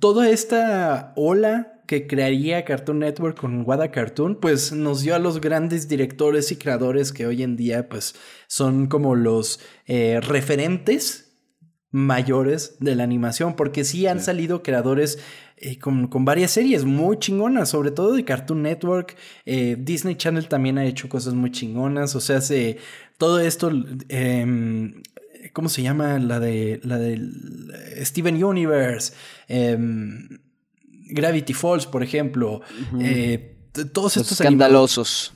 toda 0.00 0.28
esta 0.28 1.12
ola 1.14 1.82
que 1.86 2.06
crearía 2.06 2.64
Cartoon 2.64 3.00
Network 3.00 3.38
con 3.38 3.64
Wada 3.66 3.90
Cartoon, 3.90 4.40
pues 4.40 4.72
nos 4.72 5.02
dio 5.02 5.14
a 5.14 5.18
los 5.18 5.40
grandes 5.40 5.88
directores 5.88 6.50
y 6.50 6.56
creadores 6.56 7.12
que 7.12 7.26
hoy 7.26 7.42
en 7.42 7.56
día 7.56 7.88
pues 7.88 8.14
son 8.46 8.86
como 8.86 9.14
los 9.14 9.60
eh, 9.86 10.20
referentes 10.22 11.32
mayores 11.90 12.76
de 12.80 12.96
la 12.96 13.04
animación, 13.04 13.54
porque 13.54 13.84
sí 13.84 14.06
han 14.06 14.20
salido 14.20 14.62
creadores 14.62 15.18
eh, 15.64 15.78
con, 15.78 16.08
varias 16.24 16.50
series 16.50 16.84
muy 16.84 17.18
chingonas, 17.18 17.68
sobre 17.68 17.92
todo 17.92 18.14
de 18.14 18.24
Cartoon 18.24 18.62
Network. 18.62 19.16
Eh, 19.46 19.76
Disney 19.78 20.16
Channel 20.16 20.48
también 20.48 20.76
ha 20.76 20.84
hecho 20.84 21.08
cosas 21.08 21.34
muy 21.34 21.52
chingonas, 21.52 22.16
o 22.16 22.20
sea, 22.20 22.40
se, 22.40 22.78
todo 23.16 23.38
esto... 23.38 23.70
Em, 24.08 25.02
¿Cómo 25.52 25.68
se 25.68 25.82
llama? 25.82 26.18
La 26.18 26.40
de. 26.40 26.80
La 26.84 26.98
del 26.98 27.72
Steven 28.02 28.42
Universe. 28.42 29.12
Em, 29.48 30.28
Gravity 30.88 31.52
Falls, 31.52 31.84
por 31.84 32.02
ejemplo. 32.02 32.62
Eh, 33.00 33.56
todos 33.92 34.16
estos. 34.16 34.40
Escandalosos. 34.40 35.34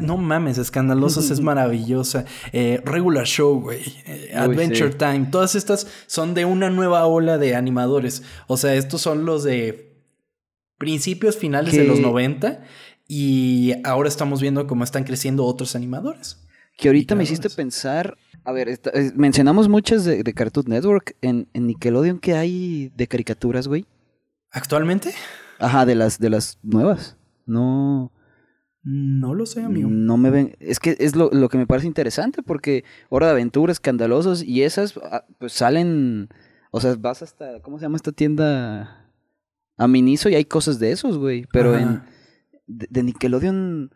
No 0.00 0.16
mames, 0.16 0.58
Escandalosos 0.58 1.30
es 1.30 1.40
maravillosa. 1.40 2.24
Eh, 2.52 2.80
Regular 2.84 3.26
Show, 3.26 3.60
güey. 3.60 3.82
Eh, 4.06 4.32
Adventure 4.34 4.90
Time. 4.90 5.28
Todas 5.30 5.54
estas 5.54 5.86
son 6.06 6.34
de 6.34 6.44
una 6.44 6.70
nueva 6.70 7.06
ola 7.06 7.38
de 7.38 7.54
animadores. 7.54 8.22
O 8.46 8.56
sea, 8.56 8.74
estos 8.74 9.00
son 9.00 9.24
los 9.24 9.44
de 9.44 9.92
principios, 10.78 11.36
finales 11.36 11.74
de 11.74 11.84
los 11.84 12.00
90. 12.00 12.64
Y 13.08 13.74
ahora 13.84 14.08
estamos 14.08 14.40
viendo 14.40 14.66
cómo 14.66 14.84
están 14.84 15.04
creciendo 15.04 15.44
otros 15.44 15.76
animadores. 15.76 16.38
Que 16.78 16.88
ahorita 16.88 17.14
me 17.14 17.24
hiciste 17.24 17.50
pensar. 17.50 18.16
A 18.44 18.52
ver, 18.52 18.80
mencionamos 19.14 19.68
muchas 19.68 20.04
de, 20.04 20.24
Cartoon 20.32 20.66
Network. 20.68 21.14
En, 21.20 21.48
en 21.52 21.66
Nickelodeon, 21.66 22.18
¿qué 22.18 22.34
hay 22.34 22.90
de 22.96 23.06
caricaturas, 23.06 23.68
güey? 23.68 23.86
¿Actualmente? 24.50 25.14
Ajá, 25.58 25.86
de 25.86 25.94
las, 25.94 26.18
de 26.18 26.30
las 26.30 26.58
nuevas. 26.62 27.16
No. 27.46 28.10
No 28.84 29.34
lo 29.34 29.46
sé, 29.46 29.62
amigo. 29.62 29.88
No 29.88 30.16
me 30.16 30.30
ven. 30.30 30.56
Es 30.58 30.80
que 30.80 30.96
es 30.98 31.14
lo, 31.14 31.30
que 31.48 31.58
me 31.58 31.66
parece 31.66 31.86
interesante 31.86 32.42
porque 32.42 32.84
Hora 33.10 33.26
de 33.26 33.32
Aventura, 33.32 33.70
Escandalosos 33.70 34.42
y 34.42 34.62
esas, 34.62 34.98
ah, 35.04 35.24
pues 35.38 35.52
salen. 35.52 36.28
O 36.72 36.80
sea, 36.80 36.96
vas 36.96 37.22
hasta. 37.22 37.60
¿Cómo 37.62 37.78
se 37.78 37.84
llama 37.84 37.96
esta 37.96 38.12
tienda? 38.12 38.98
A 39.76 39.88
Miniso 39.88 40.28
y 40.28 40.34
hay 40.34 40.44
cosas 40.44 40.78
de 40.78 40.92
esos, 40.92 41.16
güey. 41.16 41.46
Pero 41.52 41.78
en. 41.78 42.02
De, 42.66 43.02
Nickelodeon. 43.02 43.92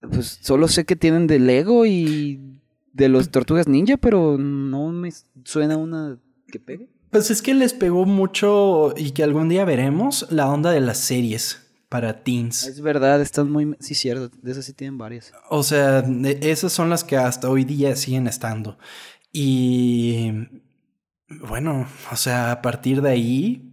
Pues 0.00 0.38
solo 0.42 0.68
sé 0.68 0.84
que 0.84 0.96
tienen 0.96 1.26
de 1.26 1.38
Lego 1.38 1.86
y 1.86 2.60
de 2.92 3.08
los 3.08 3.30
Tortugas 3.30 3.68
Ninja, 3.68 3.96
pero 3.96 4.36
no 4.36 4.92
me 4.92 5.10
suena 5.44 5.78
una 5.78 6.18
que 6.48 6.60
pegue. 6.60 6.90
Pues 7.08 7.30
es 7.30 7.40
que 7.40 7.54
les 7.54 7.72
pegó 7.72 8.04
mucho 8.04 8.92
y 8.96 9.12
que 9.12 9.22
algún 9.22 9.48
día 9.48 9.64
veremos 9.64 10.26
la 10.30 10.50
onda 10.50 10.72
de 10.72 10.80
las 10.80 10.98
series 10.98 11.63
para 11.94 12.24
teens. 12.24 12.66
Es 12.66 12.80
verdad, 12.80 13.20
están 13.20 13.52
muy... 13.52 13.76
Sí, 13.78 13.94
cierto, 13.94 14.28
de 14.42 14.50
esas 14.50 14.64
sí 14.64 14.72
tienen 14.72 14.98
varias. 14.98 15.32
O 15.48 15.62
sea, 15.62 16.04
esas 16.40 16.72
son 16.72 16.90
las 16.90 17.04
que 17.04 17.16
hasta 17.16 17.48
hoy 17.48 17.62
día 17.62 17.94
siguen 17.94 18.26
estando. 18.26 18.78
Y... 19.30 20.32
Bueno, 21.28 21.86
o 22.10 22.16
sea, 22.16 22.50
a 22.50 22.62
partir 22.62 23.00
de 23.00 23.10
ahí... 23.10 23.72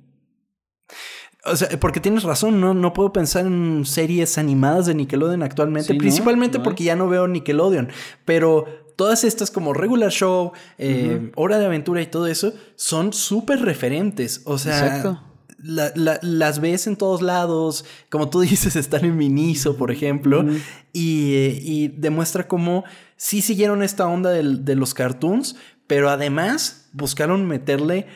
O 1.45 1.55
sea, 1.55 1.67
porque 1.79 1.99
tienes 1.99 2.21
razón, 2.21 2.61
no, 2.61 2.75
no 2.75 2.93
puedo 2.93 3.11
pensar 3.11 3.47
en 3.47 3.85
series 3.87 4.37
animadas 4.37 4.85
de 4.85 4.93
Nickelodeon 4.93 5.41
actualmente, 5.41 5.95
principalmente 5.95 6.59
porque 6.59 6.83
ya 6.83 6.95
no 6.95 7.09
veo 7.09 7.27
Nickelodeon, 7.27 7.89
pero 8.25 8.65
todas 8.95 9.23
estas 9.23 9.49
como 9.49 9.73
Regular 9.73 10.11
Show, 10.11 10.51
eh, 10.77 11.31
Hora 11.35 11.57
de 11.57 11.65
Aventura 11.65 12.03
y 12.03 12.05
todo 12.05 12.27
eso 12.27 12.53
son 12.75 13.13
súper 13.13 13.61
referentes. 13.61 14.43
O 14.45 14.59
sea, 14.59 15.23
las 15.63 16.59
ves 16.59 16.87
en 16.87 16.95
todos 16.95 17.21
lados. 17.21 17.85
Como 18.09 18.29
tú 18.29 18.39
dices, 18.41 18.75
están 18.75 19.05
en 19.05 19.17
Miniso, 19.17 19.77
por 19.77 19.91
ejemplo. 19.91 20.45
y, 20.93 21.89
demuestra 21.89 22.47
cómo 22.47 22.83
sí 23.17 23.41
siguieron 23.41 23.83
esta 23.83 24.07
onda 24.07 24.31
de, 24.31 24.75
los 24.75 24.93
cartoons, 24.93 25.55
pero 25.87 26.09
además 26.09 26.89
buscaron 26.93 27.47
meterle 27.47 28.07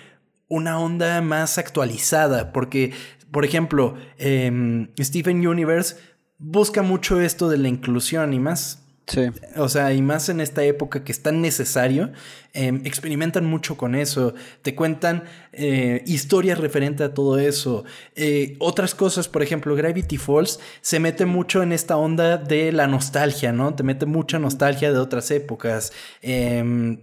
una 0.48 0.80
onda 0.80 1.22
más 1.22 1.58
actualizada. 1.58 2.52
Porque, 2.54 2.93
por 3.32 3.46
ejemplo, 3.46 3.96
eh, 4.18 4.88
Steven 5.00 5.46
Universe 5.46 5.98
busca 6.38 6.82
mucho 6.82 7.22
esto 7.22 7.50
de 7.50 7.58
la 7.58 7.68
inclusión 7.68 8.34
y 8.34 8.39
más 8.39 8.84
Sí. 9.08 9.22
O 9.58 9.70
sea, 9.70 9.93
y 9.93 10.01
más 10.01 10.30
en 10.30 10.41
esta 10.41 10.64
época 10.64 11.03
que 11.03 11.12
es 11.12 11.22
tan 11.22 11.39
necesario, 11.39 12.12
em, 12.53 12.82
experimentan 12.86 13.45
mucho 13.45 13.78
con 13.78 13.93
eso, 13.93 14.34
te 14.64 14.74
cuentan 14.74 15.26
eh, 15.53 16.03
historias 16.08 16.58
referentes 16.58 17.08
a 17.08 17.14
todo 17.14 17.38
eso. 17.38 17.86
Eh, 18.16 18.56
otras 18.60 18.95
cosas, 18.95 19.28
por 19.28 19.43
ejemplo, 19.43 19.76
Gravity 19.76 20.18
Falls 20.18 20.60
se 20.82 20.99
mete 20.99 21.26
mucho 21.26 21.62
en 21.62 21.72
esta 21.72 21.97
onda 21.97 22.38
de 22.38 22.72
la 22.72 22.88
nostalgia, 22.88 23.51
¿no? 23.51 23.76
Te 23.76 23.84
mete 23.84 24.08
mucha 24.08 24.39
nostalgia 24.39 24.91
de 24.91 24.97
otras 24.97 25.30
épocas. 25.30 25.93
Em, 26.22 26.99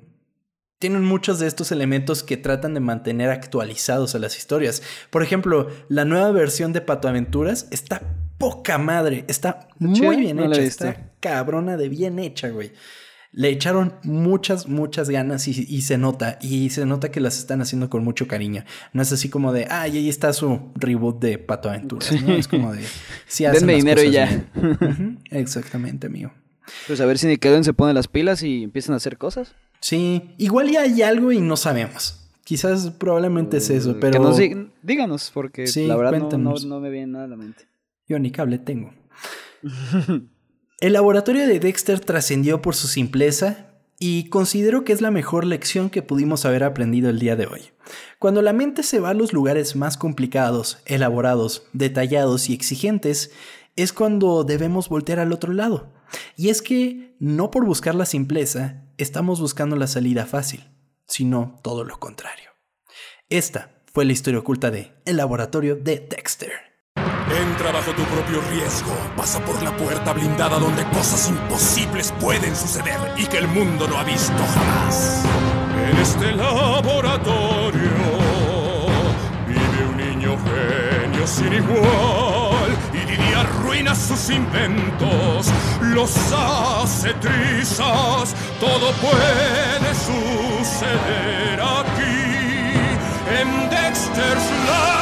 tienen 0.81 1.05
muchos 1.05 1.39
de 1.39 1.47
estos 1.47 1.71
elementos 1.71 2.25
que 2.25 2.37
tratan 2.37 2.75
de 2.75 2.81
mantener 2.81 3.31
actualizados 3.31 4.17
a 4.17 4.19
las 4.19 4.37
historias. 4.37 4.83
Por 5.11 5.23
ejemplo, 5.23 5.69
la 5.89 6.05
nueva 6.05 6.33
versión 6.33 6.73
de 6.73 6.81
Pato 6.81 7.07
Aventuras 7.07 7.69
está 7.71 8.03
poca 8.43 8.77
madre. 8.77 9.25
Está 9.29 9.69
muy 9.79 10.17
bien 10.17 10.41
hecha. 10.41 10.63
está 10.63 11.13
cabrona 11.21 11.77
de 11.77 11.89
bien 11.89 12.19
hecha, 12.19 12.49
güey. 12.49 12.73
Le 13.31 13.49
echaron 13.49 13.95
muchas, 14.03 14.67
muchas 14.69 15.09
ganas 15.09 15.47
y, 15.47 15.81
se 15.83 15.97
nota. 15.97 16.39
Y 16.43 16.71
se 16.71 16.85
nota 16.85 17.11
que 17.13 17.21
las 17.21 17.39
están 17.39 17.63
haciendo 17.63 17.89
con 17.89 18.03
mucho 18.03 18.27
cariño. 18.27 18.65
No 18.93 19.01
es 19.01 19.13
así 19.13 19.31
como 19.31 19.53
de, 19.53 19.69
ay, 19.71 19.97
ahí 19.97 20.09
está 20.09 20.33
su 20.33 20.73
reboot 20.75 21.21
de 21.21 21.39
Pato 21.39 21.71
Aventuras. 21.71 22.11
Es 22.11 22.49
como 22.49 22.73
de, 22.73 22.83
sí 23.27 23.45
Denme 23.53 23.77
dinero 23.77 24.03
y 24.03 24.11
ya. 24.11 24.45
Exactamente, 25.31 26.09
amigo. 26.09 26.33
Pues 26.89 27.01
a 27.01 27.07
ver 27.07 27.19
si 27.19 27.29
Nickelodeon 27.29 27.65
se 27.65 27.73
pone 27.73 27.95
las 27.95 28.09
pilas 28.09 28.43
y 28.43 28.65
empiezan 28.65 28.95
a 28.95 28.97
hacer 28.97 29.19
cosas. 29.19 29.55
Sí, 29.81 30.35
igual 30.37 30.69
ya 30.71 30.83
hay 30.83 31.01
algo 31.03 31.31
y 31.31 31.41
no 31.41 31.57
sabemos. 31.57 32.29
Quizás 32.45 32.91
probablemente 32.91 33.59
es 33.59 33.71
eso, 33.71 33.99
pero... 34.01 34.13
Que 34.13 34.19
nos 34.19 34.67
díganos, 34.83 35.31
porque 35.33 35.65
la 35.87 35.97
verdad 35.97 36.37
no, 36.37 36.55
no, 36.55 36.81
me 36.81 36.91
viene 36.91 37.13
nada 37.13 37.25
a 37.25 37.29
la 37.29 37.37
mente. 37.37 37.72
Yo 38.13 38.19
ni 38.19 38.31
cable 38.31 38.59
tengo. 38.59 38.93
El 40.81 40.93
laboratorio 40.93 41.47
de 41.47 41.59
Dexter 41.59 41.99
trascendió 41.99 42.61
por 42.61 42.75
su 42.75 42.87
simpleza 42.87 43.69
y 43.99 44.29
considero 44.29 44.85
que 44.85 44.93
es 44.93 45.01
la 45.01 45.11
mejor 45.11 45.47
lección 45.47 45.89
que 45.89 46.03
pudimos 46.03 46.45
haber 46.45 46.63
aprendido 46.63 47.09
el 47.09 47.19
día 47.19 47.37
de 47.37 47.47
hoy. 47.47 47.71
Cuando 48.19 48.43
la 48.43 48.53
mente 48.53 48.83
se 48.83 49.01
va 49.01 49.11
a 49.11 49.15
los 49.15 49.33
lugares 49.33 49.77
más 49.77 49.97
complicados, 49.97 50.83
elaborados, 50.85 51.63
detallados 51.73 52.51
y 52.51 52.53
exigentes, 52.53 53.31
es 53.77 53.95
cuando 53.95 54.45
debemos 54.45 54.91
voltear 54.91 55.19
al 55.19 55.33
otro 55.33 55.55
lado. 55.55 55.91
Y 56.37 56.51
es 56.51 56.61
que 56.61 57.17
no 57.19 57.51
por 57.51 57.65
buscar 57.65 57.95
la 57.95 58.05
simpleza 58.05 58.85
estamos 58.99 59.41
buscando 59.41 59.75
la 59.75 59.87
salida 59.87 60.27
fácil, 60.27 60.69
sino 61.07 61.59
todo 61.63 61.85
lo 61.85 61.99
contrario. 61.99 62.51
Esta 63.31 63.83
fue 63.95 64.05
la 64.05 64.13
historia 64.13 64.41
oculta 64.41 64.71
de 64.71 64.93
El 65.07 65.17
laboratorio 65.17 65.77
de 65.77 65.99
Dexter. 65.99 66.72
Entra 67.43 67.73
bajo 67.73 67.93
tu 67.93 68.05
propio 68.05 68.41
riesgo. 68.53 68.97
Pasa 69.17 69.41
por 69.45 69.61
la 69.65 69.77
puerta 69.77 70.13
blindada 70.13 70.61
donde 70.61 70.85
cosas 70.91 71.29
imposibles 71.29 72.13
pueden 72.21 72.55
suceder 72.55 73.01
y 73.17 73.27
que 73.27 73.39
el 73.39 73.49
mundo 73.49 73.89
no 73.89 73.99
ha 73.99 74.05
visto 74.05 74.33
jamás. 74.55 75.25
En 75.91 75.97
este 75.99 76.33
laboratorio 76.33 77.91
vive 79.49 79.85
un 79.91 79.97
niño 79.97 80.39
genio 80.45 81.27
sin 81.27 81.53
igual 81.53 82.71
y 82.93 82.99
Didi 83.11 83.35
arruina 83.35 83.93
sus 83.97 84.31
inventos, 84.31 85.51
los 85.81 86.17
hace 86.33 87.13
trizas. 87.15 88.37
Todo 88.61 88.93
puede 89.01 89.95
suceder 89.97 91.61
aquí 91.61 92.73
en 93.41 93.69
Dexter's 93.69 94.49
Lab. 94.67 95.02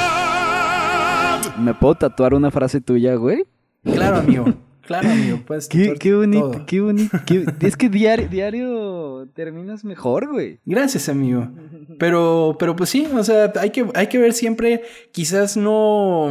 ¿Me 1.61 1.75
puedo 1.75 1.95
tatuar 1.95 2.35
una 2.35 2.51
frase 2.51 2.81
tuya, 2.81 3.15
güey? 3.15 3.45
Claro, 3.85 4.17
amigo. 4.17 4.47
Claro, 4.91 5.09
amigo. 5.11 5.39
Puedes 5.47 5.69
Qué, 5.69 5.95
qué 6.01 6.13
bonito, 6.17 6.51
todo. 6.51 6.67
qué 6.67 6.81
bonito. 6.81 7.17
qué- 7.27 7.45
Es 7.61 7.77
que 7.77 7.89
diario, 7.89 8.29
diario 8.29 9.29
terminas 9.35 9.85
mejor, 9.85 10.27
güey. 10.33 10.59
Gracias, 10.65 11.09
amigo. 11.09 11.49
Pero, 12.01 12.57
pero 12.59 12.75
pues 12.75 12.91
sí, 12.91 13.07
o 13.07 13.23
sea, 13.23 13.53
hay 13.61 13.71
que, 13.71 13.87
hay 13.95 14.09
que 14.09 14.19
ver 14.19 14.33
siempre, 14.33 14.83
quizás 15.13 15.57
no, 15.57 16.31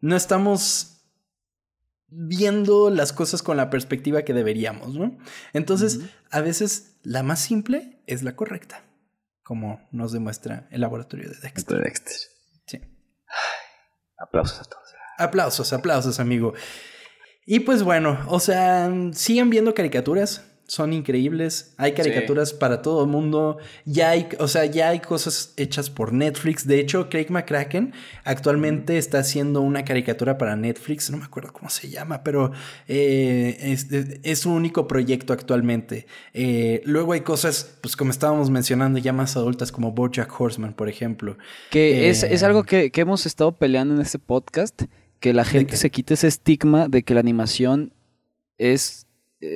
no 0.00 0.16
estamos 0.16 1.04
viendo 2.08 2.90
las 2.90 3.12
cosas 3.12 3.42
con 3.42 3.56
la 3.56 3.70
perspectiva 3.70 4.22
que 4.22 4.32
deberíamos, 4.34 4.94
¿no? 4.94 5.16
Entonces, 5.52 6.00
a 6.30 6.40
veces 6.40 6.96
la 7.02 7.22
más 7.22 7.40
simple 7.40 7.98
es 8.06 8.22
la 8.22 8.34
correcta, 8.36 8.82
como 9.42 9.80
nos 9.92 10.12
demuestra 10.12 10.66
el 10.70 10.80
laboratorio 10.80 11.28
de 11.30 11.36
Dexter. 11.40 11.82
Dexter. 11.82 12.16
Aplausos 14.32 14.60
a 14.60 14.64
todos. 14.64 14.94
Aplausos, 15.18 15.72
aplausos, 15.74 16.18
amigo. 16.18 16.54
Y 17.44 17.60
pues 17.60 17.82
bueno, 17.82 18.18
o 18.28 18.40
sea, 18.40 18.90
sigan 19.12 19.50
viendo 19.50 19.74
caricaturas, 19.74 20.42
son 20.72 20.94
increíbles. 20.94 21.74
Hay 21.76 21.92
caricaturas 21.92 22.54
para 22.54 22.80
todo 22.80 23.04
el 23.04 23.10
mundo. 23.10 23.58
Ya 23.84 24.08
hay, 24.08 24.26
o 24.38 24.48
sea, 24.48 24.64
ya 24.64 24.88
hay 24.88 25.00
cosas 25.00 25.52
hechas 25.58 25.90
por 25.90 26.14
Netflix. 26.14 26.66
De 26.66 26.80
hecho, 26.80 27.10
Craig 27.10 27.26
McCracken 27.28 27.92
actualmente 28.24 28.96
está 28.96 29.18
haciendo 29.18 29.60
una 29.60 29.84
caricatura 29.84 30.38
para 30.38 30.56
Netflix. 30.56 31.10
No 31.10 31.18
me 31.18 31.24
acuerdo 31.24 31.52
cómo 31.52 31.68
se 31.68 31.90
llama, 31.90 32.24
pero 32.24 32.52
eh, 32.88 33.54
es, 33.60 33.88
es 33.90 34.38
su 34.38 34.50
único 34.50 34.88
proyecto 34.88 35.34
actualmente. 35.34 36.06
Eh, 36.32 36.80
luego 36.86 37.12
hay 37.12 37.20
cosas, 37.20 37.76
pues 37.82 37.94
como 37.94 38.10
estábamos 38.10 38.48
mencionando, 38.48 38.98
ya 38.98 39.12
más 39.12 39.36
adultas 39.36 39.72
como 39.72 39.92
BoJack 39.92 40.40
Horseman, 40.40 40.72
por 40.72 40.88
ejemplo. 40.88 41.36
Que 41.70 42.08
es, 42.08 42.22
es 42.22 42.40
Eh, 42.42 42.46
algo 42.46 42.64
que, 42.64 42.90
que 42.90 43.02
hemos 43.02 43.26
estado 43.26 43.52
peleando 43.52 43.94
en 43.94 44.00
este 44.00 44.18
podcast, 44.18 44.84
que 45.20 45.34
la 45.34 45.44
gente 45.44 45.76
se 45.76 45.90
quite 45.90 46.14
ese 46.14 46.28
estigma 46.28 46.88
de 46.88 47.02
que 47.02 47.12
la 47.12 47.20
animación 47.20 47.92
es, 48.56 49.06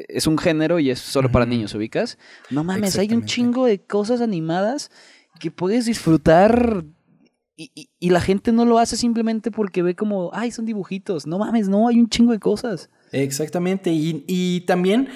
es 0.09 0.27
un 0.27 0.37
género 0.39 0.79
y 0.79 0.91
es 0.91 0.99
solo 0.99 1.31
para 1.31 1.47
niños, 1.47 1.75
¿ubicas? 1.75 2.19
No 2.51 2.65
mames, 2.65 2.99
hay 2.99 3.09
un 3.15 3.25
chingo 3.27 3.67
de 3.67 3.79
cosas 3.81 4.21
animadas 4.21 4.91
que 5.41 5.51
puedes 5.51 5.87
disfrutar 5.87 6.85
y, 7.57 7.71
y- 7.75 7.89
y 7.99 8.11
la 8.11 8.21
gente 8.21 8.53
no 8.53 8.65
lo 8.65 8.79
hace 8.79 8.97
simplemente 8.97 9.51
porque 9.51 9.83
ve 9.83 9.95
como, 9.95 10.31
ay, 10.35 10.51
son 10.51 10.67
dibujitos. 10.67 11.27
No 11.27 11.39
mames, 11.39 11.69
no, 11.69 11.89
hay 11.89 11.99
un 12.01 12.09
chingo 12.09 12.33
de 12.33 12.39
cosas. 12.39 12.91
Exactamente, 13.13 13.93
y, 13.93 14.25
y 14.27 14.61
también 14.63 15.09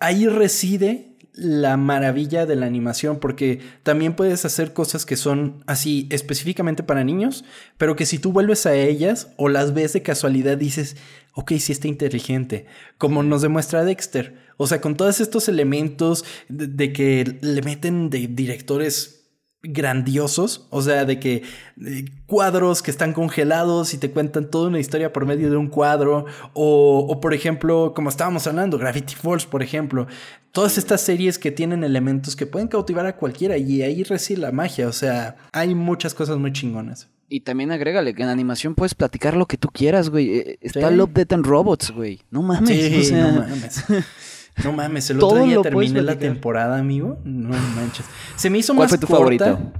ahí 0.00 0.26
reside 0.26 1.11
la 1.34 1.76
maravilla 1.76 2.44
de 2.44 2.56
la 2.56 2.66
animación, 2.66 3.18
porque 3.18 3.60
también 3.82 4.14
puedes 4.14 4.44
hacer 4.44 4.72
cosas 4.72 5.06
que 5.06 5.16
son 5.16 5.64
así 5.66 6.06
específicamente 6.10 6.82
para 6.82 7.04
niños, 7.04 7.44
pero 7.78 7.96
que 7.96 8.06
si 8.06 8.18
tú 8.18 8.32
vuelves 8.32 8.66
a 8.66 8.74
ellas 8.74 9.28
o 9.36 9.48
las 9.48 9.72
ves 9.72 9.94
de 9.94 10.02
casualidad 10.02 10.58
dices, 10.58 10.96
ok, 11.34 11.52
sí 11.58 11.72
está 11.72 11.88
inteligente, 11.88 12.66
como 12.98 13.22
nos 13.22 13.42
demuestra 13.42 13.84
Dexter. 13.84 14.36
O 14.58 14.66
sea, 14.66 14.80
con 14.80 14.96
todos 14.96 15.20
estos 15.20 15.48
elementos 15.48 16.24
de, 16.48 16.66
de 16.66 16.92
que 16.92 17.38
le 17.40 17.62
meten 17.62 18.10
de 18.10 18.28
directores 18.28 19.21
grandiosos, 19.62 20.66
o 20.70 20.82
sea, 20.82 21.04
de 21.04 21.20
que 21.20 21.42
eh, 21.84 22.04
cuadros 22.26 22.82
que 22.82 22.90
están 22.90 23.12
congelados 23.12 23.94
y 23.94 23.98
te 23.98 24.10
cuentan 24.10 24.50
toda 24.50 24.68
una 24.68 24.80
historia 24.80 25.12
por 25.12 25.24
medio 25.24 25.50
de 25.50 25.56
un 25.56 25.68
cuadro, 25.68 26.26
o, 26.52 27.06
o, 27.08 27.20
por 27.20 27.32
ejemplo, 27.32 27.92
como 27.94 28.08
estábamos 28.08 28.46
hablando, 28.46 28.78
Gravity 28.78 29.14
Falls, 29.14 29.46
por 29.46 29.62
ejemplo, 29.62 30.06
todas 30.50 30.78
estas 30.78 31.00
series 31.00 31.38
que 31.38 31.50
tienen 31.52 31.84
elementos 31.84 32.34
que 32.36 32.46
pueden 32.46 32.68
cautivar 32.68 33.06
a 33.06 33.16
cualquiera 33.16 33.56
y 33.56 33.82
ahí 33.82 34.02
reside 34.02 34.40
la 34.40 34.52
magia, 34.52 34.88
o 34.88 34.92
sea, 34.92 35.36
hay 35.52 35.74
muchas 35.74 36.14
cosas 36.14 36.38
muy 36.38 36.52
chingonas. 36.52 37.08
Y 37.28 37.40
también 37.40 37.70
agrégale 37.72 38.14
que 38.14 38.22
en 38.22 38.28
animación 38.28 38.74
puedes 38.74 38.94
platicar 38.94 39.36
lo 39.38 39.46
que 39.46 39.56
tú 39.56 39.68
quieras, 39.68 40.10
güey. 40.10 40.38
Eh, 40.38 40.58
Está 40.60 40.90
Sí. 40.90 40.94
Love, 40.96 41.12
Death 41.14 41.32
and 41.32 41.46
Robots, 41.46 41.90
güey. 41.90 42.20
No 42.30 42.42
mames. 42.42 42.68
Sí, 42.68 43.00
o 43.00 43.02
sea, 43.04 43.32
no 43.32 43.40
mames. 43.48 43.84
No 44.64 44.72
mames, 44.72 45.10
el 45.10 45.18
Todo 45.18 45.30
otro 45.30 45.44
día 45.44 45.60
terminé 45.62 46.02
la 46.02 46.18
temporada, 46.18 46.78
amigo. 46.78 47.18
No 47.24 47.50
manches. 47.50 48.04
Se 48.36 48.50
me 48.50 48.58
hizo 48.58 48.74
¿Cuál 48.74 48.84
más 48.84 48.90
fue 48.90 48.98
tu 48.98 49.06
corta. 49.06 49.44
favorito? 49.46 49.72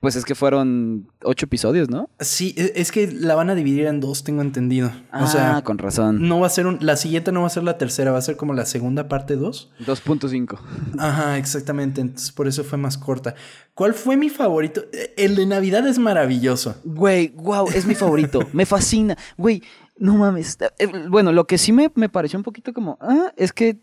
Pues 0.00 0.16
es 0.16 0.24
que 0.24 0.34
fueron 0.34 1.10
ocho 1.24 1.44
episodios, 1.44 1.90
¿no? 1.90 2.08
Sí, 2.20 2.54
e- 2.56 2.72
es 2.76 2.90
que 2.90 3.12
la 3.12 3.34
van 3.34 3.50
a 3.50 3.54
dividir 3.54 3.84
en 3.84 4.00
dos, 4.00 4.24
tengo 4.24 4.40
entendido. 4.40 4.90
Ah, 5.12 5.24
o 5.24 5.26
sea, 5.26 5.60
con 5.62 5.76
razón. 5.76 6.26
no 6.26 6.40
va 6.40 6.46
a 6.46 6.50
ser 6.50 6.66
un, 6.66 6.78
la 6.80 6.96
siguiente 6.96 7.32
no 7.32 7.42
va 7.42 7.48
a 7.48 7.50
ser 7.50 7.64
la 7.64 7.76
tercera, 7.76 8.10
va 8.10 8.16
a 8.16 8.22
ser 8.22 8.38
como 8.38 8.54
la 8.54 8.64
segunda 8.64 9.08
parte 9.08 9.36
2. 9.36 9.72
2.5. 9.84 10.58
Ajá, 10.98 11.36
exactamente. 11.36 12.00
Entonces 12.00 12.32
por 12.32 12.48
eso 12.48 12.64
fue 12.64 12.78
más 12.78 12.96
corta. 12.96 13.34
¿Cuál 13.74 13.92
fue 13.92 14.16
mi 14.16 14.30
favorito? 14.30 14.84
Eh, 14.94 15.12
El 15.18 15.36
de 15.36 15.44
Navidad 15.44 15.86
es 15.86 15.98
maravilloso. 15.98 16.76
Güey, 16.84 17.28
wow, 17.36 17.68
es 17.74 17.84
mi 17.84 17.94
favorito. 17.94 18.40
me 18.54 18.64
fascina. 18.64 19.18
Güey, 19.36 19.62
no 19.98 20.16
mames. 20.16 20.56
Eh, 20.78 20.86
Bueno, 21.10 21.30
lo 21.30 21.46
que 21.46 21.58
sí 21.58 21.72
me, 21.72 21.92
me 21.94 22.08
pareció 22.08 22.38
un 22.38 22.42
poquito 22.42 22.72
como. 22.72 22.96
Ah, 23.02 23.32
es 23.36 23.52
que. 23.52 23.76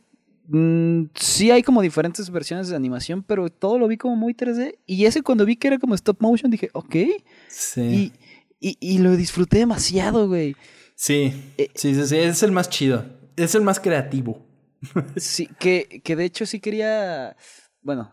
Mm, 0.48 1.10
sí 1.16 1.52
hay 1.52 1.64
como 1.64 1.82
diferentes 1.82 2.30
versiones 2.30 2.70
de 2.70 2.76
animación, 2.76 3.24
pero 3.24 3.50
todo 3.50 3.78
lo 3.78 3.88
vi 3.88 3.98
como 3.98 4.16
muy 4.16 4.34
3D. 4.34 4.78
Y 4.86 5.06
ese 5.06 5.22
cuando 5.22 5.46
vi 5.46 5.56
que 5.56 5.68
era 5.68 5.78
como 5.80 5.96
stop 5.96 6.18
motion, 6.22 6.52
dije, 6.52 6.70
ok. 6.74 6.96
Sí. 7.48 8.14
Y, 8.60 8.70
y, 8.70 8.78
y 8.80 8.98
lo 9.00 9.16
disfruté 9.16 9.60
demasiado, 9.60 10.28
güey. 10.28 10.56
Sí. 10.96 11.34
Eh, 11.58 11.70
Sí, 11.76 11.94
sí, 11.96 12.06
sí. 12.08 12.18
Es 12.18 12.44
el 12.44 12.52
más 12.52 12.70
chido. 12.70 13.06
Es 13.36 13.56
el 13.56 13.62
más 13.62 13.80
creativo. 13.80 14.46
Sí, 15.18 15.48
que, 15.60 16.02
que 16.04 16.16
de 16.16 16.26
hecho 16.26 16.46
sí 16.46 16.60
quería. 16.60 17.36
Bueno, 17.82 18.12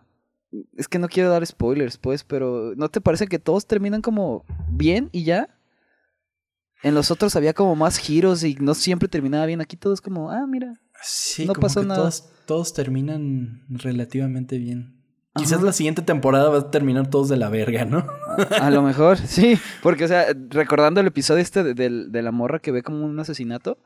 es 0.77 0.89
que 0.89 0.99
no 0.99 1.09
quiero 1.09 1.31
dar 1.31 1.45
spoilers, 1.47 1.99
pues, 1.99 2.25
pero 2.25 2.75
¿no 2.77 2.89
te 2.89 3.01
parece 3.01 3.27
que 3.27 3.39
todos 3.39 3.67
terminan 3.67 4.01
como 4.03 4.45
bien 4.71 5.09
y 5.13 5.25
ya? 5.25 5.49
En 6.83 6.95
los 6.95 7.11
otros 7.11 7.35
había 7.37 7.55
como 7.55 7.75
más 7.77 7.97
giros 7.99 8.45
y 8.45 8.57
no 8.57 8.75
siempre 8.75 9.09
terminaba 9.09 9.47
bien. 9.47 9.61
Aquí 9.61 9.77
todo 9.77 9.95
es 9.95 10.01
como, 10.01 10.31
ah, 10.31 10.47
mira. 10.47 10.81
Sí, 11.05 11.45
No 11.47 11.53
como 11.55 11.63
pasó 11.67 11.81
que 11.83 11.87
nada. 11.87 12.01
Todos, 12.01 12.29
todos 12.47 12.73
terminan 12.75 13.63
relativamente 13.69 14.59
bien. 14.59 14.95
Quizás 15.37 15.63
la 15.63 15.73
siguiente 15.73 16.01
temporada 16.03 16.49
va 16.49 16.59
a 16.59 16.71
terminar 16.71 17.09
todos 17.11 17.29
de 17.29 17.37
la 17.37 17.49
verga, 17.49 17.85
¿no? 17.85 18.07
A 18.61 18.71
lo 18.71 18.83
mejor, 18.83 19.19
sí. 19.19 19.59
Porque, 19.83 20.05
o 20.05 20.09
sea, 20.09 20.27
recordando 20.51 21.01
el 21.01 21.09
episodio 21.09 21.43
este 21.43 21.65
de, 21.65 21.75
de- 21.75 22.07
de 22.09 22.23
la 22.23 22.31
morra 22.31 22.61
que 22.61 22.71
ve 22.71 22.83
como 22.85 23.05
un 23.05 23.19
asesinato. 23.19 23.79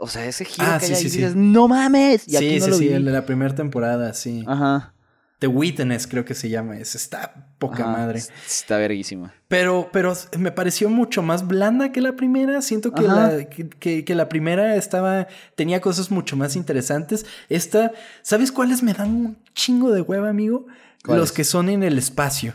O 0.00 0.08
sea, 0.08 0.24
ese 0.26 0.44
giro 0.46 0.66
Ah, 0.68 0.78
que 0.80 0.86
sí, 0.86 0.92
hay 0.92 0.96
ahí, 0.98 1.02
sí, 1.04 1.10
sí. 1.10 1.18
dices, 1.18 1.36
¡no 1.36 1.68
mames! 1.68 2.26
Y 2.28 2.36
aquí 2.36 2.48
sí, 2.54 2.58
no 2.60 2.64
sí, 2.64 2.70
lo 2.70 2.76
sí, 2.78 2.88
el 2.88 3.04
de 3.04 3.10
la 3.12 3.24
primera 3.26 3.54
temporada, 3.54 4.12
sí. 4.14 4.42
Ajá. 4.46 4.94
The 5.38 5.48
Witness 5.48 6.06
creo 6.06 6.24
que 6.24 6.34
se 6.34 6.48
llama. 6.48 6.78
ese 6.78 6.96
está 6.96 7.48
poca 7.58 7.82
ajá. 7.82 7.92
madre. 7.92 8.18
Está 8.46 8.78
verguísima. 8.78 9.34
Pero, 9.48 9.90
pero 9.92 10.14
me 10.38 10.50
pareció 10.50 10.88
mucho 10.88 11.22
más 11.22 11.46
blanda 11.46 11.92
que 11.92 12.00
la 12.00 12.16
primera. 12.16 12.62
Siento 12.62 12.92
que, 12.92 13.02
la, 13.02 13.44
que, 13.44 13.68
que- 13.68 14.04
que 14.04 14.14
la 14.14 14.28
primera 14.28 14.76
estaba. 14.76 15.26
tenía 15.54 15.80
cosas 15.80 16.10
mucho 16.10 16.36
más 16.36 16.56
interesantes. 16.56 17.26
Esta, 17.50 17.92
¿sabes 18.22 18.50
cuáles 18.50 18.82
me 18.82 18.94
dan 18.94 19.08
un 19.10 19.38
chingo 19.54 19.90
de 19.92 20.00
hueva, 20.00 20.28
amigo? 20.30 20.66
Los 21.04 21.32
que 21.32 21.44
son 21.44 21.68
en 21.68 21.82
el 21.82 21.98
espacio. 21.98 22.54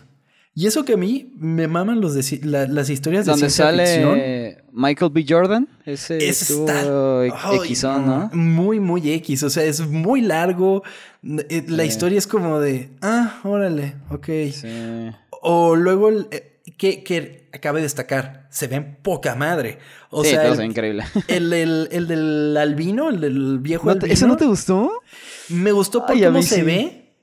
Y 0.54 0.68
eso 0.68 0.84
que 0.84 0.94
a 0.94 0.98
mí 0.98 1.32
me 1.38 1.68
maman 1.70 2.02
los 2.02 2.14
de 2.14 2.40
la- 2.44 2.68
las 2.68 2.90
historias 2.90 3.26
de 3.26 3.32
Donde 3.32 3.46
ficción. 3.48 3.68
sale 3.70 4.64
Michael 4.74 5.12
B. 5.14 5.26
Jordan. 5.28 5.68
Ese 5.86 6.18
estuvo 6.28 6.68
ay, 6.70 7.74
Xón, 7.76 8.06
¿no? 8.06 8.30
Muy, 8.34 8.82
muy 8.82 9.12
X. 9.14 9.44
O 9.44 9.50
sea, 9.50 9.64
es 9.64 9.80
muy 9.80 10.20
largo. 10.22 10.84
Eh, 11.24 11.64
La 11.70 11.86
historia 11.86 12.18
es 12.18 12.28
como 12.28 12.60
de. 12.60 12.90
Ah, 13.02 13.40
órale, 13.46 13.96
ok. 14.10 14.26
Sí. 14.52 14.68
O 15.42 15.76
luego, 15.78 16.10
eh, 16.32 16.60
que, 16.78 17.02
que 17.04 17.50
acabe 17.54 17.80
de 17.80 17.84
destacar, 17.84 18.48
se 18.52 18.68
ven 18.68 18.98
poca 19.02 19.36
madre. 19.36 19.78
O 20.10 20.24
sí, 20.26 20.32
sea, 20.32 20.44
todo 20.52 20.62
el, 20.62 20.66
increíble. 20.70 21.06
el, 21.30 21.54
el- 21.54 21.88
el 21.94 22.08
del 22.08 22.58
albino, 22.58 23.10
el 23.10 23.22
del 23.22 23.60
viejo 23.60 23.86
¿No 23.88 23.94
te- 23.94 24.00
albino. 24.00 24.14
¿Ese 24.14 24.28
no 24.28 24.36
te 24.36 24.46
gustó? 24.46 24.92
Me 25.48 25.72
gustó 25.72 26.06
por 26.06 26.16
Ay, 26.16 26.24
cómo 26.26 26.42
se 26.44 26.56
sí. 26.58 26.62
ve. 26.62 27.14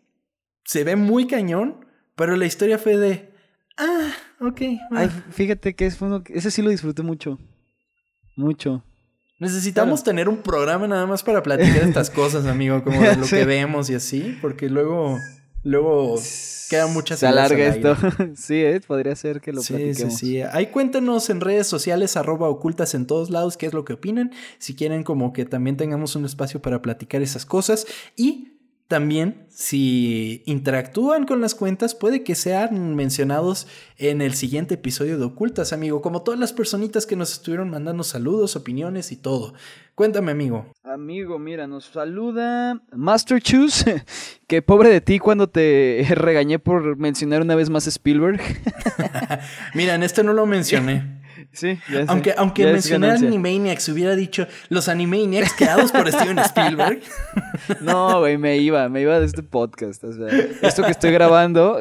Se 0.64 0.82
ve 0.84 0.96
muy 0.96 1.26
cañón, 1.26 1.84
pero 2.18 2.36
la 2.36 2.44
historia 2.44 2.76
fue 2.78 2.98
de. 2.98 3.30
Ah, 3.78 4.12
ok. 4.40 4.60
va". 4.92 5.00
Ay, 5.00 5.10
fíjate 5.30 5.74
que 5.74 5.86
es 5.86 5.98
uno 6.02 6.22
ese 6.28 6.50
sí 6.50 6.60
lo 6.60 6.68
disfruté 6.70 7.02
mucho. 7.02 7.38
Mucho. 8.36 8.84
Necesitamos 9.40 10.02
tener 10.02 10.28
un 10.28 10.38
programa 10.38 10.88
nada 10.88 11.06
más 11.06 11.22
para 11.22 11.42
platicar 11.42 11.76
estas 11.84 12.10
cosas, 12.20 12.44
amigo, 12.46 12.82
como 12.82 13.00
de 13.00 13.16
lo 13.16 13.24
Sí. 13.24 13.36
que 13.36 13.44
vemos 13.44 13.88
y 13.88 13.94
así, 13.94 14.36
porque 14.40 14.68
luego, 14.68 15.16
luego 15.62 16.16
quedan 16.68 16.92
muchas 16.92 17.20
Se 17.20 17.26
alarga 17.28 17.66
al 17.72 17.76
esto. 17.76 17.96
sí, 18.36 18.56
¿eh? 18.56 18.80
podría 18.84 19.14
ser 19.14 19.40
que 19.40 19.52
lo 19.52 19.60
Sí, 19.62 19.74
sí, 19.74 19.82
platiquemos. 19.84 20.14
sí. 20.16 20.42
Ahí 20.42 20.66
cuéntenos 20.68 21.30
en 21.30 21.40
redes 21.40 21.68
sociales, 21.68 22.16
arroba 22.16 22.48
ocultas 22.48 22.94
en 22.94 23.06
todos 23.06 23.30
lados, 23.30 23.56
qué 23.56 23.66
es 23.66 23.72
lo 23.74 23.84
que 23.84 23.92
opinan. 23.92 24.32
Si 24.58 24.74
quieren 24.74 25.04
como 25.04 25.32
que 25.32 25.44
también 25.44 25.76
tengamos 25.76 26.16
un 26.16 26.24
espacio 26.24 26.60
para 26.60 26.82
platicar 26.82 27.22
esas 27.22 27.46
cosas. 27.46 27.86
Y 28.16 28.57
también, 28.89 29.47
si 29.51 30.43
interactúan 30.47 31.26
con 31.26 31.43
las 31.43 31.55
cuentas, 31.55 31.95
puede 31.95 32.24
que 32.24 32.34
sean 32.34 32.97
mencionados 32.97 33.66
en 33.99 34.22
el 34.22 34.32
siguiente 34.32 34.74
episodio 34.74 35.18
de 35.18 35.26
Ocultas, 35.26 35.74
amigo, 35.74 36.01
como 36.01 36.22
todas 36.22 36.41
las 36.41 36.55
personitas 36.55 37.05
que 37.05 37.14
nos 37.14 37.30
estuvieron 37.32 37.68
mandando 37.68 38.03
saludos, 38.03 38.57
opiniones 38.57 39.12
y 39.12 39.16
todo. 39.16 39.53
Cuéntame, 39.95 40.32
amigo. 40.32 40.72
Amigo, 40.84 41.39
mira, 41.39 41.66
nos 41.66 41.84
saluda 41.84 42.80
Master 42.93 43.43
Choose, 43.43 44.05
que 44.47 44.62
pobre 44.62 44.89
de 44.89 45.03
ti 45.03 45.18
cuando 45.18 45.51
te 45.51 46.07
regañé 46.14 46.59
por 46.59 46.97
mencionar 46.97 47.43
una 47.43 47.57
vez 47.57 47.68
más 47.68 47.86
Spielberg. 47.86 48.41
mira, 49.74 49.97
en 49.97 50.03
este 50.03 50.24
no 50.24 50.32
lo 50.32 50.47
mencioné. 50.47 51.17
Sí, 51.53 51.78
Aunque, 52.07 52.34
aunque 52.36 52.64
mencioné 52.64 53.11
Animaniacs, 53.11 53.89
hubiera 53.89 54.16
dicho 54.16 54.47
los 54.68 54.89
Animaniacs 54.89 55.55
creados 55.55 55.93
por 55.93 56.11
Steven 56.11 56.39
Spielberg. 56.39 57.01
No, 57.80 58.20
güey, 58.20 58.39
me 58.39 58.57
iba, 58.57 58.89
me 58.89 59.03
iba 59.03 59.18
de 59.18 59.26
este 59.26 59.43
podcast. 59.43 60.03
O 60.05 60.12
sea, 60.12 60.26
esto 60.62 60.82
que 60.82 60.91
estoy 60.91 61.11
grabando, 61.12 61.78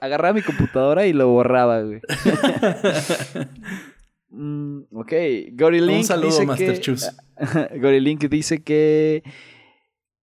agarraba 0.00 0.32
mi 0.32 0.42
computadora 0.42 1.06
y 1.06 1.12
lo 1.12 1.28
borraba, 1.28 1.82
güey. 1.82 2.00
Mm, 4.28 4.82
ok. 4.92 5.12
Un 5.58 6.04
saludo, 6.04 6.26
dice 6.26 6.44
Master 6.44 6.80
que, 6.80 6.96
Gorilink 7.80 8.24
dice 8.28 8.62
que 8.62 9.22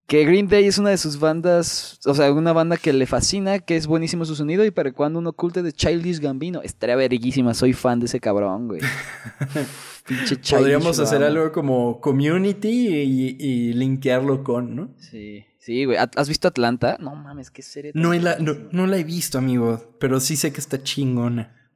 que 0.07 0.25
Green 0.25 0.47
Day 0.47 0.65
es 0.65 0.77
una 0.77 0.89
de 0.89 0.97
sus 0.97 1.19
bandas, 1.19 1.99
o 2.05 2.13
sea, 2.13 2.31
una 2.31 2.51
banda 2.51 2.77
que 2.77 2.91
le 2.91 3.07
fascina, 3.07 3.59
que 3.59 3.77
es 3.77 3.87
buenísimo 3.87 4.25
su 4.25 4.35
sonido 4.35 4.65
y 4.65 4.71
para 4.71 4.91
cuando 4.91 5.19
uno 5.19 5.29
oculte 5.29 5.63
de 5.63 5.71
Childish 5.71 6.19
Gambino. 6.19 6.61
Estaría 6.61 6.95
verguísima, 6.95 7.53
soy 7.53 7.73
fan 7.73 7.99
de 7.99 8.07
ese 8.07 8.19
cabrón, 8.19 8.67
güey. 8.67 8.81
Pinche 10.05 10.35
Podríamos 10.35 10.99
hacer 10.99 11.23
algo 11.23 11.53
como 11.53 12.01
community 12.01 12.67
y, 12.69 13.73
linkearlo 13.73 14.43
con, 14.43 14.75
¿no? 14.75 14.93
Sí, 14.97 15.45
sí, 15.57 15.85
güey. 15.85 15.97
¿Has 15.97 16.27
visto 16.27 16.49
Atlanta? 16.49 16.97
No 16.99 17.15
mames, 17.15 17.49
qué 17.49 17.61
serie. 17.61 17.93
No 17.95 18.13
la, 18.13 18.37
no, 18.39 18.85
la 18.85 18.97
he 18.97 19.05
visto, 19.05 19.37
amigo, 19.37 19.95
pero 19.99 20.19
sí 20.19 20.35
sé 20.35 20.51
que 20.51 20.59
está 20.59 20.83
chingona. 20.83 21.71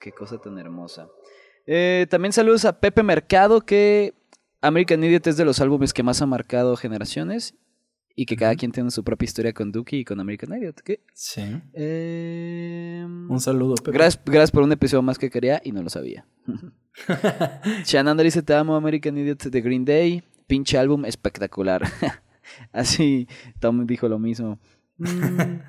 qué 0.00 0.10
cosa 0.10 0.38
tan 0.38 0.58
hermosa. 0.58 1.08
Eh, 1.66 2.08
también 2.10 2.32
saludos 2.32 2.64
a 2.64 2.80
Pepe 2.80 3.04
Mercado, 3.04 3.60
que 3.60 4.14
American 4.60 5.04
Idiot 5.04 5.28
es 5.28 5.36
de 5.36 5.44
los 5.44 5.60
álbumes 5.60 5.92
que 5.92 6.02
más 6.02 6.20
ha 6.20 6.26
marcado 6.26 6.76
generaciones 6.76 7.54
y 8.20 8.26
que 8.26 8.34
cada 8.34 8.56
quien 8.56 8.72
tiene 8.72 8.90
su 8.90 9.04
propia 9.04 9.26
historia 9.26 9.52
con 9.52 9.70
Dookie 9.70 9.98
y 9.98 10.04
con 10.04 10.18
American 10.18 10.52
Idiot. 10.52 10.80
¿qué? 10.80 11.04
Sí. 11.14 11.40
Em, 11.72 13.30
un 13.30 13.38
saludo, 13.38 13.76
Pepe. 13.76 13.92
Gracias, 13.92 14.20
gracias 14.26 14.50
por 14.50 14.64
un 14.64 14.72
episodio 14.72 15.02
más 15.02 15.18
que 15.18 15.30
quería 15.30 15.60
y 15.62 15.70
no 15.70 15.84
lo 15.84 15.88
sabía. 15.88 16.26
Shananda 17.84 18.24
dice: 18.24 18.42
Te 18.42 18.54
amo, 18.54 18.74
American 18.74 19.16
Idiot 19.16 19.44
de 19.44 19.60
Green 19.60 19.84
Day. 19.84 20.24
Pinche 20.48 20.76
álbum 20.78 21.04
espectacular. 21.04 21.84
Así, 22.72 23.28
Tom 23.60 23.86
dijo 23.86 24.08
lo 24.08 24.18
mismo. 24.18 24.58
Mm, 25.00 25.60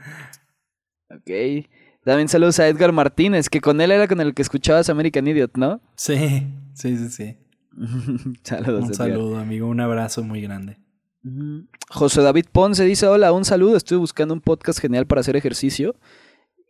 ok. 1.12 1.68
También 2.04 2.30
saludos 2.30 2.60
a 2.60 2.68
Edgar 2.68 2.91
Martínez, 2.91 3.47
que 3.47 3.62
con 3.62 3.80
él 3.80 3.91
era 3.91 4.08
con 4.08 4.22
el 4.22 4.34
que 4.34 4.41
escuchabas 4.41 4.89
American 4.89 5.28
Idiot, 5.28 5.56
¿no? 5.56 5.82
Sí, 5.93 6.47
sí, 6.74 6.97
sí, 6.97 7.10
sí. 7.10 7.38
Saludos. 8.41 8.86
Un 8.86 8.93
saludo, 8.95 9.38
amigo. 9.38 9.68
Un 9.68 9.82
abrazo 9.82 10.24
muy 10.24 10.41
grande. 10.41 10.80
José 11.89 12.22
David 12.22 12.45
Ponce 12.51 12.84
dice, 12.86 13.07
hola, 13.07 13.32
un 13.32 13.45
saludo, 13.45 13.76
estuve 13.76 13.99
buscando 13.99 14.34
un 14.34 14.41
podcast 14.41 14.80
genial 14.80 15.05
para 15.05 15.22
hacer 15.22 15.36
ejercicio 15.36 15.95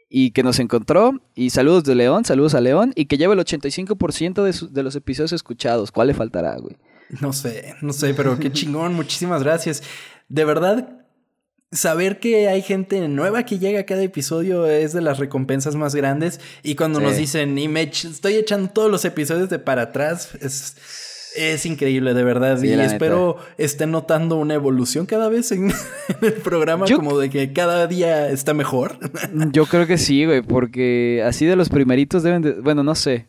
y 0.10 0.32
que 0.32 0.44
nos 0.44 0.60
encontró. 0.60 1.22
Y 1.36 1.52
saludos 1.52 1.84
de 1.84 1.96
León, 1.96 2.26
saludos 2.26 2.56
a 2.56 2.62
León 2.62 2.94
y 2.96 3.06
que 3.06 3.18
lleva 3.18 3.34
el 3.34 3.40
85% 3.40 4.44
de, 4.44 4.68
de 4.72 4.84
los 4.84 4.96
episodios 4.96 5.34
escuchados. 5.34 5.92
¿Cuál 5.92 6.08
le 6.08 6.14
faltará, 6.14 6.58
güey? 6.58 6.78
No 7.22 7.34
sé, 7.34 7.76
no 7.82 7.94
sé, 7.94 8.14
pero 8.14 8.38
qué 8.40 8.52
chingón, 8.52 8.94
muchísimas 8.94 9.44
gracias. 9.44 9.84
De 10.28 10.46
verdad, 10.46 11.00
saber 11.72 12.20
que 12.20 12.48
hay 12.48 12.62
gente 12.62 13.08
nueva 13.08 13.44
que 13.44 13.60
llega 13.60 13.82
a 13.82 13.86
cada 13.86 14.02
episodio 14.02 14.66
es 14.66 14.94
de 14.94 15.02
las 15.02 15.20
recompensas 15.20 15.76
más 15.76 15.96
grandes. 15.96 16.40
Y 16.64 16.76
cuando 16.76 17.00
nos 17.00 17.18
dicen, 17.18 17.58
y 17.58 17.68
me 17.68 17.84
estoy 17.84 18.36
echando 18.36 18.70
todos 18.70 18.92
los 18.92 19.06
episodios 19.06 19.50
de 19.50 19.60
para 19.60 19.84
atrás, 19.84 20.36
es 20.42 20.76
es 21.36 21.66
increíble, 21.66 22.14
de 22.14 22.24
verdad. 22.24 22.62
y 22.62 22.72
espero 22.72 23.38
estén 23.58 23.92
notando 23.92 24.36
una 24.36 24.54
evolución 24.54 25.06
cada 25.06 25.30
vez 25.30 25.52
en, 25.52 25.72
el 26.22 26.34
programa, 26.34 26.86
como 26.94 27.18
de 27.18 27.30
que 27.30 27.54
cada 27.54 27.88
día 27.88 28.30
está 28.30 28.54
mejor. 28.54 29.00
Yo 29.52 29.66
creo 29.66 29.88
que 29.88 29.98
sí, 29.98 30.26
güey, 30.26 30.42
porque 30.42 31.24
así 31.26 31.46
de 31.46 31.56
los 31.56 31.70
primeritos 31.70 32.24
deben 32.24 32.42
de. 32.42 32.54
Bueno, 32.54 32.84
no 32.84 32.96
sé. 32.96 33.28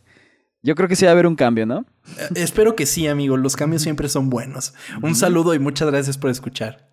Yo 0.62 0.74
creo 0.74 0.88
que 0.88 0.96
sí 0.96 1.06
va 1.06 1.10
a 1.10 1.12
haber 1.12 1.26
un 1.26 1.36
cambio, 1.36 1.64
¿no? 1.64 1.86
Eh, 2.18 2.28
espero 2.36 2.76
que 2.76 2.84
sí, 2.84 3.06
amigo. 3.06 3.36
Los 3.38 3.56
cambios 3.56 3.82
siempre 3.82 4.08
son 4.08 4.28
buenos. 4.28 4.74
Un 5.02 5.14
saludo 5.14 5.54
y 5.54 5.58
muchas 5.58 5.88
gracias 5.88 6.18
por 6.18 6.30
escuchar. 6.30 6.90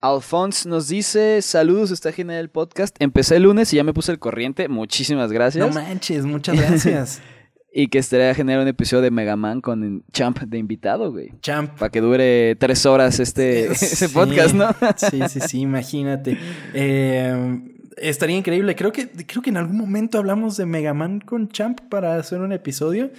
Alphonse 0.00 0.68
nos 0.68 0.88
dice, 0.88 1.42
saludos, 1.42 1.90
está 1.90 2.12
genial 2.12 2.40
el 2.40 2.50
podcast. 2.50 2.96
Empecé 2.98 3.36
el 3.36 3.42
lunes 3.42 3.72
y 3.72 3.76
ya 3.76 3.84
me 3.84 3.92
puse 3.92 4.12
el 4.12 4.18
corriente. 4.18 4.68
Muchísimas 4.68 5.32
gracias. 5.32 5.66
No 5.66 5.74
manches, 5.74 6.24
muchas 6.24 6.56
gracias. 6.56 7.20
Y 7.78 7.88
que 7.88 7.98
estaría 7.98 8.30
a 8.30 8.34
generar 8.34 8.62
un 8.62 8.68
episodio 8.68 9.02
de 9.02 9.10
Mega 9.10 9.36
Man 9.36 9.60
con 9.60 10.02
Champ 10.10 10.38
de 10.38 10.56
invitado, 10.56 11.12
güey. 11.12 11.34
Champ. 11.42 11.78
Para 11.78 11.90
que 11.90 12.00
dure 12.00 12.56
tres 12.58 12.86
horas 12.86 13.20
este 13.20 13.66
ese 13.70 14.08
podcast, 14.08 14.54
¿no? 14.54 14.74
sí, 14.96 15.20
sí, 15.28 15.40
sí, 15.40 15.60
imagínate. 15.60 16.38
Eh, 16.72 17.60
estaría 17.98 18.34
increíble. 18.34 18.74
Creo 18.76 18.92
que, 18.92 19.10
creo 19.10 19.42
que 19.42 19.50
en 19.50 19.58
algún 19.58 19.76
momento 19.76 20.16
hablamos 20.16 20.56
de 20.56 20.64
Mega 20.64 20.94
Man 20.94 21.20
con 21.20 21.50
Champ 21.50 21.78
para 21.90 22.16
hacer 22.16 22.40
un 22.40 22.52
episodio. 22.52 23.10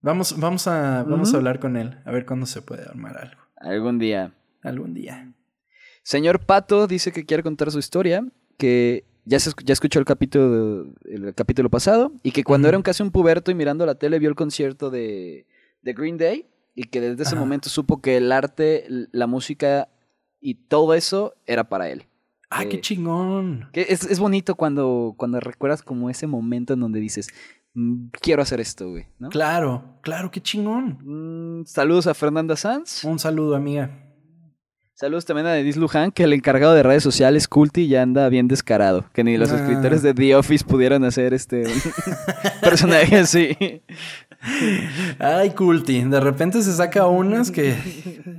Vamos, 0.00 0.40
vamos, 0.40 0.66
a, 0.66 1.04
vamos 1.06 1.34
a 1.34 1.36
hablar 1.36 1.60
con 1.60 1.76
él, 1.76 1.98
a 2.06 2.10
ver 2.10 2.24
cuándo 2.24 2.46
se 2.46 2.62
puede 2.62 2.84
armar 2.84 3.18
algo. 3.18 3.42
Algún 3.56 3.98
día. 3.98 4.32
Algún 4.62 4.94
día. 4.94 5.30
Señor 6.02 6.40
Pato 6.40 6.86
dice 6.86 7.12
que 7.12 7.26
quiere 7.26 7.42
contar 7.42 7.70
su 7.70 7.78
historia, 7.78 8.24
que 8.56 9.04
ya, 9.24 9.38
se, 9.38 9.50
ya 9.64 9.72
escuchó 9.72 9.98
el 9.98 10.04
capítulo, 10.04 10.92
el 11.04 11.34
capítulo 11.34 11.70
pasado 11.70 12.12
y 12.22 12.32
que 12.32 12.44
cuando 12.44 12.68
era 12.68 12.76
un, 12.76 12.82
casi 12.82 13.02
un 13.02 13.10
puberto 13.10 13.50
y 13.50 13.54
mirando 13.54 13.86
la 13.86 13.94
tele 13.94 14.18
vio 14.18 14.28
el 14.28 14.34
concierto 14.34 14.90
de, 14.90 15.46
de 15.82 15.92
Green 15.92 16.18
Day 16.18 16.46
y 16.74 16.84
que 16.84 17.00
desde 17.00 17.22
ese 17.22 17.36
momento 17.36 17.68
supo 17.68 18.00
que 18.00 18.16
el 18.16 18.32
arte, 18.32 18.86
la 18.88 19.26
música 19.26 19.88
y 20.40 20.54
todo 20.54 20.94
eso 20.94 21.34
era 21.46 21.68
para 21.68 21.88
él. 21.90 22.06
¡Ah, 22.50 22.66
qué 22.66 22.80
chingón! 22.80 23.68
Que 23.72 23.86
es, 23.88 24.04
es, 24.04 24.18
bonito 24.18 24.56
cuando, 24.56 25.14
cuando 25.16 25.40
recuerdas 25.40 25.82
como 25.82 26.10
ese 26.10 26.26
momento 26.26 26.74
en 26.74 26.80
donde 26.80 27.00
dices, 27.00 27.28
mm, 27.72 28.08
quiero 28.20 28.42
hacer 28.42 28.60
esto, 28.60 28.90
güey. 28.90 29.06
¿no? 29.18 29.30
Claro, 29.30 29.98
claro, 30.02 30.30
qué 30.30 30.42
chingón. 30.42 30.98
Mm, 31.60 31.64
saludos 31.64 32.06
a 32.06 32.14
Fernanda 32.14 32.56
Sanz. 32.56 33.04
Un 33.04 33.18
saludo, 33.18 33.56
amiga. 33.56 34.11
Saludos 35.02 35.24
también 35.24 35.48
a 35.48 35.50
Denis 35.50 35.76
Luján, 35.76 36.12
que 36.12 36.22
el 36.22 36.32
encargado 36.32 36.74
de 36.74 36.84
redes 36.84 37.02
sociales, 37.02 37.48
Culti, 37.48 37.88
ya 37.88 38.02
anda 38.02 38.28
bien 38.28 38.46
descarado. 38.46 39.04
Que 39.12 39.24
ni 39.24 39.36
los 39.36 39.50
ah. 39.50 39.56
escritores 39.56 40.00
de 40.02 40.14
The 40.14 40.36
Office 40.36 40.64
pudieron 40.64 41.02
hacer 41.02 41.34
este 41.34 41.64
personaje 42.62 43.16
así. 43.16 43.82
Ay, 45.18 45.50
Culti, 45.50 46.04
de 46.04 46.20
repente 46.20 46.62
se 46.62 46.72
saca 46.72 47.08
unas 47.08 47.50
que. 47.50 47.74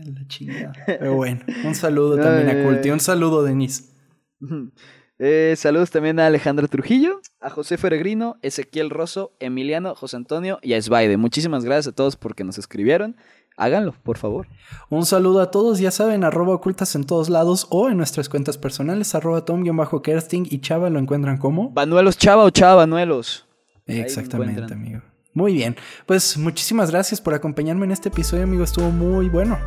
La 0.06 0.26
chingada. 0.28 0.72
Pero 0.86 1.16
bueno, 1.16 1.42
un 1.66 1.76
saludo 1.76 2.16
también 2.16 2.48
a 2.58 2.64
Culti. 2.64 2.92
Un 2.92 3.02
saludo, 3.02 3.44
Denis. 3.44 3.94
Eh, 5.20 5.56
saludos 5.58 5.92
también 5.92 6.18
a 6.20 6.28
Alejandra 6.28 6.68
Trujillo, 6.68 7.20
a 7.42 7.50
José 7.50 7.78
Feregrino, 7.78 8.38
Ezequiel 8.42 8.90
Rosso, 8.90 9.36
Emiliano, 9.40 9.96
José 9.96 10.16
Antonio 10.16 10.60
y 10.62 10.76
a 10.76 10.82
Svaide. 10.82 11.18
Muchísimas 11.18 11.66
gracias 11.66 11.92
a 11.92 11.96
todos 11.96 12.16
porque 12.16 12.46
nos 12.46 12.58
escribieron 12.58 13.18
háganlo, 13.58 13.94
por 14.04 14.18
favor. 14.18 14.48
Un 14.90 15.06
saludo 15.06 15.42
a 15.42 15.52
todos, 15.52 15.80
ya 15.80 15.92
saben, 15.92 16.24
arroba 16.24 16.56
ocultas 16.56 16.96
en 16.96 17.04
todos 17.06 17.30
lados 17.30 17.68
o 17.70 17.90
en 17.90 17.98
nuestras 17.98 18.30
cuentas 18.30 18.58
personales, 18.58 19.16
arroba 19.16 19.46
tom-kersting 19.46 20.48
y 20.50 20.60
Chava 20.62 20.90
lo 20.90 21.00
encuentran 21.00 21.38
como... 21.38 21.70
Banuelos 21.70 22.18
Chava 22.18 22.44
o 22.44 22.50
Chava 22.50 22.76
Banuelos. 22.76 23.46
Exactamente, 23.86 24.74
amigo. 24.74 25.02
Muy 25.34 25.54
bien, 25.54 25.76
pues 26.06 26.38
muchísimas 26.38 26.92
gracias 26.92 27.20
por 27.20 27.34
acompañarme 27.34 27.86
en 27.86 27.92
este 27.92 28.10
episodio, 28.10 28.44
amigo, 28.44 28.64
estuvo 28.64 28.92
muy 28.92 29.30
bueno. 29.30 29.58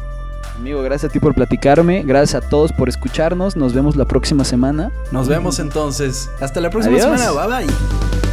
Amigo, 0.55 0.81
gracias 0.83 1.11
a 1.11 1.13
ti 1.13 1.19
por 1.19 1.35
platicarme, 1.35 2.03
gracias 2.03 2.43
a 2.43 2.49
todos 2.49 2.73
por 2.73 2.89
escucharnos, 2.89 3.57
nos 3.57 3.75
vemos 3.75 3.97
la 3.97 4.07
próxima 4.07 4.45
semana. 4.45 4.93
Nos 5.11 5.29
vemos 5.29 5.59
entonces, 5.59 6.31
hasta 6.41 6.61
la 6.61 6.71
próxima 6.71 6.99
semana, 6.99 7.33
bye 7.33 7.67
bye. 7.67 8.26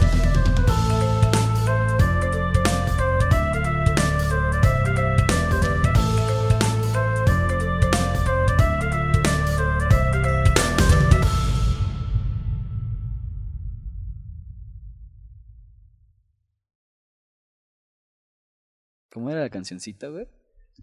¿Cómo 19.14 19.30
era 19.30 19.42
la 19.42 19.50
cancioncita, 19.50 20.08
güey? 20.08 20.26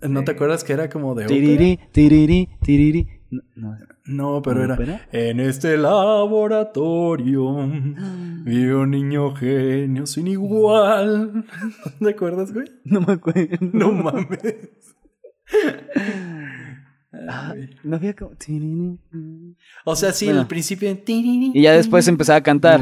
¿No 0.03 0.23
te 0.23 0.31
acuerdas 0.31 0.63
que 0.63 0.73
era 0.73 0.89
como 0.89 1.17
de 1.17 1.27
tiriri, 1.27 1.81
tiriri, 1.91 2.49
tiriri. 2.63 3.09
No, 3.57 3.77
no, 4.05 4.41
pero 4.41 4.63
era 4.63 5.09
En 5.11 5.41
este 5.41 5.77
laboratorio 5.77 7.69
vive 8.45 8.75
un 8.77 8.91
niño 8.93 9.35
genio 9.35 10.07
sin 10.07 10.29
igual. 10.29 11.45
¿Te 11.99 12.11
acuerdas, 12.11 12.53
güey? 12.53 12.67
No 12.85 13.01
me 13.01 13.15
acuerdo. 13.15 13.57
No 13.73 13.91
mames. 13.91 14.95
Ah, 17.29 17.55
no 17.83 17.97
había 17.97 18.15
como... 18.15 18.31
O 19.85 19.97
sea, 19.97 20.13
sí, 20.13 20.27
Bueno. 20.27 20.43
el 20.43 20.47
principio. 20.47 20.97
Y 21.07 21.63
ya 21.63 21.73
después 21.73 22.07
empezaba 22.07 22.37
a 22.39 22.43
cantar. 22.43 22.81